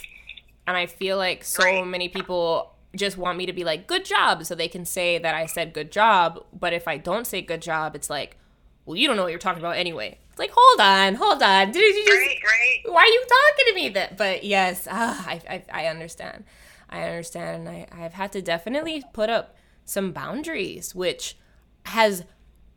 And 0.65 0.75
I 0.75 0.87
feel 0.87 1.17
like 1.17 1.43
so 1.43 1.85
many 1.85 2.09
people 2.09 2.73
just 2.95 3.17
want 3.17 3.37
me 3.37 3.45
to 3.45 3.53
be 3.53 3.63
like 3.63 3.87
good 3.87 4.03
job 4.05 4.45
so 4.45 4.55
they 4.55 4.67
can 4.67 4.85
say 4.85 5.17
that 5.17 5.33
I 5.33 5.45
said 5.45 5.73
good 5.73 5.91
job 5.91 6.43
but 6.51 6.73
if 6.73 6.87
I 6.87 6.97
don't 6.97 7.25
say 7.25 7.41
good 7.41 7.61
job 7.61 7.95
it's 7.95 8.09
like 8.09 8.35
well 8.85 8.97
you 8.97 9.07
don't 9.07 9.15
know 9.15 9.23
what 9.23 9.29
you're 9.29 9.39
talking 9.39 9.61
about 9.61 9.77
anyway 9.77 10.17
like 10.41 10.51
hold 10.53 10.81
on 10.81 11.15
hold 11.15 11.41
on. 11.43 11.71
Did 11.71 11.95
you 11.95 12.05
just 12.05 12.17
right, 12.17 12.37
right. 12.43 12.93
why 12.93 13.01
are 13.01 13.05
you 13.05 13.21
talking 13.21 13.65
to 13.67 13.75
me 13.75 13.89
that 13.89 14.17
but 14.17 14.43
yes 14.43 14.87
ah, 14.89 15.23
I, 15.27 15.41
I, 15.49 15.83
I 15.83 15.85
understand. 15.87 16.43
I 16.89 17.03
understand. 17.03 17.69
I, 17.69 17.87
I've 17.91 18.13
had 18.13 18.31
to 18.33 18.41
definitely 18.41 19.03
put 19.13 19.29
up 19.29 19.55
some 19.85 20.11
boundaries 20.11 20.95
which 20.95 21.37
has 21.85 22.23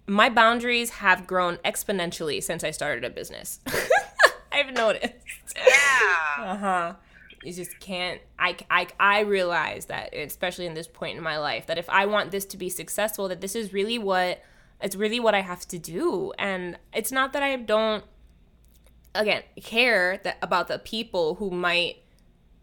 my 0.07 0.29
boundaries 0.29 0.91
have 0.91 1.27
grown 1.27 1.57
exponentially 1.59 2.43
since 2.43 2.63
I 2.63 2.71
started 2.71 3.05
a 3.05 3.11
business. 3.11 3.61
I've 4.53 4.75
noticed. 4.75 5.15
Yeah. 5.57 6.45
uh-huh. 6.53 6.95
You 7.43 7.53
just 7.53 7.79
can't 7.81 8.21
I, 8.39 8.57
I 8.71 8.87
i 8.99 9.21
realize 9.21 9.87
that 9.87 10.15
especially 10.15 10.67
in 10.67 10.75
this 10.75 10.89
point 10.89 11.17
in 11.17 11.23
my 11.23 11.39
life 11.39 11.67
that 11.67 11.77
if 11.77 11.89
i 11.91 12.07
want 12.07 12.31
this 12.31 12.47
to 12.47 12.57
be 12.57 12.71
successful 12.71 13.29
that 13.29 13.43
this 13.43 13.55
is 13.55 13.73
really 13.73 13.99
what 13.99 14.43
it's 14.85 14.95
really 14.95 15.19
what 15.19 15.35
i 15.35 15.41
have 15.41 15.67
to 15.67 15.79
do 15.79 16.33
and 16.39 16.79
it's 16.93 17.11
not 17.11 17.33
that 17.33 17.43
i 17.43 17.57
don't 17.57 18.05
again 19.15 19.43
care 19.63 20.21
that 20.23 20.37
about 20.43 20.69
the 20.69 20.79
people 20.79 21.37
who 21.37 21.51
might 21.51 21.97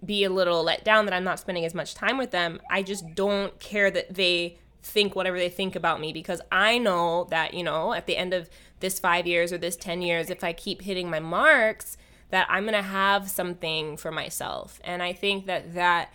be 0.03 0.23
a 0.23 0.29
little 0.29 0.63
let 0.63 0.85
down 0.85 1.05
that 1.05 1.13
i'm 1.13 1.23
not 1.23 1.39
spending 1.39 1.65
as 1.65 1.73
much 1.73 1.93
time 1.93 2.17
with 2.17 2.31
them 2.31 2.61
i 2.69 2.81
just 2.81 3.13
don't 3.15 3.59
care 3.59 3.91
that 3.91 4.13
they 4.13 4.57
think 4.83 5.15
whatever 5.15 5.37
they 5.37 5.49
think 5.49 5.75
about 5.75 5.99
me 5.99 6.13
because 6.13 6.41
i 6.51 6.77
know 6.77 7.27
that 7.29 7.53
you 7.53 7.63
know 7.63 7.93
at 7.93 8.07
the 8.07 8.17
end 8.17 8.33
of 8.33 8.49
this 8.79 8.99
five 8.99 9.27
years 9.27 9.53
or 9.53 9.57
this 9.57 9.75
10 9.75 10.01
years 10.01 10.29
if 10.29 10.43
i 10.43 10.53
keep 10.53 10.81
hitting 10.81 11.09
my 11.09 11.19
marks 11.19 11.97
that 12.31 12.47
I'm 12.49 12.63
going 12.63 12.73
to 12.73 12.81
have 12.81 13.29
something 13.29 13.97
for 13.97 14.11
myself. 14.11 14.79
And 14.83 15.03
I 15.03 15.13
think 15.13 15.45
that 15.45 15.75
that 15.75 16.11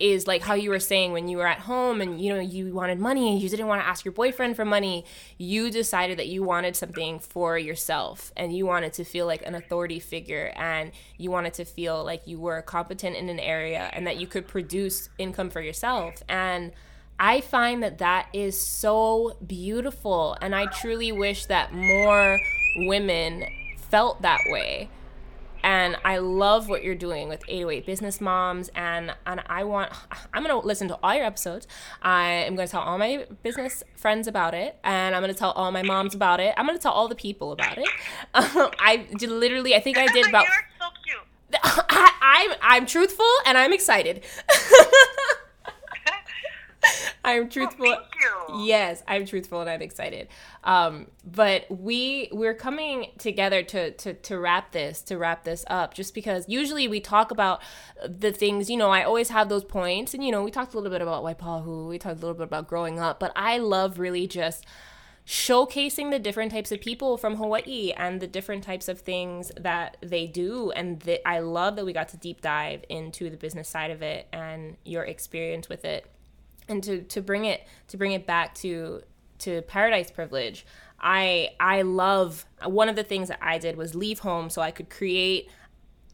is 0.00 0.26
like 0.26 0.42
how 0.42 0.54
you 0.54 0.70
were 0.70 0.80
saying 0.80 1.12
when 1.12 1.28
you 1.28 1.36
were 1.36 1.46
at 1.46 1.60
home 1.60 2.00
and 2.00 2.20
you 2.20 2.32
know 2.32 2.40
you 2.40 2.72
wanted 2.74 2.98
money 2.98 3.30
and 3.30 3.40
you 3.40 3.48
didn't 3.48 3.68
want 3.68 3.80
to 3.80 3.86
ask 3.86 4.04
your 4.04 4.12
boyfriend 4.12 4.56
for 4.56 4.64
money 4.64 5.04
you 5.38 5.70
decided 5.70 6.18
that 6.18 6.26
you 6.26 6.42
wanted 6.42 6.74
something 6.74 7.18
for 7.20 7.56
yourself 7.56 8.32
and 8.36 8.56
you 8.56 8.66
wanted 8.66 8.92
to 8.92 9.04
feel 9.04 9.26
like 9.26 9.46
an 9.46 9.54
authority 9.54 10.00
figure 10.00 10.52
and 10.56 10.90
you 11.16 11.30
wanted 11.30 11.54
to 11.54 11.64
feel 11.64 12.04
like 12.04 12.26
you 12.26 12.38
were 12.38 12.60
competent 12.62 13.16
in 13.16 13.28
an 13.28 13.38
area 13.38 13.90
and 13.92 14.06
that 14.06 14.16
you 14.16 14.26
could 14.26 14.46
produce 14.46 15.08
income 15.18 15.50
for 15.50 15.60
yourself. 15.60 16.22
And 16.28 16.72
I 17.18 17.40
find 17.40 17.82
that 17.82 17.98
that 17.98 18.28
is 18.32 18.60
so 18.60 19.36
beautiful 19.46 20.36
and 20.40 20.54
I 20.54 20.66
truly 20.66 21.12
wish 21.12 21.46
that 21.46 21.72
more 21.72 22.40
women 22.76 23.44
felt 23.90 24.22
that 24.22 24.40
way 24.46 24.88
and 25.64 25.96
I 26.04 26.18
love 26.18 26.68
what 26.68 26.84
you're 26.84 26.94
doing 26.94 27.28
with 27.28 27.42
808 27.48 27.86
Business 27.86 28.20
Moms. 28.20 28.68
And 28.76 29.14
and 29.26 29.42
I 29.46 29.64
want 29.64 29.90
I'm 30.32 30.42
gonna 30.42 30.60
listen 30.60 30.88
to 30.88 30.98
all 31.02 31.14
your 31.14 31.24
episodes. 31.24 31.66
I 32.02 32.28
am 32.28 32.54
gonna 32.54 32.68
tell 32.68 32.82
all 32.82 32.98
my 32.98 33.26
business 33.42 33.82
friends 33.96 34.28
about 34.28 34.52
it, 34.54 34.76
and 34.84 35.16
I'm 35.16 35.22
gonna 35.22 35.34
tell 35.34 35.52
all 35.52 35.72
my 35.72 35.82
moms 35.82 36.14
about 36.14 36.38
it. 36.38 36.54
I'm 36.56 36.66
gonna 36.66 36.78
tell 36.78 36.92
all 36.92 37.08
the 37.08 37.14
people 37.14 37.50
about 37.50 37.78
it. 37.78 37.88
Um, 38.34 38.70
I 38.78 39.08
did 39.16 39.30
literally, 39.30 39.74
I 39.74 39.80
think 39.80 39.96
I 39.96 40.06
did 40.06 40.28
about. 40.28 40.44
You're 40.44 40.68
so 40.78 40.86
cute. 41.02 41.18
I, 41.64 42.10
I'm 42.20 42.58
I'm 42.62 42.86
truthful 42.86 43.32
and 43.46 43.56
I'm 43.56 43.72
excited. 43.72 44.22
I'm 47.24 47.48
truthful. 47.48 47.86
Oh, 47.86 47.94
thank 47.94 48.58
you. 48.58 48.64
Yes, 48.66 49.02
I'm 49.08 49.26
truthful 49.26 49.60
and 49.60 49.70
I'm 49.70 49.82
excited. 49.82 50.28
Um, 50.62 51.08
but 51.24 51.66
we 51.70 52.28
we're 52.32 52.54
coming 52.54 53.12
together 53.18 53.62
to, 53.62 53.92
to 53.92 54.14
to 54.14 54.38
wrap 54.38 54.72
this 54.72 55.00
to 55.02 55.18
wrap 55.18 55.44
this 55.44 55.64
up. 55.68 55.94
Just 55.94 56.14
because 56.14 56.48
usually 56.48 56.88
we 56.88 57.00
talk 57.00 57.30
about 57.30 57.62
the 58.06 58.32
things 58.32 58.70
you 58.70 58.76
know. 58.76 58.90
I 58.90 59.02
always 59.02 59.30
have 59.30 59.48
those 59.48 59.64
points, 59.64 60.14
and 60.14 60.24
you 60.24 60.30
know 60.30 60.42
we 60.42 60.50
talked 60.50 60.74
a 60.74 60.76
little 60.76 60.92
bit 60.92 61.02
about 61.02 61.24
Waipahu. 61.24 61.88
We 61.88 61.98
talked 61.98 62.18
a 62.18 62.20
little 62.20 62.34
bit 62.34 62.44
about 62.44 62.68
growing 62.68 62.98
up, 62.98 63.18
but 63.20 63.32
I 63.34 63.58
love 63.58 63.98
really 63.98 64.26
just 64.26 64.66
showcasing 65.26 66.10
the 66.10 66.18
different 66.18 66.52
types 66.52 66.70
of 66.70 66.80
people 66.80 67.16
from 67.16 67.36
Hawaii 67.36 67.92
and 67.96 68.20
the 68.20 68.26
different 68.26 68.62
types 68.62 68.88
of 68.88 69.00
things 69.00 69.50
that 69.58 69.96
they 70.02 70.26
do. 70.26 70.70
And 70.72 71.00
that 71.00 71.26
I 71.26 71.38
love 71.38 71.76
that 71.76 71.86
we 71.86 71.92
got 71.92 72.08
to 72.10 72.16
deep 72.18 72.42
dive 72.42 72.84
into 72.88 73.30
the 73.30 73.36
business 73.36 73.68
side 73.68 73.90
of 73.90 74.02
it 74.02 74.28
and 74.32 74.76
your 74.84 75.04
experience 75.04 75.68
with 75.68 75.84
it 75.84 76.06
and 76.68 76.82
to 76.82 77.02
to 77.02 77.20
bring 77.20 77.44
it 77.44 77.66
to 77.88 77.96
bring 77.96 78.12
it 78.12 78.26
back 78.26 78.54
to 78.54 79.02
to 79.38 79.62
paradise 79.62 80.10
privilege 80.10 80.64
i 81.00 81.50
i 81.60 81.82
love 81.82 82.46
one 82.64 82.88
of 82.88 82.96
the 82.96 83.02
things 83.02 83.28
that 83.28 83.38
i 83.42 83.58
did 83.58 83.76
was 83.76 83.94
leave 83.94 84.20
home 84.20 84.48
so 84.48 84.62
i 84.62 84.70
could 84.70 84.88
create 84.88 85.48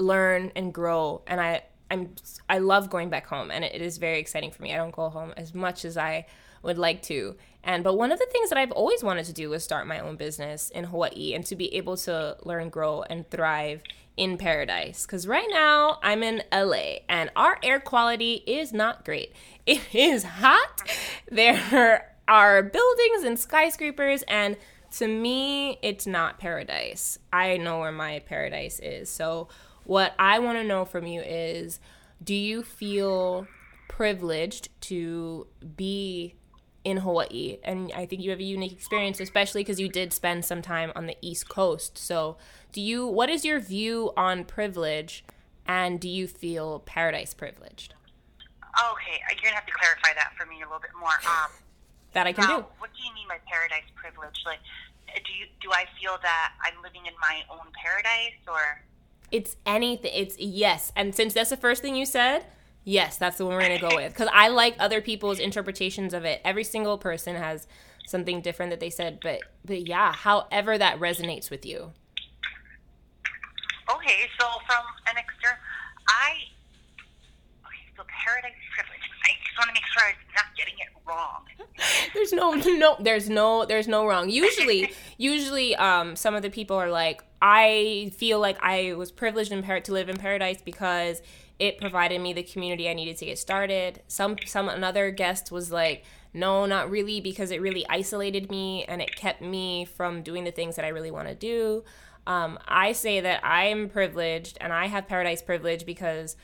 learn 0.01 0.51
and 0.57 0.73
grow. 0.73 1.23
And 1.27 1.41
i 1.41 1.63
i'm 1.91 2.15
i 2.49 2.59
love 2.59 2.91
going 2.91 3.11
back 3.11 3.27
home 3.27 3.51
and 3.51 3.65
it, 3.65 3.81
is 3.81 3.99
very 3.99 4.19
exciting 4.19 4.51
for 4.51 4.63
me. 4.63 4.73
I 4.73 4.77
don't 4.77 4.95
go 4.95 5.09
home 5.09 5.33
as 5.37 5.55
much 5.55 5.85
as 5.85 5.97
i 5.97 6.27
would 6.63 6.79
like 6.79 7.03
to. 7.03 7.37
And 7.63 7.85
but 7.85 7.97
one 7.97 8.13
of 8.13 8.19
the 8.19 8.27
things 8.27 8.49
that 8.49 8.59
i've 8.59 8.73
always 8.73 9.03
wanted 9.03 9.27
to 9.27 9.33
do 9.33 9.51
was 9.51 9.63
start 9.63 9.87
my 9.87 10.01
own 10.01 10.17
business 10.17 10.71
in 10.71 10.85
hawaii 10.85 11.35
and 11.35 11.45
to 11.47 11.57
be 11.57 11.75
able 11.75 11.97
to 11.99 12.37
learn 12.43 12.69
grow 12.69 13.03
and 13.03 13.29
thrive 13.31 13.83
in 14.17 14.37
paradise. 14.37 15.07
Because 15.07 15.27
right 15.27 15.49
now 15.51 15.99
i'm 16.03 16.23
in 16.23 16.43
la 16.53 16.97
and 17.09 17.31
our 17.37 17.59
air 17.63 17.81
quality 17.81 18.43
is 18.47 18.73
not 18.73 19.05
great 19.05 19.33
it 19.93 19.95
is 19.95 20.25
hot 20.25 20.83
there 21.31 22.14
are 22.27 22.62
buildings 22.62 23.25
and 23.25 23.39
skyscrapers 23.39 24.23
and 24.29 24.57
to 24.91 25.07
me 25.07 25.79
it's 25.83 26.07
not 26.07 26.39
paradise 26.39 27.18
i 27.33 27.57
know 27.57 27.79
where 27.81 27.93
my 27.93 28.18
paradise 28.21 28.81
is 28.81 29.09
so 29.09 29.49
what 29.85 30.14
i 30.18 30.39
want 30.39 30.59
to 30.59 30.64
know 30.64 30.85
from 30.85 31.07
you 31.07 31.21
is 31.21 31.79
do 32.23 32.35
you 32.35 32.62
feel 32.62 33.47
privileged 33.89 34.68
to 34.81 35.47
be 35.77 36.35
in 36.85 36.99
Hawaii. 36.99 37.59
And 37.62 37.93
I 37.95 38.07
think 38.07 38.23
you 38.23 38.31
have 38.31 38.41
a 38.41 38.45
unique 38.45 38.73
experience, 38.73 39.21
especially 39.21 39.62
because 39.62 39.81
you 39.81 39.89
did 39.89 40.12
spend 40.12 40.45
some 40.45 40.62
time 40.62 40.93
on 40.97 41.07
the 41.07 41.16
East 41.21 41.49
Coast. 41.49 41.99
So, 41.99 42.37
do 42.73 42.81
you, 42.81 43.07
what 43.07 43.29
is 43.29 43.45
your 43.45 43.61
view 43.61 44.12
on 44.16 44.45
privilege 44.45 45.25
and 45.66 46.01
do 46.01 46.09
you 46.09 46.27
feel 46.27 46.79
paradise 46.81 47.35
privileged? 47.35 47.95
Okay, 48.81 49.20
you're 49.31 49.43
gonna 49.45 49.55
have 49.55 49.66
to 49.66 49.72
clarify 49.72 50.14
that 50.14 50.33
for 50.39 50.47
me 50.47 50.57
a 50.62 50.66
little 50.66 50.81
bit 50.81 50.91
more. 50.99 51.11
Um, 51.26 51.51
That 52.12 52.26
I 52.26 52.33
can 52.33 52.45
now, 52.49 52.61
do. 52.61 52.66
what 52.78 52.91
do 52.97 53.03
you 53.07 53.12
mean 53.14 53.28
by 53.28 53.39
paradise 53.47 53.85
privilege? 53.95 54.43
Like, 54.47 54.59
do 55.14 55.33
you 55.33 55.47
do 55.61 55.70
I 55.72 55.85
feel 56.01 56.16
that 56.22 56.53
I'm 56.64 56.83
living 56.83 57.07
in 57.07 57.12
my 57.20 57.43
own 57.51 57.66
paradise, 57.83 58.39
or 58.49 58.83
It's 59.31 59.57
anything. 59.66 60.11
It's 60.14 60.39
yes. 60.39 60.93
And 60.97 61.14
since 61.14 61.35
that's 61.35 61.51
the 61.51 61.57
first 61.57 61.83
thing 61.83 61.95
you 61.95 62.07
said, 62.07 62.47
yes, 62.85 63.16
that's 63.18 63.37
the 63.39 63.45
one 63.47 63.55
we're 63.55 63.61
going 63.68 63.78
to 63.81 63.89
go 63.89 63.95
with. 63.95 64.12
Because 64.14 64.28
I 64.33 64.49
like 64.49 64.74
other 64.78 65.01
people's 65.01 65.39
interpretations 65.39 66.14
of 66.14 66.24
it. 66.24 66.41
Every 66.45 66.64
single 66.64 66.99
person 66.99 67.37
has 67.37 67.66
something 68.07 68.41
different 68.41 68.70
that 68.70 68.81
they 68.81 68.91
said. 68.91 69.20
But, 69.22 69.41
but 69.64 69.87
yeah, 69.87 70.12
however 70.12 70.76
that 70.78 70.99
resonates 70.99 71.49
with 71.51 71.64
you. 71.64 71.93
okay? 73.95 74.28
So 74.41 74.47
from 74.66 74.85
an 75.09 75.16
external, 75.16 75.59
I 76.09 76.31
paradise 78.25 78.57
privilege. 78.75 79.05
I 79.25 79.37
just 79.45 79.57
want 79.59 79.68
to 79.68 79.75
make 79.75 79.87
sure 79.93 80.03
I'm 80.05 80.16
not 80.37 80.49
getting 80.57 80.75
it 80.79 80.91
wrong. 81.07 81.43
there's 82.14 82.33
no 82.33 82.55
no 82.55 82.97
there's 83.01 83.29
no 83.29 83.64
there's 83.64 83.89
no 83.89 84.07
wrong 84.07 84.29
usually 84.29 84.93
usually 85.18 85.75
um 85.77 86.14
some 86.16 86.35
of 86.35 86.43
the 86.43 86.51
people 86.51 86.77
are 86.77 86.91
like 86.91 87.23
i 87.43 88.11
feel 88.16 88.39
like 88.39 88.57
i 88.62 88.93
was 88.95 89.11
privileged 89.11 89.53
in 89.53 89.62
par- 89.62 89.81
to 89.81 89.93
live 89.93 90.09
in 90.09 90.16
paradise 90.16 90.61
because 90.62 91.23
it 91.59 91.79
provided 91.79 92.21
me 92.21 92.33
the 92.33 92.43
community 92.43 92.89
i 92.89 92.95
needed 92.95 93.16
to 93.16 93.25
get 93.25 93.39
started 93.39 94.03
some 94.09 94.37
some 94.47 94.68
another 94.68 95.11
guest 95.11 95.51
was 95.51 95.71
like 95.71 96.05
no 96.33 96.66
not 96.66 96.91
really 96.91 97.21
because 97.21 97.51
it 97.51 97.61
really 97.61 97.85
isolated 97.89 98.51
me 98.51 98.85
and 98.85 99.01
it 99.03 99.14
kept 99.16 99.43
me 99.43 99.85
from 99.85 100.23
doing 100.23 100.45
the 100.45 100.53
things 100.53 100.77
that 100.77 100.85
i 100.85 100.89
really 100.89 101.11
want 101.11 101.29
to 101.29 101.35
do 101.35 101.83
um, 102.27 102.59
i 102.68 102.93
say 102.93 103.21
that 103.21 103.41
i'm 103.45 103.89
privileged 103.89 104.59
and 104.61 104.73
i 104.73 104.87
have 104.87 105.09
paradise 105.09 105.43
privilege 105.43 105.85
because 105.87 106.37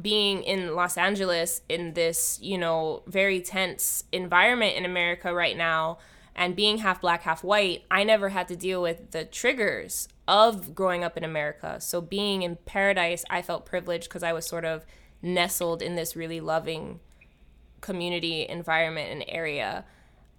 being 0.00 0.42
in 0.42 0.74
Los 0.74 0.96
Angeles 0.96 1.62
in 1.68 1.94
this, 1.94 2.38
you 2.42 2.58
know, 2.58 3.02
very 3.06 3.40
tense 3.40 4.04
environment 4.12 4.76
in 4.76 4.84
America 4.84 5.34
right 5.34 5.56
now 5.56 5.98
and 6.34 6.56
being 6.56 6.78
half 6.78 7.00
black, 7.00 7.22
half 7.22 7.42
white, 7.44 7.84
I 7.90 8.04
never 8.04 8.30
had 8.30 8.48
to 8.48 8.56
deal 8.56 8.80
with 8.80 9.10
the 9.10 9.24
triggers 9.24 10.08
of 10.26 10.74
growing 10.74 11.04
up 11.04 11.16
in 11.16 11.24
America. 11.24 11.80
So 11.80 12.00
being 12.00 12.42
in 12.42 12.56
paradise, 12.64 13.24
I 13.28 13.42
felt 13.42 13.66
privileged 13.66 14.08
because 14.08 14.22
I 14.22 14.32
was 14.32 14.46
sort 14.46 14.64
of 14.64 14.86
nestled 15.20 15.82
in 15.82 15.96
this 15.96 16.16
really 16.16 16.40
loving 16.40 17.00
community 17.80 18.48
environment 18.48 19.10
and 19.10 19.24
area. 19.28 19.84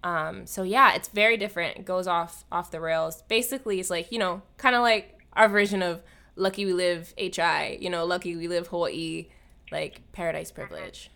Um, 0.02 0.46
so 0.46 0.62
yeah, 0.62 0.94
it's 0.94 1.08
very 1.08 1.36
different. 1.36 1.76
It 1.76 1.84
goes 1.84 2.06
off 2.06 2.44
off 2.50 2.70
the 2.70 2.80
rails. 2.80 3.22
Basically, 3.28 3.78
it's 3.78 3.90
like, 3.90 4.10
you 4.10 4.18
know, 4.18 4.42
kind 4.56 4.74
of 4.74 4.82
like 4.82 5.20
our 5.34 5.48
version 5.48 5.82
of 5.82 6.02
lucky 6.36 6.64
we 6.64 6.72
live 6.72 7.14
HI, 7.18 7.78
you 7.80 7.90
know, 7.90 8.04
lucky 8.04 8.36
we 8.36 8.48
live 8.48 8.68
Hawaii, 8.68 9.28
like 9.70 10.00
paradise 10.12 10.50
privilege. 10.50 11.10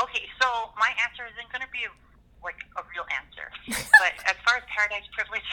Okay, 0.00 0.24
so 0.40 0.48
my 0.78 0.92
answer 1.04 1.28
isn't 1.28 1.50
going 1.52 1.60
to 1.60 1.72
be 1.72 1.84
like 2.42 2.56
a 2.78 2.82
real 2.88 3.04
answer, 3.12 3.52
but 4.00 4.12
as 4.24 4.36
far 4.48 4.56
as 4.56 4.64
paradise 4.72 5.04
privilege, 5.12 5.44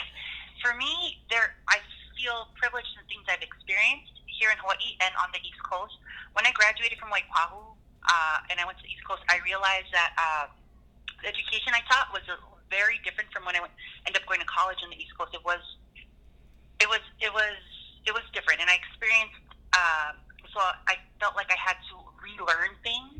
for 0.63 0.74
me, 0.76 1.20
there 1.30 1.55
I 1.68 1.84
feel 2.15 2.49
privileged 2.55 2.89
in 2.97 3.03
things 3.11 3.28
I've 3.28 3.43
experienced 3.43 4.18
here 4.26 4.49
in 4.49 4.57
Hawaii 4.61 4.97
and 5.01 5.13
on 5.20 5.30
the 5.34 5.41
East 5.43 5.59
Coast. 5.65 5.93
When 6.34 6.45
I 6.45 6.53
graduated 6.53 6.97
from 6.97 7.09
Waipahu, 7.09 7.78
uh, 8.07 8.38
and 8.49 8.55
I 8.61 8.63
went 8.63 8.78
to 8.80 8.86
the 8.86 8.93
East 8.93 9.03
Coast, 9.03 9.22
I 9.28 9.43
realized 9.43 9.91
that 9.91 10.15
uh, 10.15 10.45
the 11.22 11.28
education 11.28 11.76
I 11.76 11.84
taught 11.89 12.13
was 12.15 12.24
a, 12.32 12.38
very 12.70 12.99
different 13.03 13.32
from 13.32 13.47
when 13.47 13.55
I 13.55 13.63
went, 13.63 13.72
ended 14.03 14.22
up 14.22 14.28
going 14.28 14.43
to 14.43 14.49
college 14.49 14.80
in 14.84 14.91
the 14.91 14.99
East 14.99 15.15
Coast. 15.15 15.32
It 15.32 15.43
was, 15.43 15.59
it 16.88 16.89
was, 16.89 17.05
it 17.19 17.33
was, 17.35 17.59
it 18.07 18.13
was 18.15 18.23
different, 18.31 18.63
and 18.63 18.71
I 18.71 18.79
experienced. 18.79 19.43
Uh, 19.75 20.15
so 20.55 20.63
I 20.88 20.95
felt 21.19 21.35
like 21.35 21.51
I 21.51 21.59
had 21.59 21.75
to 21.91 21.95
relearn 22.23 22.71
things 22.79 23.19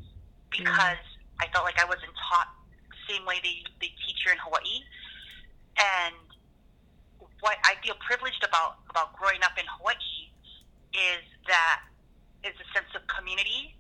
because 0.50 1.04
mm. 1.04 1.44
I 1.44 1.52
felt 1.52 1.68
like 1.68 1.76
I 1.76 1.84
wasn't 1.84 2.16
taught 2.16 2.48
the 2.88 2.98
same 3.12 3.28
way 3.28 3.44
they 3.44 3.68
they 3.84 3.92
teach 4.08 4.24
here 4.24 4.32
in 4.32 4.40
Hawaii, 4.40 4.88
and 5.76 6.16
what 7.44 7.60
I 7.68 7.76
feel 7.84 8.00
privileged 8.00 8.42
about 8.48 8.80
about 8.90 9.12
growing 9.20 9.44
up 9.44 9.60
in 9.60 9.68
Hawaii 9.68 10.32
is 10.96 11.22
that 11.52 11.84
is 12.48 12.56
a 12.56 12.68
sense 12.72 12.90
of 12.96 13.04
community 13.12 13.76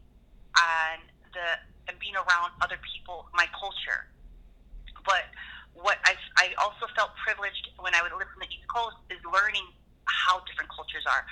and 0.59 1.01
the 1.31 1.47
and 1.87 1.95
being 2.03 2.19
around 2.19 2.51
other 2.59 2.77
people, 2.83 3.31
my 3.33 3.47
culture. 3.55 4.11
But 5.07 5.31
what 5.71 5.97
I, 6.03 6.19
I 6.35 6.51
also 6.59 6.83
felt 6.99 7.15
privileged 7.15 7.71
when 7.79 7.95
I 7.95 8.03
would 8.03 8.11
live 8.11 8.27
in 8.35 8.43
the 8.43 8.51
East 8.51 8.67
Coast 8.67 8.99
is 9.07 9.23
learning 9.23 9.63
how 10.07 10.41
different 10.47 10.71
cultures 10.71 11.03
are. 11.05 11.27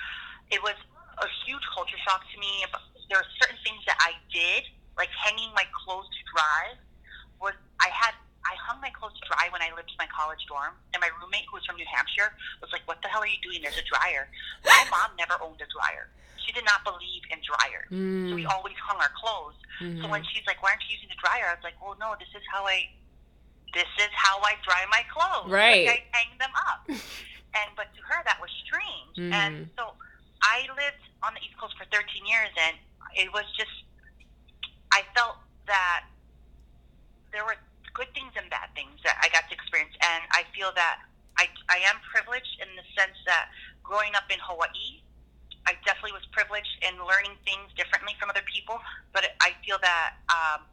It 0.52 0.62
was 0.62 0.76
a 1.18 1.28
huge 1.44 1.64
culture 1.74 1.98
shock 2.04 2.22
to 2.28 2.36
me. 2.38 2.64
There 3.08 3.18
are 3.18 3.28
certain 3.40 3.58
things 3.64 3.80
that 3.88 3.96
I 3.98 4.14
did, 4.32 4.68
like 4.96 5.10
hanging 5.10 5.50
my 5.56 5.64
clothes 5.72 6.06
to 6.08 6.22
dry. 6.30 6.76
Was 7.40 7.56
I 7.80 7.88
had 7.92 8.14
I 8.46 8.54
hung 8.62 8.78
my 8.78 8.94
clothes 8.94 9.18
to 9.18 9.24
dry 9.26 9.50
when 9.50 9.58
I 9.58 9.74
lived 9.74 9.90
in 9.90 9.98
my 9.98 10.06
college 10.06 10.38
dorm, 10.46 10.78
and 10.94 11.02
my 11.02 11.10
roommate, 11.18 11.50
who 11.50 11.58
was 11.58 11.66
from 11.66 11.74
New 11.76 11.88
Hampshire, 11.90 12.30
was 12.62 12.70
like, 12.70 12.86
"What 12.86 13.02
the 13.02 13.08
hell 13.10 13.22
are 13.22 13.30
you 13.30 13.40
doing? 13.42 13.58
There's 13.60 13.78
a 13.78 13.86
dryer." 13.86 14.30
My 14.62 14.86
mom 14.94 15.18
never 15.18 15.34
owned 15.42 15.58
a 15.58 15.68
dryer. 15.68 16.06
She 16.38 16.54
did 16.54 16.62
not 16.62 16.86
believe 16.86 17.26
in 17.34 17.42
dryers, 17.42 17.90
mm. 17.90 18.30
so 18.30 18.38
we 18.38 18.46
always 18.46 18.78
hung 18.78 19.02
our 19.02 19.10
clothes. 19.18 19.58
Mm-hmm. 19.82 20.02
So 20.02 20.04
when 20.08 20.22
she's 20.30 20.46
like, 20.46 20.62
"Why 20.62 20.78
aren't 20.78 20.86
you 20.86 20.94
using 20.94 21.10
the 21.10 21.18
dryer?" 21.18 21.50
I 21.50 21.58
was 21.58 21.66
like, 21.66 21.74
"Well, 21.82 21.98
no. 21.98 22.14
This 22.22 22.30
is 22.38 22.44
how 22.46 22.62
I, 22.64 22.86
this 23.74 23.90
is 23.98 24.12
how 24.14 24.38
I 24.46 24.54
dry 24.62 24.86
my 24.94 25.02
clothes. 25.10 25.50
Right. 25.50 25.90
Like 25.90 26.06
I 26.14 26.16
hang 26.16 26.30
them 26.38 26.54
up." 26.54 26.80
and 27.62 27.72
but 27.76 27.88
to 27.96 28.00
her 28.04 28.20
that 28.24 28.38
was 28.40 28.50
strange, 28.64 29.16
mm. 29.16 29.32
and 29.32 29.68
so 29.78 29.96
I 30.42 30.68
lived 30.76 31.04
on 31.24 31.34
the 31.34 31.40
East 31.40 31.56
Coast 31.58 31.74
for 31.74 31.88
13 31.88 32.04
years, 32.26 32.52
and 32.54 32.76
it 33.16 33.32
was 33.32 33.44
just, 33.56 33.72
I 34.92 35.02
felt 35.16 35.40
that 35.66 36.04
there 37.32 37.44
were 37.44 37.56
good 37.96 38.12
things 38.12 38.30
and 38.36 38.46
bad 38.52 38.68
things 38.76 39.00
that 39.02 39.16
I 39.24 39.32
got 39.32 39.48
to 39.48 39.54
experience. 39.56 39.96
And 40.04 40.22
I 40.36 40.44
feel 40.52 40.70
that 40.76 41.00
I, 41.40 41.48
I 41.72 41.80
am 41.88 41.96
privileged 42.04 42.60
in 42.60 42.68
the 42.76 42.84
sense 42.92 43.16
that 43.24 43.48
growing 43.80 44.12
up 44.12 44.28
in 44.28 44.36
Hawaii, 44.44 45.00
I 45.64 45.74
definitely 45.82 46.14
was 46.14 46.28
privileged 46.30 46.70
in 46.84 46.94
learning 47.02 47.34
things 47.42 47.72
differently 47.74 48.14
from 48.20 48.28
other 48.30 48.44
people. 48.44 48.78
But 49.16 49.34
I 49.40 49.56
feel 49.64 49.80
that 49.80 50.20
um, 50.28 50.68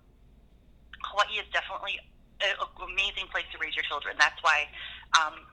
Hawaii 1.08 1.40
is 1.40 1.48
definitely 1.56 1.98
an 2.44 2.60
amazing 2.78 3.32
place 3.32 3.48
to 3.56 3.58
raise 3.58 3.74
your 3.74 3.88
children. 3.88 4.20
That's 4.20 4.38
why 4.44 4.68
um, 5.16 5.48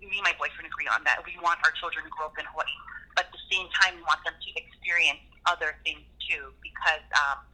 me 0.00 0.20
and 0.20 0.26
my 0.26 0.36
boyfriend 0.36 0.68
agree 0.68 0.88
on 0.90 1.02
that. 1.08 1.24
We 1.24 1.36
want 1.40 1.60
our 1.64 1.72
children 1.80 2.04
to 2.04 2.12
grow 2.12 2.28
up 2.28 2.36
in 2.36 2.44
Hawaii, 2.48 2.78
but 3.16 3.28
at 3.28 3.32
the 3.32 3.42
same 3.48 3.66
time, 3.80 3.96
we 3.96 4.04
want 4.04 4.20
them 4.22 4.36
to 4.36 4.48
experience 4.56 5.22
other 5.48 5.76
things 5.82 6.04
too. 6.28 6.52
Because 6.60 7.04
um, 7.16 7.44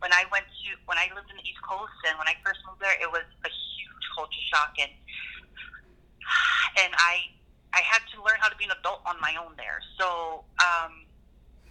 when 0.00 0.14
I 0.14 0.26
went 0.30 0.46
to 0.46 0.68
when 0.86 0.98
I 0.98 1.10
lived 1.14 1.30
in 1.30 1.36
the 1.38 1.46
East 1.46 1.62
Coast 1.66 1.94
and 2.06 2.14
when 2.18 2.30
I 2.30 2.38
first 2.46 2.62
moved 2.66 2.82
there, 2.82 2.94
it 2.98 3.10
was 3.10 3.26
a 3.42 3.50
huge 3.50 4.04
culture 4.14 4.44
shock 4.50 4.72
and 4.78 4.90
and 6.82 6.92
I 6.96 7.34
I 7.74 7.82
had 7.84 8.02
to 8.14 8.22
learn 8.24 8.38
how 8.40 8.48
to 8.48 8.58
be 8.58 8.64
an 8.64 8.74
adult 8.74 9.02
on 9.04 9.18
my 9.20 9.36
own 9.36 9.58
there. 9.58 9.82
So 9.98 10.46
um, 10.62 11.06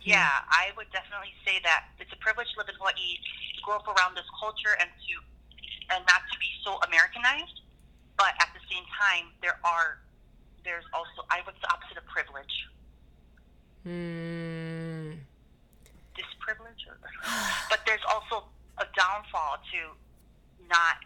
yeah, 0.04 0.44
I 0.52 0.72
would 0.78 0.88
definitely 0.96 1.34
say 1.44 1.60
that 1.64 1.92
it's 2.00 2.12
a 2.14 2.20
privilege 2.24 2.48
to 2.56 2.64
live 2.64 2.70
in 2.70 2.78
Hawaii, 2.80 3.20
to 3.20 3.62
grow 3.64 3.80
up 3.82 3.88
around 3.88 4.16
this 4.16 4.28
culture, 4.40 4.76
and 4.80 4.88
to 4.88 5.14
and 5.96 6.04
not 6.04 6.24
to 6.32 6.36
be 6.40 6.52
so 6.68 6.80
Americanized. 6.84 7.64
But 8.20 8.34
at 8.42 8.50
the 8.52 8.64
same 8.66 8.84
time, 8.98 9.30
there 9.46 9.62
are 9.62 10.02
there's 10.64 10.86
also 10.94 11.26
I 11.30 11.42
would 11.46 11.56
the 11.62 11.72
opposite 11.72 11.98
of 11.98 12.06
privilege. 12.06 12.68
Hmm 13.84 14.78
privilege, 16.48 16.88
or, 16.88 16.96
but 17.70 17.80
there's 17.86 18.06
also 18.08 18.48
a 18.80 18.88
downfall 18.96 19.60
to 19.76 19.92
not 20.72 21.04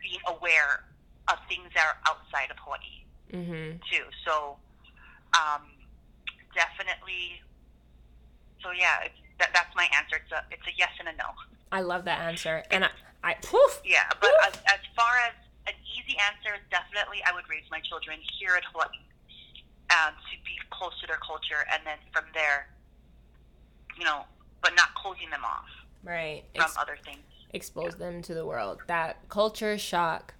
being 0.00 0.22
aware 0.30 0.86
of 1.26 1.38
things 1.48 1.66
that 1.74 1.82
are 1.82 1.98
outside 2.06 2.50
of 2.50 2.56
Hawaii 2.62 3.02
mm-hmm. 3.34 3.82
too. 3.90 4.06
So 4.24 4.56
um, 5.34 5.66
definitely. 6.54 7.42
So 8.62 8.70
yeah, 8.70 9.10
that, 9.40 9.50
that's 9.52 9.74
my 9.74 9.88
answer. 9.98 10.22
It's 10.22 10.30
a 10.30 10.46
it's 10.52 10.66
a 10.66 10.74
yes 10.78 10.94
and 11.00 11.08
a 11.08 11.12
no. 11.18 11.34
I 11.72 11.80
love 11.80 12.04
that 12.04 12.20
answer, 12.20 12.62
and 12.70 12.84
I, 12.84 12.90
I 13.24 13.34
poof. 13.34 13.82
Yeah, 13.84 14.06
but 14.20 14.30
as, 14.46 14.54
as 14.66 14.80
far 14.94 15.14
as 15.26 15.34
an 15.66 15.74
easy 15.86 16.16
answer, 16.18 16.54
is 16.54 16.64
definitely 16.70 17.22
I 17.26 17.34
would 17.34 17.48
raise 17.48 17.66
my 17.70 17.80
children 17.80 18.18
here 18.38 18.54
at 18.56 18.64
Hawaii 18.72 19.02
um, 19.90 20.14
to 20.14 20.34
be 20.44 20.56
close 20.70 20.98
to 21.00 21.06
their 21.06 21.20
culture, 21.20 21.66
and 21.72 21.82
then 21.84 21.98
from 22.12 22.24
there, 22.34 22.68
you 23.98 24.04
know, 24.04 24.24
but 24.62 24.74
not 24.74 24.94
closing 24.94 25.30
them 25.30 25.44
off 25.44 25.68
right 26.02 26.44
from 26.54 26.64
Ex- 26.64 26.76
other 26.78 26.98
things. 27.04 27.22
Expose 27.50 27.92
yeah. 27.92 28.06
them 28.06 28.22
to 28.22 28.34
the 28.34 28.46
world. 28.46 28.80
That 28.86 29.28
culture 29.28 29.78
shock 29.78 30.34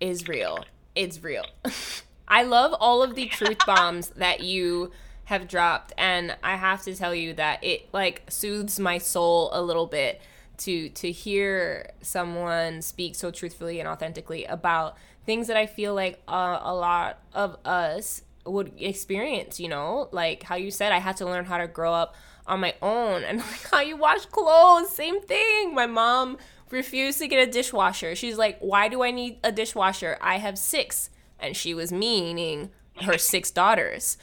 is 0.00 0.28
real. 0.28 0.64
It's 0.94 1.22
real. 1.22 1.44
I 2.28 2.42
love 2.42 2.74
all 2.78 3.02
of 3.02 3.14
the 3.14 3.26
truth 3.28 3.58
bombs 3.66 4.08
that 4.10 4.40
you 4.40 4.92
have 5.24 5.46
dropped 5.46 5.92
and 5.96 6.36
I 6.42 6.56
have 6.56 6.82
to 6.82 6.94
tell 6.94 7.14
you 7.14 7.34
that 7.34 7.62
it 7.62 7.88
like 7.92 8.22
soothes 8.28 8.80
my 8.80 8.98
soul 8.98 9.50
a 9.52 9.62
little 9.62 9.86
bit 9.86 10.20
to 10.60 10.88
to 10.90 11.10
hear 11.10 11.90
someone 12.02 12.82
speak 12.82 13.14
so 13.14 13.30
truthfully 13.30 13.80
and 13.80 13.88
authentically 13.88 14.44
about 14.44 14.96
things 15.26 15.46
that 15.48 15.56
I 15.56 15.66
feel 15.66 15.94
like 15.94 16.20
uh, 16.28 16.58
a 16.62 16.74
lot 16.74 17.18
of 17.34 17.56
us 17.64 18.22
would 18.46 18.72
experience, 18.78 19.60
you 19.60 19.68
know? 19.68 20.08
Like 20.12 20.42
how 20.42 20.56
you 20.56 20.70
said 20.70 20.92
I 20.92 20.98
had 20.98 21.16
to 21.18 21.24
learn 21.24 21.44
how 21.44 21.58
to 21.58 21.66
grow 21.66 21.92
up 21.92 22.14
on 22.46 22.60
my 22.60 22.74
own. 22.82 23.22
And 23.28 23.38
like 23.38 23.70
how 23.70 23.80
you 23.80 23.96
wash 23.96 24.26
clothes 24.26 24.90
same 24.90 25.20
thing. 25.20 25.74
My 25.74 25.86
mom 25.86 26.38
refused 26.70 27.18
to 27.18 27.28
get 27.28 27.46
a 27.46 27.50
dishwasher. 27.50 28.14
She's 28.14 28.38
like 28.38 28.58
why 28.60 28.88
do 28.88 29.02
i 29.02 29.10
need 29.10 29.38
a 29.44 29.52
dishwasher? 29.52 30.18
I 30.20 30.38
have 30.38 30.58
six. 30.58 31.10
And 31.38 31.56
she 31.56 31.74
was 31.74 31.90
meaning 31.92 32.70
her 33.02 33.18
six 33.18 33.50
daughters. 33.62 34.18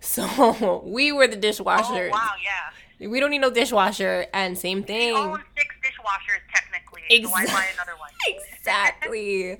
So 0.00 0.82
we 0.86 1.12
were 1.12 1.26
the 1.26 1.36
dishwashers. 1.36 2.08
oh, 2.08 2.12
wow 2.12 2.30
yeah. 2.42 3.08
We 3.08 3.18
don't 3.18 3.30
need 3.30 3.38
no 3.38 3.50
dishwasher. 3.50 4.26
And 4.34 4.58
same 4.58 4.82
thing. 4.82 5.14
we 5.14 5.20
own 5.20 5.42
six 5.56 5.74
dishwashers 6.00 6.40
technically 6.54 7.02
exactly. 7.10 7.46
so 7.46 7.54
why 7.54 7.60
buy 7.60 7.66
another 7.74 7.98
one 7.98 8.10
exactly 8.28 9.56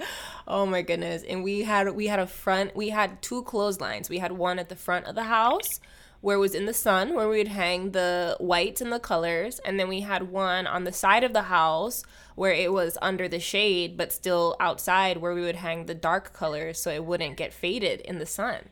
oh 0.47 0.67
my 0.67 0.83
goodness 0.83 1.23
and 1.29 1.43
we 1.43 1.63
had 1.63 1.91
we 1.91 2.07
had 2.07 2.19
a 2.19 2.27
front 2.27 2.75
we 2.75 2.89
had 2.89 3.21
two 3.23 3.43
clotheslines 3.43 4.09
we 4.09 4.19
had 4.19 4.33
one 4.33 4.59
at 4.59 4.69
the 4.69 4.77
front 4.77 5.07
of 5.07 5.15
the 5.15 5.25
house 5.25 5.81
where 6.21 6.37
it 6.37 6.41
was 6.41 6.55
in 6.55 6.67
the 6.67 6.75
sun, 6.75 7.15
where 7.15 7.29
we 7.29 7.39
would 7.39 7.49
hang 7.49 7.93
the 7.93 8.37
whites 8.39 8.81
and 8.81 8.93
the 8.93 9.01
colors. 9.01 9.59
And 9.61 9.81
then 9.81 9.89
we 9.89 10.01
had 10.01 10.31
one 10.31 10.67
on 10.67 10.85
the 10.85 10.93
side 10.93 11.25
of 11.25 11.33
the 11.33 11.43
house 11.43 12.03
where 12.35 12.53
it 12.53 12.73
was 12.73 12.99
under 13.01 13.27
the 13.27 13.41
shade, 13.41 13.97
but 13.97 14.13
still 14.13 14.57
outside, 14.61 15.19
where 15.19 15.35
we 15.35 15.41
would 15.41 15.57
hang 15.57 15.87
the 15.87 15.95
dark 15.95 16.33
colors 16.33 16.79
so 16.79 16.91
it 16.91 17.05
wouldn't 17.05 17.37
get 17.37 17.53
faded 17.53 18.01
in 18.01 18.19
the 18.19 18.27
sun. 18.27 18.69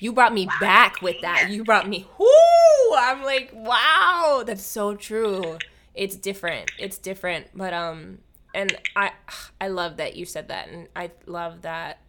You 0.00 0.12
brought 0.12 0.34
me 0.34 0.48
back 0.60 1.00
with 1.00 1.20
that. 1.22 1.50
You 1.50 1.64
brought 1.64 1.88
me, 1.88 2.06
whoo! 2.18 2.96
I'm 2.96 3.22
like, 3.22 3.50
wow, 3.54 4.42
that's 4.44 4.64
so 4.64 4.96
true. 4.96 5.58
It's 5.94 6.16
different. 6.16 6.70
It's 6.78 6.98
different. 6.98 7.48
But, 7.54 7.72
um, 7.72 8.18
and 8.54 8.76
I, 8.96 9.12
I 9.60 9.68
love 9.68 9.96
that 9.96 10.16
you 10.16 10.24
said 10.24 10.48
that. 10.48 10.68
And 10.68 10.88
I 10.94 11.10
love 11.26 11.62
that 11.62 12.00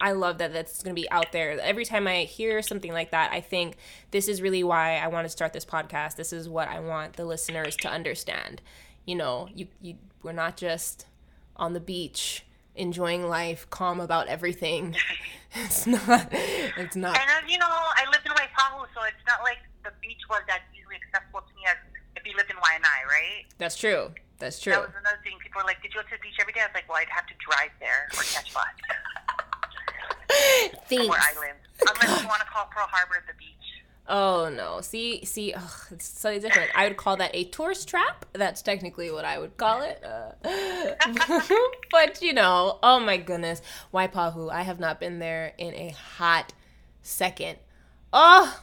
I 0.00 0.12
love 0.12 0.38
that 0.38 0.52
that's 0.52 0.82
going 0.82 0.96
to 0.96 1.00
be 1.00 1.10
out 1.10 1.30
there. 1.32 1.60
Every 1.60 1.84
time 1.84 2.06
I 2.06 2.20
hear 2.22 2.62
something 2.62 2.92
like 2.92 3.10
that, 3.10 3.32
I 3.32 3.40
think 3.40 3.76
this 4.12 4.28
is 4.28 4.40
really 4.40 4.64
why 4.64 4.96
I 4.96 5.08
want 5.08 5.26
to 5.26 5.28
start 5.28 5.52
this 5.52 5.66
podcast. 5.66 6.16
This 6.16 6.32
is 6.32 6.48
what 6.48 6.68
I 6.68 6.80
want 6.80 7.14
the 7.14 7.26
listeners 7.26 7.76
to 7.76 7.88
understand. 7.88 8.62
You 9.04 9.16
know, 9.16 9.48
you, 9.54 9.66
you 9.82 9.96
we're 10.22 10.32
not 10.32 10.56
just 10.56 11.06
on 11.56 11.74
the 11.74 11.80
beach 11.80 12.46
enjoying 12.74 13.28
life, 13.28 13.68
calm 13.70 14.00
about 14.00 14.28
everything. 14.28 14.96
It's 15.52 15.84
not. 15.84 16.28
It's 16.30 16.94
not. 16.94 17.18
And 17.18 17.28
as 17.28 17.50
you 17.50 17.58
know, 17.58 17.66
I 17.66 18.06
lived 18.12 18.24
in 18.24 18.30
Waipahu, 18.30 18.86
so 18.94 19.02
it's 19.02 19.26
not 19.26 19.42
like 19.42 19.58
the 19.82 19.90
beach 20.00 20.22
was 20.30 20.42
that 20.46 20.62
easily 20.78 20.94
accessible 20.94 21.40
to 21.40 21.54
me 21.56 21.62
as 21.66 21.74
you 22.30 22.36
lived 22.36 22.50
in 22.50 22.56
Waianae, 22.56 23.04
right? 23.08 23.44
That's 23.58 23.76
true. 23.76 24.12
That's 24.38 24.58
true. 24.58 24.72
That 24.72 24.80
was 24.80 24.96
another 24.98 25.20
thing. 25.22 25.36
People 25.42 25.60
were 25.60 25.66
like, 25.66 25.82
"Did 25.82 25.92
you 25.92 26.00
go 26.00 26.08
to 26.08 26.14
the 26.16 26.22
beach 26.22 26.38
every 26.40 26.52
day?" 26.52 26.60
I 26.60 26.66
was 26.66 26.74
like, 26.74 26.88
"Well, 26.88 26.98
I'd 26.98 27.08
have 27.08 27.26
to 27.26 27.34
drive 27.38 27.70
there 27.78 28.08
or 28.16 28.22
catch 28.22 28.54
bus." 28.56 28.64
Thanks. 30.88 31.08
Where 31.08 31.18
I 31.20 31.34
live, 31.38 31.56
unless 31.80 32.22
you 32.22 32.28
want 32.28 32.40
to 32.40 32.46
call 32.46 32.66
Pearl 32.72 32.86
Harbor 32.88 33.22
the 33.26 33.34
beach. 33.34 33.50
Oh 34.08 34.48
no! 34.48 34.80
See, 34.80 35.24
see, 35.24 35.52
ugh, 35.52 35.70
it's 35.90 36.06
so 36.06 36.38
different. 36.38 36.70
I 36.74 36.88
would 36.88 36.96
call 36.96 37.16
that 37.18 37.30
a 37.34 37.44
tourist 37.44 37.88
trap. 37.88 38.24
That's 38.32 38.62
technically 38.62 39.10
what 39.10 39.24
I 39.24 39.38
would 39.38 39.56
call 39.56 39.82
it. 39.82 40.02
Uh, 40.02 40.32
but 41.90 42.22
you 42.22 42.32
know, 42.32 42.78
oh 42.82 42.98
my 42.98 43.18
goodness, 43.18 43.62
Waipahu. 43.92 44.50
I 44.50 44.62
have 44.62 44.80
not 44.80 45.00
been 45.00 45.18
there 45.18 45.52
in 45.58 45.74
a 45.74 45.90
hot 45.90 46.54
second. 47.02 47.58
Oh, 48.12 48.60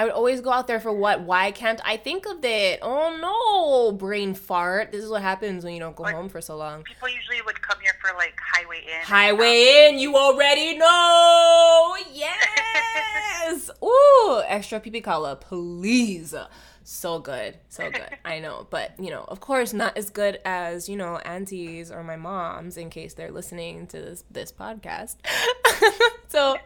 I 0.00 0.04
would 0.04 0.14
always 0.14 0.40
go 0.40 0.50
out 0.50 0.66
there 0.66 0.80
for 0.80 0.94
what? 0.94 1.20
Why 1.20 1.50
can't 1.50 1.78
I 1.84 1.98
think 1.98 2.24
of 2.24 2.42
it? 2.42 2.78
Oh 2.80 3.18
no, 3.20 3.92
brain 3.94 4.32
fart. 4.32 4.92
This 4.92 5.04
is 5.04 5.10
what 5.10 5.20
happens 5.20 5.62
when 5.62 5.74
you 5.74 5.80
don't 5.80 5.94
go 5.94 6.04
Or- 6.04 6.12
home 6.12 6.30
for 6.30 6.40
so 6.40 6.56
long. 6.56 6.84
People 6.84 7.10
usually 7.10 7.42
would 7.44 7.60
come 7.60 7.76
here 7.82 7.92
for 8.00 8.16
like 8.16 8.32
highway 8.40 8.78
Inn. 8.78 9.02
Highway 9.04 9.88
um, 9.88 9.94
Inn, 9.94 9.98
you 9.98 10.16
already 10.16 10.78
know. 10.78 11.96
Yes. 12.14 13.70
Ooh, 13.84 14.42
extra 14.48 14.80
pipikaula, 14.80 15.38
please. 15.38 16.34
So 16.82 17.18
good, 17.18 17.58
so 17.68 17.90
good. 17.90 18.08
I 18.24 18.38
know, 18.38 18.66
but 18.70 18.92
you 18.98 19.10
know, 19.10 19.26
of 19.28 19.40
course, 19.40 19.74
not 19.74 19.98
as 19.98 20.08
good 20.08 20.40
as 20.46 20.88
you 20.88 20.96
know 20.96 21.18
aunties 21.18 21.92
or 21.92 22.02
my 22.02 22.16
moms 22.16 22.78
in 22.78 22.88
case 22.88 23.12
they're 23.12 23.30
listening 23.30 23.86
to 23.88 24.00
this 24.00 24.24
this 24.30 24.50
podcast. 24.50 25.16
so, 26.28 26.56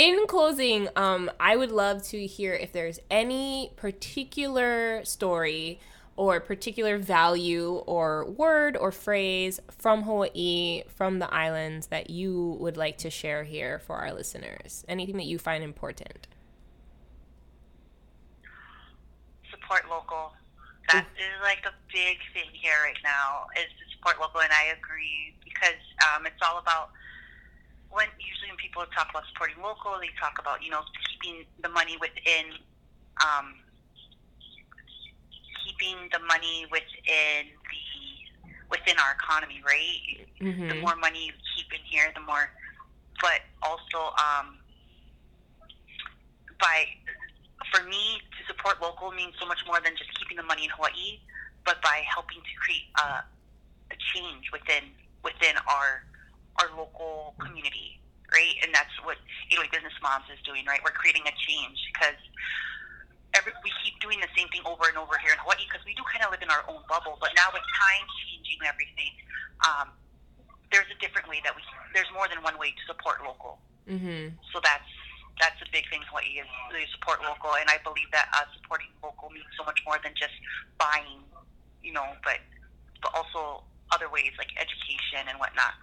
in 0.00 0.26
closing, 0.26 0.88
um, 0.96 1.30
I 1.38 1.56
would 1.56 1.70
love 1.70 2.02
to 2.04 2.26
hear 2.26 2.54
if 2.54 2.72
there's 2.72 2.98
any 3.10 3.70
particular 3.76 5.04
story 5.04 5.78
or 6.16 6.40
particular 6.40 6.96
value 6.96 7.82
or 7.84 8.24
word 8.24 8.78
or 8.78 8.92
phrase 8.92 9.60
from 9.68 10.04
Hawaii, 10.04 10.84
from 10.88 11.18
the 11.18 11.30
islands 11.32 11.88
that 11.88 12.08
you 12.08 12.56
would 12.60 12.78
like 12.78 12.96
to 12.98 13.10
share 13.10 13.44
here 13.44 13.78
for 13.78 13.96
our 13.96 14.14
listeners. 14.14 14.86
Anything 14.88 15.18
that 15.18 15.26
you 15.26 15.38
find 15.38 15.62
important. 15.62 16.28
support 19.50 19.84
local. 19.90 20.32
That 20.90 21.06
is 21.18 21.36
like 21.42 21.62
a 21.66 21.74
big 21.92 22.18
thing 22.32 22.48
here 22.52 22.74
right 22.82 22.98
now 23.04 23.46
is 23.54 23.68
to 23.68 23.84
support 23.94 24.18
local, 24.18 24.40
and 24.40 24.50
I 24.50 24.74
agree 24.74 25.36
because 25.44 25.78
um, 26.08 26.24
it's 26.24 26.40
all 26.42 26.58
about 26.58 26.90
when 27.90 28.06
usually 28.18 28.50
when 28.50 28.58
people 28.58 28.82
talk 28.94 29.10
about 29.10 29.26
supporting 29.34 29.58
local, 29.62 29.98
they 30.00 30.10
talk 30.18 30.38
about 30.38 30.62
you 30.62 30.70
know 30.70 30.82
keeping 31.06 31.44
the 31.62 31.68
money 31.70 31.98
within, 32.00 32.54
um, 33.22 33.54
keeping 35.64 36.08
the 36.12 36.20
money 36.26 36.66
within 36.70 37.50
the 37.50 37.84
within 38.70 38.96
our 38.98 39.12
economy, 39.18 39.60
right? 39.66 40.00
The 40.70 40.74
Mm-hmm. 40.74 40.82
more 40.82 40.96
money 40.96 41.30
you 41.30 41.34
keep 41.56 41.66
in 41.74 41.82
here, 41.90 42.10
the 42.14 42.22
more. 42.22 42.50
But 43.20 43.42
also, 43.62 44.14
um, 44.18 44.60
by 46.60 46.86
for 47.74 47.82
me 47.84 48.18
to 48.38 48.40
support 48.46 48.80
local 48.80 49.10
means 49.12 49.34
so 49.40 49.46
much 49.46 49.60
more 49.66 49.80
than 49.82 49.94
just 49.98 50.10
keeping 50.18 50.36
the 50.36 50.46
money 50.46 50.64
in 50.64 50.70
Hawaii, 50.74 51.20
but 51.66 51.82
by 51.82 52.02
helping 52.08 52.40
to 52.40 52.52
create 52.62 52.86
a, 52.98 53.24
a 53.92 53.96
change 54.14 54.48
within 54.52 54.94
within 55.24 55.56
our 55.68 56.04
our 56.58 56.68
local 56.74 57.34
community, 57.38 58.00
right? 58.32 58.56
And 58.64 58.74
that's 58.74 58.92
what 59.06 59.18
808 59.52 59.70
Business 59.70 59.96
Moms 60.02 60.26
is 60.32 60.40
doing, 60.42 60.66
right? 60.66 60.80
We're 60.82 60.96
creating 60.96 61.22
a 61.28 61.34
change 61.46 61.78
because 61.94 62.18
every, 63.34 63.52
we 63.62 63.70
keep 63.84 63.98
doing 64.02 64.18
the 64.18 64.30
same 64.34 64.50
thing 64.50 64.66
over 64.66 64.90
and 64.90 64.98
over 64.98 65.14
here 65.22 65.34
in 65.34 65.40
Hawaii 65.40 65.62
because 65.68 65.84
we 65.86 65.94
do 65.94 66.02
kind 66.10 66.26
of 66.26 66.34
live 66.34 66.42
in 66.42 66.50
our 66.50 66.66
own 66.66 66.82
bubble. 66.90 67.20
But 67.22 67.36
now 67.38 67.52
with 67.54 67.62
time 67.62 68.04
changing 68.26 68.60
everything, 68.66 69.12
um, 69.62 69.94
there's 70.74 70.88
a 70.90 70.98
different 71.02 71.26
way 71.26 71.42
that 71.42 71.54
we 71.54 71.62
there's 71.94 72.10
more 72.14 72.30
than 72.30 72.42
one 72.46 72.54
way 72.58 72.70
to 72.70 72.82
support 72.86 73.22
local. 73.26 73.58
Mm-hmm. 73.90 74.38
So 74.54 74.62
that's 74.62 74.86
that's 75.42 75.58
a 75.62 75.68
big 75.72 75.88
thing 75.90 76.04
in 76.04 76.08
Hawaii 76.10 76.38
is 76.38 76.48
they 76.70 76.86
support 76.94 77.22
local, 77.24 77.56
and 77.58 77.66
I 77.66 77.82
believe 77.82 78.06
that 78.14 78.30
us 78.36 78.46
supporting 78.60 78.92
local 79.02 79.30
means 79.30 79.50
so 79.58 79.64
much 79.64 79.80
more 79.82 79.98
than 80.02 80.14
just 80.14 80.34
buying, 80.78 81.26
you 81.82 81.92
know, 81.92 82.06
but 82.22 82.38
but 83.02 83.10
also 83.16 83.64
other 83.90 84.06
ways 84.12 84.30
like 84.38 84.52
education 84.60 85.26
and 85.26 85.38
whatnot. 85.40 85.74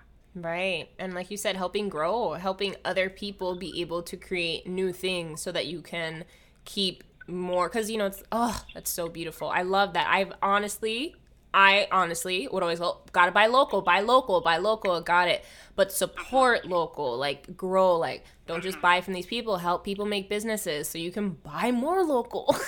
Right. 0.41 0.89
And 0.99 1.13
like 1.13 1.31
you 1.31 1.37
said, 1.37 1.55
helping 1.55 1.89
grow, 1.89 2.33
helping 2.33 2.75
other 2.85 3.09
people 3.09 3.55
be 3.55 3.81
able 3.81 4.03
to 4.03 4.17
create 4.17 4.67
new 4.67 4.93
things 4.93 5.41
so 5.41 5.51
that 5.51 5.65
you 5.65 5.81
can 5.81 6.25
keep 6.63 7.03
more. 7.27 7.69
Because, 7.69 7.89
you 7.89 7.97
know, 7.97 8.05
it's, 8.05 8.23
oh, 8.31 8.63
that's 8.73 8.91
so 8.91 9.09
beautiful. 9.09 9.49
I 9.49 9.63
love 9.63 9.93
that. 9.93 10.07
I've 10.07 10.33
honestly, 10.43 11.15
I 11.53 11.87
honestly 11.91 12.47
would 12.51 12.61
always 12.61 12.79
go, 12.79 12.99
gotta 13.13 13.31
buy 13.31 13.47
local, 13.47 13.81
buy 13.81 14.01
local, 14.01 14.41
buy 14.41 14.57
local, 14.57 15.01
got 15.01 15.27
it. 15.27 15.43
But 15.75 15.91
support 15.91 16.65
local, 16.65 17.17
like 17.17 17.57
grow, 17.57 17.97
like 17.97 18.23
don't 18.45 18.61
just 18.61 18.79
buy 18.79 19.01
from 19.01 19.13
these 19.13 19.25
people, 19.25 19.57
help 19.57 19.83
people 19.83 20.05
make 20.05 20.29
businesses 20.29 20.87
so 20.87 20.97
you 20.97 21.11
can 21.11 21.31
buy 21.31 21.71
more 21.71 22.03
local. 22.03 22.55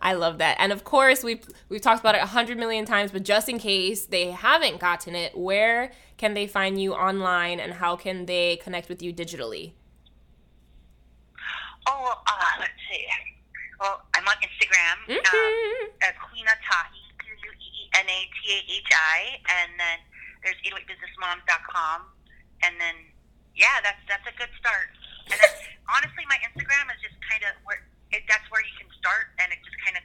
I 0.00 0.14
love 0.14 0.38
that. 0.38 0.56
And 0.58 0.72
of 0.72 0.84
course, 0.84 1.22
we've 1.22 1.46
we've 1.68 1.80
talked 1.80 2.00
about 2.00 2.14
it 2.14 2.22
a 2.22 2.26
hundred 2.26 2.58
million 2.58 2.84
times, 2.84 3.10
but 3.10 3.22
just 3.22 3.48
in 3.48 3.58
case 3.58 4.06
they 4.06 4.30
haven't 4.30 4.80
gotten 4.80 5.14
it, 5.14 5.36
where 5.36 5.92
can 6.16 6.34
they 6.34 6.46
find 6.46 6.80
you 6.80 6.94
online 6.94 7.58
and 7.60 7.74
how 7.74 7.96
can 7.96 8.26
they 8.26 8.56
connect 8.56 8.88
with 8.88 9.02
you 9.02 9.12
digitally? 9.12 9.72
Oh, 11.86 12.22
uh, 12.26 12.52
let's 12.60 12.72
see. 12.90 13.04
Well, 13.80 14.00
I'm 14.14 14.24
on 14.26 14.36
Instagram, 14.40 14.96
um, 15.10 15.20
Mhm. 15.20 15.92
at 16.02 16.16
Queena 16.16 16.54
Tahi, 16.64 17.00
Q 17.20 17.34
U 17.34 17.50
E 17.52 17.68
E 17.84 17.90
N 17.94 18.08
A 18.08 18.20
T 18.32 18.52
A 18.54 18.72
H 18.72 18.90
I, 18.94 19.40
and 19.60 19.78
then 19.78 19.98
there's 20.42 20.56
808businessmoms.com, 20.64 22.06
and 22.62 22.80
then 22.80 22.94
yeah, 23.54 23.80
that's 23.82 24.00
that's 24.08 24.26
a 24.26 24.32
good 24.38 24.48
start. 24.58 24.88
And 25.30 25.38
then 25.40 25.50
honestly, 25.94 26.24
my 26.28 26.36
Instagram 26.48 26.88
is 26.94 27.00
just 27.02 27.16
kind 27.28 27.42
of 27.44 27.50
where 27.64 27.84
it, 28.12 28.22
that's 28.28 28.48
where 28.50 28.62
you 28.64 28.72
can 28.80 28.88
start, 28.98 29.26
and 29.38 29.52
it 29.52 29.58
just 29.64 29.76
kind 29.84 29.96
of 29.98 30.02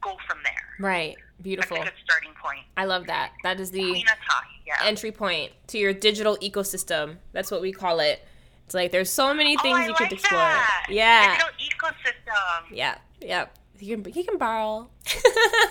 go 0.00 0.16
from 0.26 0.38
there. 0.44 0.68
Right. 0.78 1.16
That's 1.18 1.42
Beautiful. 1.42 1.76
a 1.82 1.84
good 1.84 1.98
starting 2.04 2.32
point. 2.42 2.64
I 2.76 2.84
love 2.86 3.06
that. 3.06 3.32
That 3.42 3.60
is 3.60 3.70
the 3.70 3.80
Queena 3.82 4.16
Tahi, 4.24 4.45
yeah. 4.45 4.45
Entry 4.84 5.12
point 5.12 5.52
to 5.68 5.78
your 5.78 5.92
digital 5.92 6.36
ecosystem. 6.38 7.16
That's 7.32 7.50
what 7.50 7.60
we 7.60 7.72
call 7.72 8.00
it. 8.00 8.24
It's 8.66 8.74
like 8.74 8.90
there's 8.90 9.10
so 9.10 9.32
many 9.32 9.56
oh, 9.58 9.62
things 9.62 9.78
oh, 9.78 9.82
you 9.82 9.88
like 9.90 9.96
could 9.96 10.12
explore. 10.12 10.40
That. 10.40 10.86
Yeah. 10.90 11.36
Digital 11.36 11.52
ecosystem. 11.60 12.76
Yeah, 12.76 12.98
yeah. 13.20 13.46
He 13.78 13.88
can 13.88 14.04
he 14.04 14.24
can 14.24 14.38
borrow. 14.38 14.88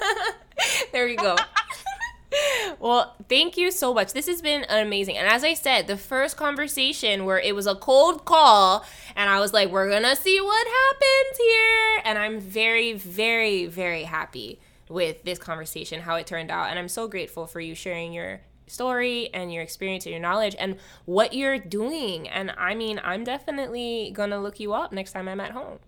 there 0.92 1.08
you 1.08 1.18
go. 1.18 1.36
well, 2.80 3.16
thank 3.28 3.58
you 3.58 3.72
so 3.72 3.94
much. 3.94 4.14
This 4.14 4.28
has 4.28 4.42
been 4.42 4.66
amazing. 4.70 5.18
And 5.18 5.28
as 5.28 5.44
I 5.44 5.54
said, 5.54 5.88
the 5.88 5.98
first 5.98 6.38
conversation 6.38 7.26
where 7.26 7.40
it 7.40 7.56
was 7.56 7.68
a 7.68 7.76
cold 7.76 8.26
call 8.26 8.86
and 9.16 9.30
I 9.30 9.40
was 9.40 9.54
like, 9.54 9.70
we're 9.70 9.90
going 9.90 10.04
to 10.04 10.16
see 10.16 10.40
what 10.40 10.68
happens 10.68 11.38
here. 11.38 12.02
And 12.06 12.18
I'm 12.18 12.40
very 12.40 12.94
very 12.94 13.66
very 13.66 14.04
happy 14.04 14.60
with 14.88 15.24
this 15.24 15.40
conversation 15.40 16.02
how 16.02 16.16
it 16.16 16.28
turned 16.28 16.52
out 16.52 16.70
and 16.70 16.78
I'm 16.78 16.88
so 16.88 17.08
grateful 17.08 17.48
for 17.48 17.60
you 17.60 17.74
sharing 17.74 18.14
your 18.14 18.42
story 18.68 19.30
and 19.34 19.54
your 19.54 19.64
experience 19.64 20.06
and 20.06 20.12
your 20.12 20.22
knowledge 20.22 20.56
and 20.60 20.78
what 21.06 21.34
you're 21.34 21.60
doing. 21.60 22.28
And 22.30 22.52
I 22.58 22.76
mean, 22.76 23.00
I'm 23.04 23.24
definitely 23.24 24.12
going 24.14 24.30
to 24.32 24.40
look 24.40 24.60
you 24.60 24.74
up 24.74 24.92
next 24.92 25.12
time 25.12 25.28
I'm 25.28 25.40
at 25.40 25.52
home. 25.52 25.80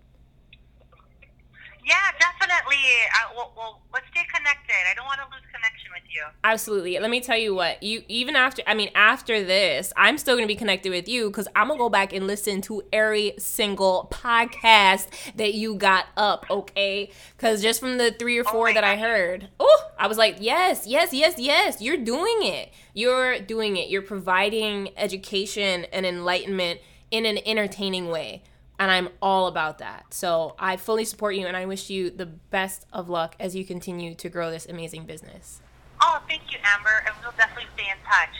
Yeah, 1.88 1.94
definitely. 2.20 2.76
Uh, 3.14 3.32
well, 3.34 3.52
well, 3.56 3.80
let's 3.94 4.04
stay 4.10 4.20
connected. 4.34 4.74
I 4.90 4.94
don't 4.94 5.06
want 5.06 5.20
to 5.20 5.26
lose 5.34 5.44
connection 5.50 5.90
with 5.94 6.02
you. 6.14 6.22
Absolutely. 6.44 6.98
Let 6.98 7.08
me 7.08 7.22
tell 7.22 7.38
you 7.38 7.54
what. 7.54 7.82
You 7.82 8.02
even 8.08 8.36
after 8.36 8.62
I 8.66 8.74
mean 8.74 8.90
after 8.94 9.42
this, 9.42 9.90
I'm 9.96 10.18
still 10.18 10.34
going 10.34 10.46
to 10.46 10.52
be 10.52 10.58
connected 10.58 10.90
with 10.90 11.08
you 11.08 11.30
cuz 11.30 11.48
I'm 11.56 11.68
going 11.68 11.78
to 11.78 11.82
go 11.82 11.88
back 11.88 12.12
and 12.12 12.26
listen 12.26 12.60
to 12.62 12.82
every 12.92 13.32
single 13.38 14.08
podcast 14.12 15.06
that 15.36 15.54
you 15.54 15.76
got 15.76 16.06
up, 16.18 16.44
okay? 16.50 17.10
Cuz 17.38 17.62
just 17.62 17.80
from 17.80 17.96
the 17.96 18.10
3 18.10 18.36
or 18.36 18.44
4 18.44 18.66
my 18.66 18.72
that 18.74 18.84
I 18.84 18.96
heard. 18.96 19.48
Oh, 19.58 19.84
I 19.98 20.08
was 20.08 20.18
like, 20.18 20.36
"Yes, 20.40 20.86
yes, 20.86 21.14
yes, 21.14 21.36
yes. 21.38 21.80
You're 21.80 21.96
doing 21.96 22.42
it. 22.42 22.70
You're 22.92 23.38
doing 23.38 23.78
it. 23.78 23.88
You're 23.88 24.02
providing 24.02 24.90
education 24.98 25.86
and 25.86 26.04
enlightenment 26.04 26.80
in 27.10 27.24
an 27.24 27.38
entertaining 27.46 28.08
way." 28.08 28.42
And 28.78 28.90
I'm 28.90 29.08
all 29.20 29.48
about 29.48 29.78
that. 29.78 30.14
So 30.14 30.54
I 30.58 30.76
fully 30.76 31.04
support 31.04 31.34
you 31.34 31.46
and 31.46 31.56
I 31.56 31.66
wish 31.66 31.90
you 31.90 32.10
the 32.10 32.26
best 32.26 32.86
of 32.92 33.08
luck 33.08 33.34
as 33.40 33.56
you 33.56 33.64
continue 33.64 34.14
to 34.14 34.28
grow 34.28 34.50
this 34.50 34.66
amazing 34.66 35.04
business. 35.04 35.60
Oh, 36.00 36.22
thank 36.28 36.42
you, 36.52 36.58
Amber, 36.64 37.04
and 37.06 37.14
we'll 37.22 37.32
definitely 37.32 37.68
stay 37.74 37.90
in 37.90 37.98
touch. 38.06 38.36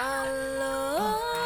Aloha. 0.00 1.38